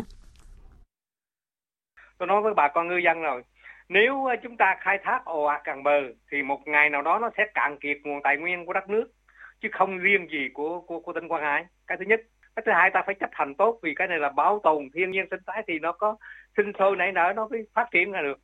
Tôi 2.18 2.28
nói 2.28 2.42
với 2.42 2.54
bà 2.56 2.68
con 2.74 2.88
ngư 2.88 2.98
dân 3.06 3.22
rồi, 3.22 3.44
nếu 3.90 4.26
ờ, 4.26 4.36
chúng 4.44 4.58
ta 4.58 4.76
khai 4.80 4.98
thác 5.04 5.26
ồ 5.26 5.44
ạt 5.44 5.62
càng 5.64 5.84
bờ 5.84 6.02
thì 6.32 6.42
một 6.42 6.68
ngày 6.68 6.90
nào 6.90 7.02
đó 7.02 7.20
nó 7.20 7.30
sẽ 7.38 7.46
cạn 7.54 7.78
kiệt 7.78 7.98
nguồn 8.04 8.22
tài 8.24 8.38
nguyên 8.38 8.66
của 8.66 8.74
đất 8.74 8.90
nước 8.90 9.12
chứ 9.62 9.70
không 9.72 9.98
riêng 9.98 10.28
gì 10.32 10.50
của 10.54 10.82
của, 10.82 11.00
của 11.00 11.14
tỉnh 11.14 11.28
Quảng 11.28 11.42
Ngãi. 11.42 11.66
Cái 11.88 11.98
thứ 11.98 12.06
nhất. 12.06 12.22
Cái 12.56 12.64
thứ 12.66 12.72
hai 12.72 12.90
ta 12.94 13.04
phải 13.06 13.16
chấp 13.16 13.30
hành 13.34 13.56
tốt 13.56 13.80
vì 13.84 13.94
cái 13.96 14.08
này 14.08 14.20
là 14.20 14.30
bảo 14.30 14.60
tồn 14.64 14.90
thiên 14.94 15.12
nhiên 15.12 15.26
sinh 15.32 15.40
thái 15.48 15.64
thì 15.68 15.80
nó 15.80 15.92
có 15.92 16.18
sinh 16.58 16.72
sôi 16.80 16.96
nảy 16.96 17.12
nở 17.12 17.34
nó 17.36 17.48
mới 17.48 17.64
phát 17.74 17.88
triển 17.92 18.12
ra 18.12 18.22
được. 18.22 18.40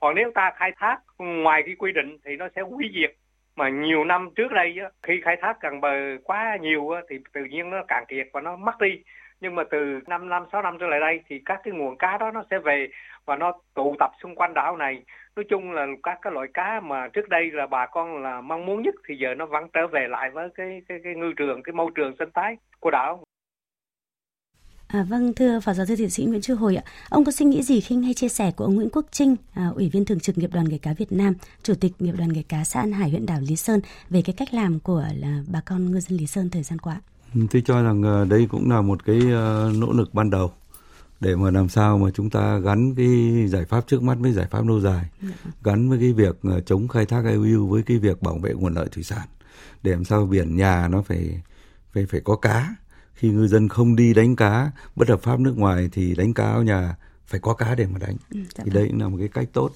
Còn 0.00 0.14
nếu 0.14 0.30
ta 0.34 0.52
khai 0.56 0.72
thác 0.76 0.98
ngoài 1.18 1.62
cái 1.66 1.74
quy 1.78 1.92
định 1.92 2.16
thì 2.24 2.36
nó 2.36 2.48
sẽ 2.56 2.62
hủy 2.62 2.90
diệt. 2.94 3.16
Mà 3.56 3.68
nhiều 3.68 4.04
năm 4.04 4.28
trước 4.36 4.52
đây 4.52 4.78
khi 5.02 5.20
khai 5.24 5.36
thác 5.40 5.60
gần 5.60 5.80
bờ 5.80 5.92
quá 6.24 6.56
nhiều 6.60 6.90
thì 7.10 7.18
tự 7.32 7.44
nhiên 7.44 7.70
nó 7.70 7.84
cạn 7.88 8.04
kiệt 8.08 8.26
và 8.32 8.40
nó 8.40 8.56
mất 8.56 8.80
đi 8.80 9.02
nhưng 9.44 9.54
mà 9.54 9.62
từ 9.70 9.78
5 10.06 10.28
năm 10.28 10.42
6 10.52 10.62
năm 10.62 10.76
trở 10.80 10.86
lại 10.86 11.00
đây 11.00 11.20
thì 11.28 11.40
các 11.44 11.60
cái 11.64 11.74
nguồn 11.74 11.96
cá 11.98 12.18
đó 12.18 12.30
nó 12.30 12.44
sẽ 12.50 12.58
về 12.58 12.88
và 13.24 13.36
nó 13.36 13.52
tụ 13.74 13.96
tập 13.98 14.10
xung 14.22 14.34
quanh 14.34 14.54
đảo 14.54 14.76
này. 14.76 15.02
Nói 15.36 15.44
chung 15.50 15.72
là 15.72 15.86
các 16.02 16.18
cái 16.22 16.32
loại 16.32 16.48
cá 16.54 16.80
mà 16.80 17.08
trước 17.08 17.28
đây 17.28 17.50
là 17.52 17.66
bà 17.66 17.86
con 17.86 18.22
là 18.22 18.40
mong 18.40 18.66
muốn 18.66 18.82
nhất 18.82 18.94
thì 19.08 19.14
giờ 19.16 19.34
nó 19.34 19.46
vẫn 19.46 19.64
trở 19.72 19.86
về 19.86 20.06
lại 20.08 20.30
với 20.30 20.48
cái 20.54 20.82
cái 20.88 20.98
cái 21.04 21.14
ngư 21.14 21.32
trường 21.36 21.62
cái 21.62 21.72
môi 21.72 21.90
trường 21.94 22.14
sinh 22.18 22.28
thái 22.34 22.56
của 22.80 22.90
đảo. 22.90 23.24
À, 24.88 25.02
vâng, 25.08 25.34
thưa 25.34 25.60
Phó 25.60 25.72
Giáo 25.72 25.86
sư 25.86 25.94
Tiến 25.98 26.10
sĩ 26.10 26.24
Nguyễn 26.24 26.40
Chu 26.40 26.54
Hồi 26.54 26.76
ạ, 26.76 26.82
ông 27.08 27.24
có 27.24 27.32
suy 27.32 27.46
nghĩ 27.46 27.62
gì 27.62 27.80
khi 27.80 27.96
nghe 27.96 28.12
chia 28.12 28.28
sẻ 28.28 28.52
của 28.56 28.64
ông 28.64 28.74
Nguyễn 28.74 28.90
Quốc 28.92 29.06
Trinh, 29.10 29.36
à, 29.54 29.68
Ủy 29.74 29.90
viên 29.92 30.04
Thường 30.04 30.20
trực 30.20 30.38
Nghiệp 30.38 30.50
đoàn 30.52 30.66
Nghề 30.68 30.78
cá 30.78 30.92
Việt 30.92 31.12
Nam, 31.12 31.34
Chủ 31.62 31.74
tịch 31.80 31.92
Nghiệp 31.98 32.14
đoàn 32.18 32.32
Nghề 32.32 32.42
cá 32.48 32.64
xã 32.64 32.80
An 32.80 32.92
Hải, 32.92 33.10
huyện 33.10 33.26
đảo 33.26 33.38
Lý 33.40 33.56
Sơn 33.56 33.80
về 34.10 34.22
cái 34.24 34.34
cách 34.38 34.54
làm 34.54 34.80
của 34.80 35.04
là 35.14 35.42
bà 35.52 35.60
con 35.66 35.92
ngư 35.92 36.00
dân 36.00 36.18
Lý 36.18 36.26
Sơn 36.26 36.50
thời 36.50 36.62
gian 36.62 36.78
qua? 36.78 37.00
Ừ, 37.34 37.40
tôi 37.50 37.62
cho 37.66 37.82
rằng 37.82 38.02
ờ, 38.02 38.24
đây 38.24 38.46
cũng 38.50 38.70
là 38.70 38.80
một 38.80 39.04
cái 39.04 39.20
ờ, 39.32 39.72
nỗ 39.76 39.92
lực 39.92 40.14
ban 40.14 40.30
đầu 40.30 40.52
để 41.20 41.36
mà 41.36 41.50
làm 41.50 41.68
sao 41.68 41.98
mà 41.98 42.10
chúng 42.14 42.30
ta 42.30 42.58
gắn 42.58 42.94
cái 42.94 43.44
giải 43.48 43.64
pháp 43.64 43.86
trước 43.86 44.02
mắt 44.02 44.16
với 44.20 44.32
giải 44.32 44.46
pháp 44.50 44.66
lâu 44.66 44.80
dài, 44.80 45.08
dạ. 45.22 45.28
gắn 45.64 45.88
với 45.88 45.98
cái 45.98 46.12
việc 46.12 46.36
ờ, 46.42 46.60
chống 46.60 46.88
khai 46.88 47.06
thác 47.06 47.24
IUU 47.24 47.66
với 47.66 47.82
cái 47.82 47.98
việc 47.98 48.22
bảo 48.22 48.38
vệ 48.38 48.52
nguồn 48.52 48.74
lợi 48.74 48.88
thủy 48.92 49.02
sản 49.02 49.28
để 49.82 49.92
làm 49.92 50.04
sao 50.04 50.26
biển 50.26 50.56
nhà 50.56 50.88
nó 50.88 51.02
phải 51.02 51.42
phải 51.92 52.06
phải 52.06 52.20
có 52.20 52.36
cá 52.36 52.74
khi 53.14 53.28
ngư 53.30 53.46
dân 53.46 53.68
không 53.68 53.96
đi 53.96 54.14
đánh 54.14 54.36
cá 54.36 54.70
bất 54.96 55.08
hợp 55.08 55.22
pháp 55.22 55.40
nước 55.40 55.58
ngoài 55.58 55.88
thì 55.92 56.14
đánh 56.14 56.34
cá 56.34 56.44
ở 56.44 56.62
nhà 56.62 56.96
phải 57.26 57.40
có 57.40 57.54
cá 57.54 57.74
để 57.74 57.86
mà 57.86 57.98
đánh 57.98 58.16
ừ, 58.30 58.40
dạ 58.54 58.64
thì 58.64 58.70
đây 58.70 58.82
vâng. 58.82 58.90
cũng 58.90 59.00
là 59.00 59.08
một 59.08 59.16
cái 59.18 59.28
cách 59.28 59.48
tốt 59.52 59.70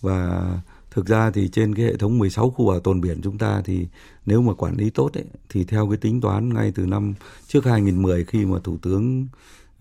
và 0.00 0.42
thực 0.90 1.06
ra 1.06 1.30
thì 1.30 1.48
trên 1.48 1.74
cái 1.74 1.84
hệ 1.84 1.96
thống 1.96 2.18
16 2.18 2.50
khu 2.50 2.66
bảo 2.66 2.80
tồn 2.80 3.00
biển 3.00 3.20
chúng 3.22 3.38
ta 3.38 3.62
thì 3.64 3.86
nếu 4.26 4.42
mà 4.42 4.54
quản 4.54 4.76
lý 4.76 4.90
tốt 4.90 5.10
ấy, 5.14 5.24
thì 5.48 5.64
theo 5.64 5.88
cái 5.88 5.96
tính 5.96 6.20
toán 6.20 6.54
ngay 6.54 6.72
từ 6.74 6.86
năm 6.86 7.14
trước 7.46 7.64
2010 7.64 8.24
khi 8.24 8.46
mà 8.46 8.58
thủ 8.64 8.78
tướng 8.82 9.26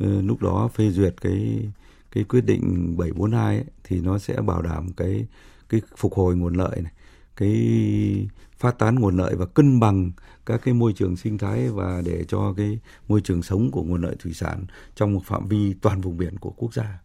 uh, 0.03 0.09
lúc 0.23 0.41
đó 0.41 0.69
phê 0.73 0.89
duyệt 0.89 1.21
cái 1.21 1.69
cái 2.11 2.23
quyết 2.23 2.45
định 2.45 2.95
742 2.97 3.55
ấy, 3.55 3.65
thì 3.83 3.99
nó 3.99 4.19
sẽ 4.19 4.41
bảo 4.41 4.61
đảm 4.61 4.93
cái 4.97 5.27
cái 5.69 5.81
phục 5.97 6.13
hồi 6.13 6.35
nguồn 6.35 6.53
lợi 6.53 6.81
này 6.81 6.91
cái 7.35 8.27
phát 8.57 8.79
tán 8.79 8.95
nguồn 8.95 9.17
lợi 9.17 9.35
và 9.35 9.45
cân 9.45 9.79
bằng 9.79 10.11
các 10.45 10.61
cái 10.63 10.73
môi 10.73 10.93
trường 10.93 11.17
sinh 11.17 11.37
thái 11.37 11.69
và 11.69 12.01
để 12.05 12.25
cho 12.27 12.53
cái 12.57 12.79
môi 13.07 13.21
trường 13.21 13.43
sống 13.43 13.71
của 13.71 13.83
nguồn 13.83 14.01
lợi 14.01 14.15
thủy 14.19 14.33
sản 14.33 14.65
trong 14.95 15.13
một 15.13 15.21
phạm 15.25 15.47
vi 15.47 15.73
toàn 15.81 16.01
vùng 16.01 16.17
biển 16.17 16.37
của 16.37 16.51
quốc 16.51 16.73
gia. 16.73 16.99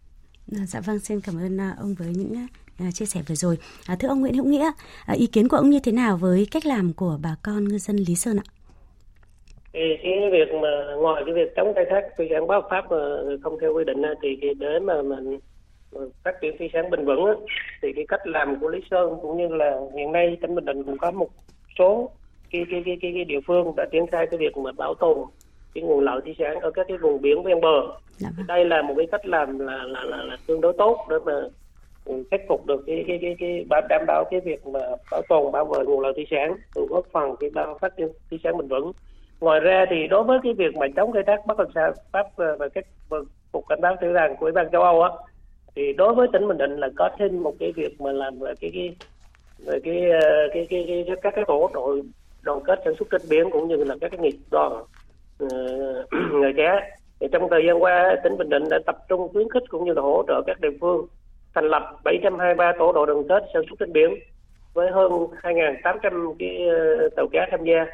Dạ 0.47 0.81
vâng, 0.81 0.99
xin 0.99 1.21
cảm 1.21 1.39
ơn 1.39 1.57
ờ, 1.57 1.75
ông 1.79 1.95
với 1.95 2.09
những 2.09 2.47
à, 2.79 2.91
chia 2.93 3.05
sẻ 3.05 3.21
vừa 3.29 3.35
rồi. 3.35 3.59
À, 3.87 3.97
thưa 3.99 4.09
ông 4.09 4.21
Nguyễn 4.21 4.35
Hữu 4.35 4.45
Nghĩa, 4.45 4.71
ý 5.15 5.27
kiến 5.27 5.49
của 5.49 5.57
ông 5.57 5.71
như 5.71 5.79
thế 5.85 5.93
nào 5.93 6.17
với 6.17 6.47
cách 6.51 6.67
làm 6.67 6.93
của 6.97 7.19
bà 7.23 7.37
con 7.43 7.65
ngư 7.65 7.79
dân 7.79 7.97
Lý 7.97 8.15
Sơn 8.15 8.37
ạ? 8.37 8.47
Thì 9.73 9.81
cái 10.03 10.31
việc 10.33 10.55
mà 10.63 10.95
ngoài 10.97 11.23
cái 11.27 11.35
việc 11.35 11.53
chống 11.57 11.73
khai 11.75 11.85
thác 11.91 12.03
thủy 12.17 12.27
sản 12.31 12.47
bất 12.47 12.61
pháp 12.71 12.91
mà 12.91 12.97
không 13.43 13.59
theo 13.61 13.75
quy 13.75 13.85
định 13.85 14.03
thì 14.23 14.55
để 14.59 14.79
mà 14.83 15.03
mình 15.03 15.39
phát 16.25 16.35
triển 16.41 16.59
thủy 16.59 16.71
sản 16.73 16.91
bền 16.91 17.05
vững 17.05 17.47
thì 17.83 17.93
cái 17.97 18.05
cách 18.09 18.27
làm 18.27 18.61
của 18.61 18.69
Lý 18.69 18.81
Sơn 18.91 19.15
cũng 19.23 19.37
như 19.39 19.49
là 19.49 19.81
hiện 19.97 20.13
nay 20.13 20.37
tỉnh 20.43 20.55
Bình 20.55 20.65
Định 20.65 20.85
cũng 20.85 20.99
có 20.99 21.11
một 21.11 21.29
số 21.79 22.11
cái 22.51 22.65
cái 22.71 22.83
cái 22.87 22.99
cái, 23.03 23.13
cái 23.15 23.25
địa 23.25 23.41
phương 23.47 23.77
đã 23.77 23.87
triển 23.93 24.07
khai 24.13 24.27
cái 24.31 24.39
việc 24.39 24.57
mà 24.57 24.73
bảo 24.73 24.95
tồn 24.95 25.19
cái 25.75 25.85
nguồn 25.85 26.05
lợi 26.05 26.21
thủy 26.25 26.35
sản 26.39 26.61
ở 26.61 26.71
các 26.71 26.87
cái 26.89 26.99
vùng 26.99 27.23
biển 27.23 27.43
ven 27.43 27.61
bờ. 27.61 27.81
Dạ 28.17 28.29
vâng. 28.37 28.47
Đây 28.47 28.65
là 28.65 28.83
một 28.83 28.95
cái 28.97 29.07
cách 29.13 29.27
làm 29.27 29.59
là 29.59 29.77
là 29.77 30.05
là, 30.05 30.17
là 30.17 30.37
tương 30.47 30.61
đối 30.61 30.73
tốt 30.79 31.07
để 31.11 31.17
mà 31.27 31.33
khắc 32.31 32.41
phục 32.49 32.67
được 32.67 32.85
cái 32.87 33.05
cái 33.09 33.19
cái 33.23 33.37
cái 33.39 33.65
đảm 33.89 34.05
bảo 34.07 34.25
cái 34.31 34.41
việc 34.41 34.67
mà 34.67 34.81
bảo 35.11 35.23
tồn 35.29 35.53
bảo 35.53 35.65
vệ 35.65 35.85
nguồn 35.85 36.01
lợi 36.01 36.13
thủy 36.17 36.27
sản, 36.31 36.57
từ 36.75 36.87
góp 36.91 37.07
phần 37.13 37.37
cái 37.41 37.51
bao 37.55 37.79
phát 37.81 37.97
triển 37.97 38.09
thủy 38.31 38.41
sản 38.45 38.57
bình 38.57 38.69
vững. 38.69 38.93
Ngoài 39.41 39.61
ra 39.61 39.85
thì 39.91 40.07
đối 40.07 40.25
với 40.25 40.39
cái 40.43 40.55
việc 40.55 40.77
mà 40.77 40.87
chống 40.97 41.13
khai 41.13 41.23
thác 41.27 41.47
bất 41.47 41.59
hợp 41.59 41.97
pháp 42.13 42.27
ờ, 42.37 42.57
và 42.57 42.69
các 42.69 42.87
cục 43.53 43.65
cảnh 43.69 43.81
báo 43.81 43.97
thủy 44.01 44.11
sản 44.15 44.37
của 44.41 44.47
ủy 44.47 44.53
ban 44.53 44.71
châu 44.71 44.83
Âu 44.83 45.03
á 45.03 45.11
thì 45.77 45.93
đối 45.93 46.15
với 46.15 46.29
tỉnh 46.33 46.49
Bình 46.49 46.59
Định 46.59 46.77
là 46.77 46.89
có 46.97 47.11
thêm 47.19 47.43
một 47.43 47.55
cái 47.61 47.73
việc 47.73 48.01
mà 48.01 48.13
làm 48.13 48.39
về 48.39 48.53
cái 48.61 48.71
cái 48.75 48.95
về 49.67 49.79
cái 49.85 50.11
ờ, 50.11 50.49
cái, 50.55 50.67
cái, 50.71 50.85
cái, 50.89 51.05
cái 51.07 51.17
các 51.23 51.33
cái 51.37 51.45
tổ 51.47 51.71
đội 51.75 52.03
đoàn 52.43 52.61
kết 52.65 52.81
sản 52.85 52.95
xuất 52.99 53.09
trên 53.11 53.21
biển 53.31 53.51
cũng 53.51 53.69
như 53.69 53.77
là 53.77 53.95
các 54.01 54.11
cái 54.11 54.21
nghiệp 54.21 54.39
đoàn 54.51 54.73
uh, 55.45 55.51
nghề 56.33 56.53
cá 56.57 56.91
thì 57.21 57.27
trong 57.33 57.49
thời 57.51 57.63
gian 57.67 57.83
qua 57.83 58.17
tỉnh 58.25 58.39
Bình 58.39 58.49
Định 58.49 58.65
đã 58.71 58.79
tập 58.87 58.97
trung 59.09 59.29
khuyến 59.33 59.51
khích 59.51 59.63
cũng 59.69 59.85
như 59.85 59.93
là 59.93 60.03
hỗ 60.03 60.25
trợ 60.29 60.43
các 60.47 60.61
địa 60.61 60.77
phương 60.81 61.07
thành 61.55 61.65
lập 61.65 61.97
723 62.05 62.73
tổ 62.79 62.93
đội 62.93 63.07
đoàn 63.07 63.29
kết 63.29 63.45
sản 63.55 63.63
xuất 63.69 63.77
trên 63.79 63.93
biển 63.93 64.15
với 64.75 64.91
hơn 64.91 65.13
2.800 65.43 66.35
cái 66.39 66.69
ờ, 66.69 67.09
tàu 67.17 67.27
cá 67.33 67.49
tham 67.51 67.65
gia. 67.65 67.87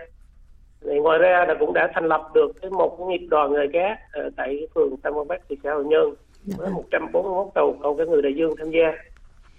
Thì 0.80 0.98
ngoài 0.98 1.18
ra 1.18 1.44
là 1.48 1.54
cũng 1.60 1.72
đã 1.72 1.90
thành 1.94 2.04
lập 2.04 2.30
được 2.34 2.52
cái 2.62 2.70
một 2.70 3.00
nghiệp 3.00 3.26
đoàn 3.30 3.52
nghề 3.52 3.66
cá 3.72 3.98
ở 4.12 4.30
tại 4.36 4.66
phường 4.74 4.96
Tam 4.96 5.14
Quan 5.14 5.28
Bắc 5.28 5.40
thị 5.48 5.56
xã 5.64 5.74
Hội 5.74 5.84
Nhơn 5.84 6.14
Dạ 6.44 6.56
với 6.58 6.70
141 6.70 7.44
vâng. 7.44 7.50
tàu 7.54 7.74
còn 7.82 7.96
cái 7.96 8.06
người 8.06 8.22
đại 8.22 8.34
dương 8.34 8.54
tham 8.58 8.70
gia 8.70 8.92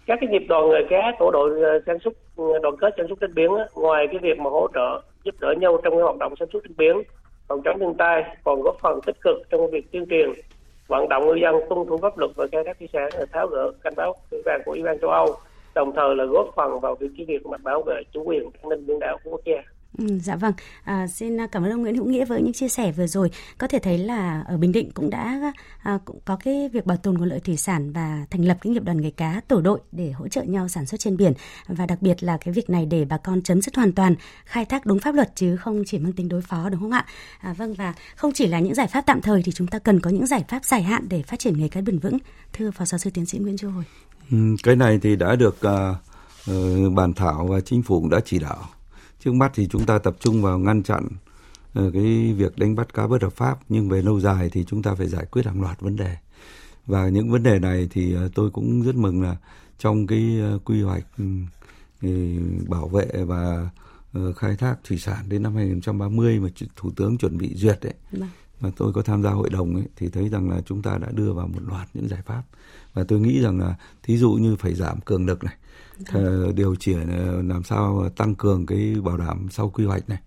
các 0.05 0.17
cái 0.21 0.29
nghiệp 0.29 0.45
đoàn 0.49 0.69
nghề 0.69 0.83
cá 0.89 1.11
tổ 1.19 1.31
đội 1.31 1.61
ờ, 1.61 1.79
sản 1.85 1.97
xuất 2.03 2.13
ờ, 2.37 2.59
đoàn 2.61 2.75
kết 2.77 2.93
sản 2.97 3.05
xuất 3.09 3.19
trên 3.21 3.33
biển 3.33 3.51
ngoài 3.75 4.07
cái 4.07 4.19
việc 4.21 4.39
mà 4.39 4.49
hỗ 4.49 4.67
trợ 4.73 5.01
giúp 5.23 5.35
đỡ 5.39 5.53
nhau 5.59 5.79
trong 5.83 5.93
cái 5.93 6.01
hoạt 6.01 6.17
động 6.17 6.33
sản 6.39 6.47
xuất 6.53 6.63
trên 6.63 6.77
biển 6.77 7.01
phòng 7.47 7.61
chống 7.65 7.79
thiên 7.79 7.93
tai 7.97 8.23
còn 8.43 8.61
góp 8.61 8.75
phần 8.81 8.99
tích 9.05 9.15
cực 9.21 9.37
trong 9.49 9.71
việc 9.71 9.91
tuyên 9.91 10.05
truyền 10.09 10.29
vận 10.91 11.09
động 11.09 11.27
ngư 11.27 11.35
dân 11.35 11.55
tuân 11.69 11.87
thủ 11.87 11.97
pháp 11.97 12.17
luật 12.17 12.31
về 12.35 12.45
khai 12.51 12.63
thác 12.65 12.79
thủy 12.79 12.89
sản 12.93 13.09
tháo 13.31 13.47
gỡ 13.47 13.71
cảnh 13.83 13.93
báo 13.97 14.15
thủy 14.31 14.41
vàng 14.45 14.61
của 14.65 14.71
ủy 14.71 14.83
ban 14.83 14.99
châu 14.99 15.09
âu, 15.09 15.35
đồng 15.75 15.91
thời 15.95 16.15
là 16.15 16.25
góp 16.25 16.47
phần 16.55 16.79
vào 16.79 16.95
việc 16.95 17.07
cái 17.17 17.25
việc 17.25 17.45
mà 17.45 17.57
bảo 17.63 17.81
vệ 17.81 18.03
chủ 18.13 18.23
quyền 18.23 18.43
an 18.43 18.69
ninh 18.69 18.85
biển 18.85 18.99
đảo 18.99 19.17
của 19.23 19.31
quốc 19.31 19.41
gia. 19.45 19.61
Ừ, 19.97 20.19
dạ 20.23 20.35
vâng, 20.35 20.53
à, 20.83 21.07
xin 21.07 21.41
à, 21.41 21.47
cảm 21.47 21.63
ơn 21.63 21.71
ông 21.71 21.81
Nguyễn 21.81 21.95
Hữu 21.95 22.05
Nghĩa 22.05 22.25
với 22.25 22.41
những 22.41 22.53
chia 22.53 22.69
sẻ 22.69 22.91
vừa 22.91 23.07
rồi. 23.07 23.31
Có 23.57 23.67
thể 23.67 23.79
thấy 23.79 23.97
là 23.97 24.43
ở 24.47 24.57
Bình 24.57 24.71
Định 24.71 24.91
cũng 24.91 25.09
đã 25.09 25.53
à, 25.83 25.99
cũng 26.05 26.19
có 26.25 26.35
cái 26.35 26.69
việc 26.73 26.85
bảo 26.85 26.97
tồn 26.97 27.17
nguồn 27.17 27.29
lợi 27.29 27.39
thủy 27.39 27.57
sản 27.57 27.91
và 27.93 28.25
thành 28.29 28.45
lập 28.45 28.57
cái 28.61 28.73
nghiệp 28.73 28.83
đoàn 28.83 29.01
nghề 29.01 29.11
cá 29.11 29.41
tổ 29.47 29.61
đội 29.61 29.79
để 29.91 30.11
hỗ 30.11 30.27
trợ 30.27 30.43
nhau 30.43 30.67
sản 30.67 30.85
xuất 30.85 30.99
trên 30.99 31.17
biển 31.17 31.33
và 31.67 31.85
đặc 31.85 32.01
biệt 32.01 32.23
là 32.23 32.37
cái 32.37 32.53
việc 32.53 32.69
này 32.69 32.85
để 32.85 33.05
bà 33.05 33.17
con 33.17 33.41
chấm 33.41 33.61
dứt 33.61 33.75
hoàn 33.75 33.91
toàn 33.91 34.15
khai 34.45 34.65
thác 34.65 34.85
đúng 34.85 34.99
pháp 34.99 35.15
luật 35.15 35.35
chứ 35.35 35.55
không 35.55 35.83
chỉ 35.85 35.99
mang 35.99 36.13
tính 36.13 36.29
đối 36.29 36.41
phó 36.41 36.69
đúng 36.69 36.79
không 36.79 36.91
ạ? 36.91 37.05
À, 37.39 37.53
vâng 37.53 37.73
và 37.73 37.93
không 38.15 38.31
chỉ 38.33 38.47
là 38.47 38.59
những 38.59 38.75
giải 38.75 38.87
pháp 38.87 39.01
tạm 39.01 39.21
thời 39.21 39.43
thì 39.43 39.51
chúng 39.51 39.67
ta 39.67 39.79
cần 39.79 39.99
có 39.99 40.09
những 40.09 40.27
giải 40.27 40.45
pháp 40.47 40.65
dài 40.65 40.83
hạn 40.83 41.09
để 41.09 41.21
phát 41.21 41.39
triển 41.39 41.59
nghề 41.59 41.67
cá 41.67 41.81
bền 41.81 41.99
vững. 41.99 42.17
Thưa 42.53 42.71
phó 42.71 42.85
giáo 42.85 42.99
sư 42.99 43.09
tiến 43.13 43.25
sĩ 43.25 43.37
Nguyễn 43.37 43.57
Chu 43.57 43.69
Hồi. 43.69 43.83
Ừ, 44.31 44.37
cái 44.63 44.75
này 44.75 44.99
thì 45.01 45.15
đã 45.15 45.35
được 45.35 45.57
uh, 45.67 46.51
uh, 46.51 46.93
bàn 46.93 47.13
thảo 47.13 47.47
và 47.47 47.61
chính 47.61 47.83
phủ 47.83 47.99
cũng 47.99 48.09
đã 48.09 48.19
chỉ 48.25 48.39
đạo 48.39 48.69
trước 49.23 49.33
mắt 49.33 49.51
thì 49.53 49.67
chúng 49.67 49.85
ta 49.85 49.99
tập 49.99 50.15
trung 50.19 50.41
vào 50.41 50.59
ngăn 50.59 50.83
chặn 50.83 51.07
ờ, 51.73 51.91
cái 51.93 52.33
việc 52.33 52.57
đánh 52.57 52.75
bắt 52.75 52.93
cá 52.93 53.07
bất 53.07 53.21
hợp 53.21 53.33
pháp 53.33 53.59
nhưng 53.69 53.89
về 53.89 54.01
lâu 54.01 54.19
dài 54.19 54.49
thì 54.51 54.63
chúng 54.63 54.83
ta 54.83 54.95
phải 54.95 55.07
giải 55.07 55.25
quyết 55.25 55.45
hàng 55.45 55.61
loạt 55.61 55.81
vấn 55.81 55.95
đề 55.95 56.15
và 56.85 57.09
những 57.09 57.31
vấn 57.31 57.43
đề 57.43 57.59
này 57.59 57.87
thì 57.91 58.13
ờ, 58.13 58.29
tôi 58.35 58.51
cũng 58.51 58.81
rất 58.81 58.95
mừng 58.95 59.21
là 59.21 59.35
trong 59.79 60.07
cái 60.07 60.39
ờ, 60.41 60.59
quy 60.65 60.81
hoạch 60.81 61.03
ừ, 62.01 62.07
bảo 62.67 62.87
vệ 62.87 63.05
và 63.25 63.69
khai 64.35 64.55
thác 64.55 64.75
thủy 64.83 64.97
sản 64.97 65.29
đến 65.29 65.43
năm 65.43 65.55
2030 65.55 66.39
mà 66.39 66.49
thủ 66.75 66.91
tướng 66.95 67.17
chuẩn 67.17 67.37
bị 67.37 67.55
duyệt 67.55 67.79
đấy 67.81 67.93
vâng. 68.11 68.29
mà 68.61 68.71
tôi 68.77 68.93
có 68.93 69.01
tham 69.01 69.23
gia 69.23 69.29
hội 69.29 69.49
đồng 69.49 69.75
ấy 69.75 69.85
thì 69.95 70.09
thấy 70.09 70.29
rằng 70.29 70.49
là 70.49 70.61
chúng 70.65 70.81
ta 70.81 70.97
đã 70.97 71.07
đưa 71.11 71.33
vào 71.33 71.47
một 71.47 71.59
loạt 71.67 71.87
những 71.93 72.07
giải 72.07 72.21
pháp 72.25 72.43
và 72.93 73.03
tôi 73.03 73.19
nghĩ 73.19 73.41
rằng 73.41 73.59
là 73.59 73.75
thí 74.03 74.17
dụ 74.17 74.31
như 74.31 74.55
phải 74.55 74.73
giảm 74.73 75.01
cường 75.01 75.25
lực 75.25 75.43
này 75.43 75.55
điều 76.55 76.75
chỉnh 76.75 77.09
ờ, 77.17 77.41
làm 77.41 77.63
sao 77.63 78.09
tăng 78.17 78.35
cường 78.35 78.65
cái 78.65 78.95
bảo 79.03 79.17
đảm 79.17 79.47
sau 79.51 79.69
quy 79.69 79.85
hoạch 79.85 80.09
này 80.09 80.19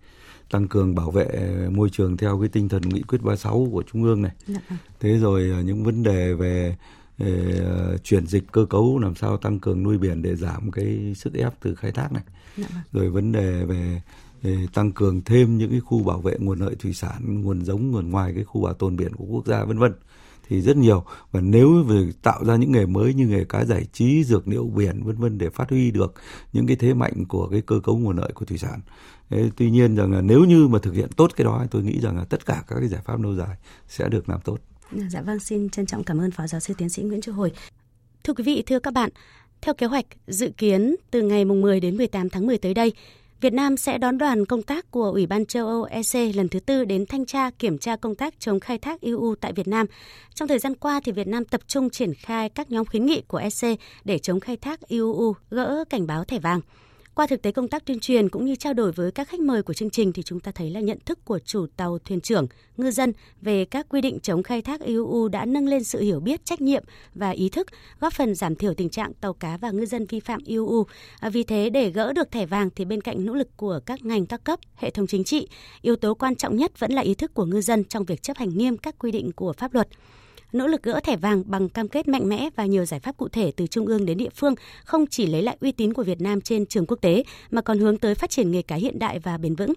tăng 0.50 0.68
cường 0.68 0.94
bảo 0.94 1.10
vệ 1.10 1.26
môi 1.70 1.90
trường 1.90 2.16
theo 2.16 2.40
cái 2.40 2.48
tinh 2.48 2.68
thần 2.68 2.82
nghị 2.82 3.02
quyết 3.02 3.22
36 3.22 3.68
của 3.72 3.82
trung 3.92 4.02
ương 4.02 4.22
này 4.22 4.32
dạ. 4.46 4.60
thế 5.00 5.18
rồi 5.18 5.50
ờ, 5.50 5.62
những 5.62 5.84
vấn 5.84 6.02
đề 6.02 6.34
về 6.34 6.76
uh, 7.22 8.04
chuyển 8.04 8.26
dịch 8.26 8.44
cơ 8.52 8.66
cấu 8.70 8.98
làm 8.98 9.14
sao 9.14 9.36
tăng 9.36 9.60
cường 9.60 9.82
nuôi 9.82 9.98
biển 9.98 10.22
để 10.22 10.36
giảm 10.36 10.70
cái 10.70 11.14
sức 11.16 11.34
ép 11.34 11.52
từ 11.60 11.74
khai 11.74 11.92
thác 11.92 12.12
này 12.12 12.22
dạ. 12.56 12.66
rồi 12.92 13.10
vấn 13.10 13.32
đề 13.32 13.64
về 13.64 14.00
tăng 14.74 14.92
cường 14.92 15.22
thêm 15.22 15.58
những 15.58 15.70
cái 15.70 15.80
khu 15.80 16.02
bảo 16.02 16.20
vệ 16.20 16.36
nguồn 16.38 16.58
lợi 16.58 16.74
thủy 16.74 16.92
sản 16.94 17.42
nguồn 17.42 17.64
giống 17.64 17.90
nguồn 17.90 18.10
ngoài 18.10 18.32
cái 18.34 18.44
khu 18.44 18.62
bảo 18.62 18.74
tồn 18.74 18.96
biển 18.96 19.14
của 19.14 19.24
quốc 19.24 19.46
gia 19.46 19.64
vân 19.64 19.78
vân 19.78 19.92
thì 20.48 20.60
rất 20.60 20.76
nhiều 20.76 21.04
và 21.32 21.40
nếu 21.40 21.82
về 21.82 22.12
tạo 22.22 22.44
ra 22.44 22.56
những 22.56 22.72
nghề 22.72 22.86
mới 22.86 23.14
như 23.14 23.26
nghề 23.26 23.44
cá 23.44 23.64
giải 23.64 23.86
trí 23.92 24.24
dược 24.24 24.48
liệu 24.48 24.64
biển 24.64 25.02
vân 25.02 25.16
vân 25.16 25.38
để 25.38 25.50
phát 25.50 25.70
huy 25.70 25.90
được 25.90 26.14
những 26.52 26.66
cái 26.66 26.76
thế 26.76 26.94
mạnh 26.94 27.24
của 27.28 27.48
cái 27.48 27.60
cơ 27.60 27.80
cấu 27.84 27.98
nguồn 27.98 28.16
lợi 28.16 28.32
của 28.34 28.44
thủy 28.44 28.58
sản 28.58 28.80
Thế, 29.30 29.50
tuy 29.56 29.70
nhiên 29.70 29.96
rằng 29.96 30.12
là 30.12 30.20
nếu 30.20 30.44
như 30.44 30.68
mà 30.68 30.78
thực 30.78 30.94
hiện 30.94 31.08
tốt 31.16 31.30
cái 31.36 31.44
đó 31.44 31.64
tôi 31.70 31.82
nghĩ 31.82 32.00
rằng 32.00 32.16
là 32.16 32.24
tất 32.24 32.46
cả 32.46 32.64
các 32.68 32.76
cái 32.78 32.88
giải 32.88 33.00
pháp 33.04 33.22
lâu 33.22 33.34
dài 33.34 33.56
sẽ 33.88 34.08
được 34.08 34.28
làm 34.28 34.40
tốt. 34.40 34.58
Dạ, 34.92 35.04
dạ 35.10 35.22
vâng, 35.22 35.38
xin 35.38 35.70
trân 35.70 35.86
trọng 35.86 36.04
cảm 36.04 36.20
ơn 36.20 36.30
Phó 36.30 36.46
Giáo 36.46 36.60
sư 36.60 36.74
Tiến 36.78 36.88
sĩ 36.88 37.02
Nguyễn 37.02 37.20
Chu 37.20 37.32
Hồi. 37.32 37.52
Thưa 38.24 38.34
quý 38.34 38.44
vị, 38.44 38.62
thưa 38.66 38.78
các 38.78 38.94
bạn, 38.94 39.10
theo 39.60 39.74
kế 39.74 39.86
hoạch 39.86 40.06
dự 40.26 40.50
kiến 40.56 40.96
từ 41.10 41.22
ngày 41.22 41.44
10 41.44 41.80
đến 41.80 41.96
18 41.96 42.30
tháng 42.30 42.46
10 42.46 42.58
tới 42.58 42.74
đây, 42.74 42.92
Việt 43.40 43.52
Nam 43.52 43.76
sẽ 43.76 43.98
đón 43.98 44.18
đoàn 44.18 44.46
công 44.46 44.62
tác 44.62 44.90
của 44.90 45.10
Ủy 45.10 45.26
ban 45.26 45.46
châu 45.46 45.66
Âu 45.66 45.84
EC 45.84 46.36
lần 46.36 46.48
thứ 46.48 46.60
tư 46.60 46.84
đến 46.84 47.06
thanh 47.06 47.26
tra, 47.26 47.50
kiểm 47.50 47.78
tra 47.78 47.96
công 47.96 48.14
tác 48.14 48.34
chống 48.38 48.60
khai 48.60 48.78
thác 48.78 49.00
EU 49.00 49.34
tại 49.40 49.52
Việt 49.52 49.68
Nam. 49.68 49.86
Trong 50.34 50.48
thời 50.48 50.58
gian 50.58 50.74
qua 50.74 51.00
thì 51.04 51.12
Việt 51.12 51.26
Nam 51.26 51.44
tập 51.44 51.60
trung 51.66 51.90
triển 51.90 52.14
khai 52.14 52.48
các 52.48 52.70
nhóm 52.70 52.86
khuyến 52.86 53.06
nghị 53.06 53.22
của 53.28 53.38
EC 53.38 53.78
để 54.04 54.18
chống 54.18 54.40
khai 54.40 54.56
thác 54.56 54.88
EU 54.88 55.34
gỡ 55.50 55.84
cảnh 55.90 56.06
báo 56.06 56.24
thẻ 56.24 56.38
vàng. 56.38 56.60
Qua 57.14 57.26
thực 57.26 57.42
tế 57.42 57.52
công 57.52 57.68
tác 57.68 57.84
tuyên 57.84 58.00
truyền 58.00 58.28
cũng 58.28 58.44
như 58.44 58.56
trao 58.56 58.74
đổi 58.74 58.92
với 58.92 59.10
các 59.10 59.28
khách 59.28 59.40
mời 59.40 59.62
của 59.62 59.74
chương 59.74 59.90
trình 59.90 60.12
thì 60.12 60.22
chúng 60.22 60.40
ta 60.40 60.52
thấy 60.52 60.70
là 60.70 60.80
nhận 60.80 60.98
thức 61.04 61.24
của 61.24 61.38
chủ 61.38 61.66
tàu, 61.76 61.98
thuyền 61.98 62.20
trưởng, 62.20 62.46
ngư 62.76 62.90
dân 62.90 63.12
về 63.42 63.64
các 63.64 63.86
quy 63.88 64.00
định 64.00 64.18
chống 64.20 64.42
khai 64.42 64.62
thác 64.62 64.80
IUU 64.80 65.28
đã 65.28 65.44
nâng 65.44 65.68
lên 65.68 65.84
sự 65.84 66.00
hiểu 66.00 66.20
biết, 66.20 66.44
trách 66.44 66.60
nhiệm 66.60 66.84
và 67.14 67.30
ý 67.30 67.48
thức, 67.48 67.66
góp 68.00 68.12
phần 68.12 68.34
giảm 68.34 68.54
thiểu 68.54 68.74
tình 68.74 68.88
trạng 68.88 69.12
tàu 69.14 69.32
cá 69.32 69.56
và 69.56 69.70
ngư 69.70 69.86
dân 69.86 70.06
vi 70.06 70.20
phạm 70.20 70.40
IUU. 70.44 70.86
À, 71.20 71.28
vì 71.28 71.42
thế 71.42 71.70
để 71.70 71.90
gỡ 71.90 72.12
được 72.12 72.30
thẻ 72.30 72.46
vàng 72.46 72.70
thì 72.76 72.84
bên 72.84 73.00
cạnh 73.00 73.26
nỗ 73.26 73.34
lực 73.34 73.56
của 73.56 73.80
các 73.86 74.04
ngành 74.04 74.26
các 74.26 74.44
cấp, 74.44 74.60
hệ 74.76 74.90
thống 74.90 75.06
chính 75.06 75.24
trị, 75.24 75.48
yếu 75.82 75.96
tố 75.96 76.14
quan 76.14 76.36
trọng 76.36 76.56
nhất 76.56 76.78
vẫn 76.78 76.92
là 76.92 77.02
ý 77.02 77.14
thức 77.14 77.34
của 77.34 77.44
ngư 77.44 77.60
dân 77.60 77.84
trong 77.84 78.04
việc 78.04 78.22
chấp 78.22 78.36
hành 78.36 78.58
nghiêm 78.58 78.76
các 78.76 78.98
quy 78.98 79.10
định 79.10 79.32
của 79.32 79.52
pháp 79.52 79.74
luật 79.74 79.88
nỗ 80.54 80.66
lực 80.66 80.82
gỡ 80.82 81.00
thẻ 81.00 81.16
vàng 81.16 81.42
bằng 81.46 81.68
cam 81.68 81.88
kết 81.88 82.08
mạnh 82.08 82.28
mẽ 82.28 82.48
và 82.56 82.66
nhiều 82.66 82.84
giải 82.84 83.00
pháp 83.00 83.16
cụ 83.16 83.28
thể 83.28 83.52
từ 83.56 83.66
trung 83.66 83.86
ương 83.86 84.06
đến 84.06 84.18
địa 84.18 84.28
phương 84.34 84.54
không 84.84 85.06
chỉ 85.06 85.26
lấy 85.26 85.42
lại 85.42 85.56
uy 85.60 85.72
tín 85.72 85.92
của 85.92 86.02
Việt 86.02 86.20
Nam 86.20 86.40
trên 86.40 86.66
trường 86.66 86.86
quốc 86.86 86.98
tế 87.00 87.24
mà 87.50 87.62
còn 87.62 87.78
hướng 87.78 87.98
tới 87.98 88.14
phát 88.14 88.30
triển 88.30 88.50
nghề 88.50 88.62
cá 88.62 88.76
hiện 88.76 88.98
đại 88.98 89.18
và 89.18 89.38
bền 89.38 89.54
vững. 89.54 89.72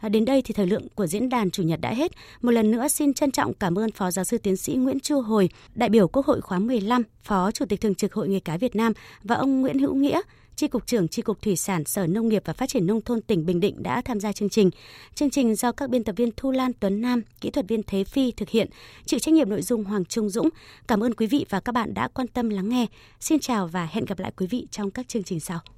À, 0.00 0.08
đến 0.08 0.24
đây 0.24 0.42
thì 0.42 0.54
thời 0.54 0.66
lượng 0.66 0.88
của 0.94 1.06
diễn 1.06 1.28
đàn 1.28 1.50
chủ 1.50 1.62
nhật 1.62 1.80
đã 1.80 1.94
hết. 1.94 2.12
Một 2.42 2.50
lần 2.50 2.70
nữa 2.70 2.88
xin 2.88 3.14
trân 3.14 3.30
trọng 3.30 3.54
cảm 3.54 3.78
ơn 3.78 3.90
Phó 3.90 4.10
Giáo 4.10 4.24
sư 4.24 4.38
Tiến 4.38 4.56
sĩ 4.56 4.74
Nguyễn 4.74 5.00
Chu 5.00 5.20
Hồi, 5.20 5.48
đại 5.74 5.88
biểu 5.88 6.08
Quốc 6.08 6.26
hội 6.26 6.40
khóa 6.40 6.58
15, 6.58 7.02
Phó 7.22 7.50
Chủ 7.50 7.64
tịch 7.66 7.80
Thường 7.80 7.94
trực 7.94 8.14
Hội 8.14 8.28
Nghề 8.28 8.40
cá 8.40 8.56
Việt 8.56 8.76
Nam 8.76 8.92
và 9.22 9.34
ông 9.34 9.60
Nguyễn 9.60 9.78
Hữu 9.78 9.94
Nghĩa, 9.94 10.20
Tri 10.62 10.68
Cục 10.68 10.86
trưởng 10.86 11.08
Tri 11.08 11.22
Cục 11.22 11.42
Thủy 11.42 11.56
sản 11.56 11.84
Sở 11.84 12.06
Nông 12.06 12.28
nghiệp 12.28 12.42
và 12.44 12.52
Phát 12.52 12.68
triển 12.68 12.86
Nông 12.86 13.00
thôn 13.00 13.20
tỉnh 13.20 13.46
Bình 13.46 13.60
Định 13.60 13.82
đã 13.82 14.02
tham 14.04 14.20
gia 14.20 14.32
chương 14.32 14.48
trình. 14.48 14.70
Chương 15.14 15.30
trình 15.30 15.54
do 15.54 15.72
các 15.72 15.90
biên 15.90 16.04
tập 16.04 16.12
viên 16.16 16.30
Thu 16.36 16.50
Lan 16.50 16.72
Tuấn 16.80 17.00
Nam, 17.00 17.22
kỹ 17.40 17.50
thuật 17.50 17.68
viên 17.68 17.82
Thế 17.82 18.04
Phi 18.04 18.32
thực 18.32 18.48
hiện, 18.48 18.68
chịu 19.04 19.20
trách 19.20 19.34
nhiệm 19.34 19.48
nội 19.48 19.62
dung 19.62 19.84
Hoàng 19.84 20.04
Trung 20.04 20.28
Dũng. 20.28 20.48
Cảm 20.88 21.04
ơn 21.04 21.14
quý 21.14 21.26
vị 21.26 21.46
và 21.48 21.60
các 21.60 21.72
bạn 21.72 21.94
đã 21.94 22.08
quan 22.08 22.28
tâm 22.28 22.48
lắng 22.48 22.68
nghe. 22.68 22.86
Xin 23.20 23.40
chào 23.40 23.66
và 23.66 23.88
hẹn 23.92 24.04
gặp 24.04 24.18
lại 24.18 24.32
quý 24.36 24.46
vị 24.46 24.66
trong 24.70 24.90
các 24.90 25.08
chương 25.08 25.22
trình 25.22 25.40
sau. 25.40 25.58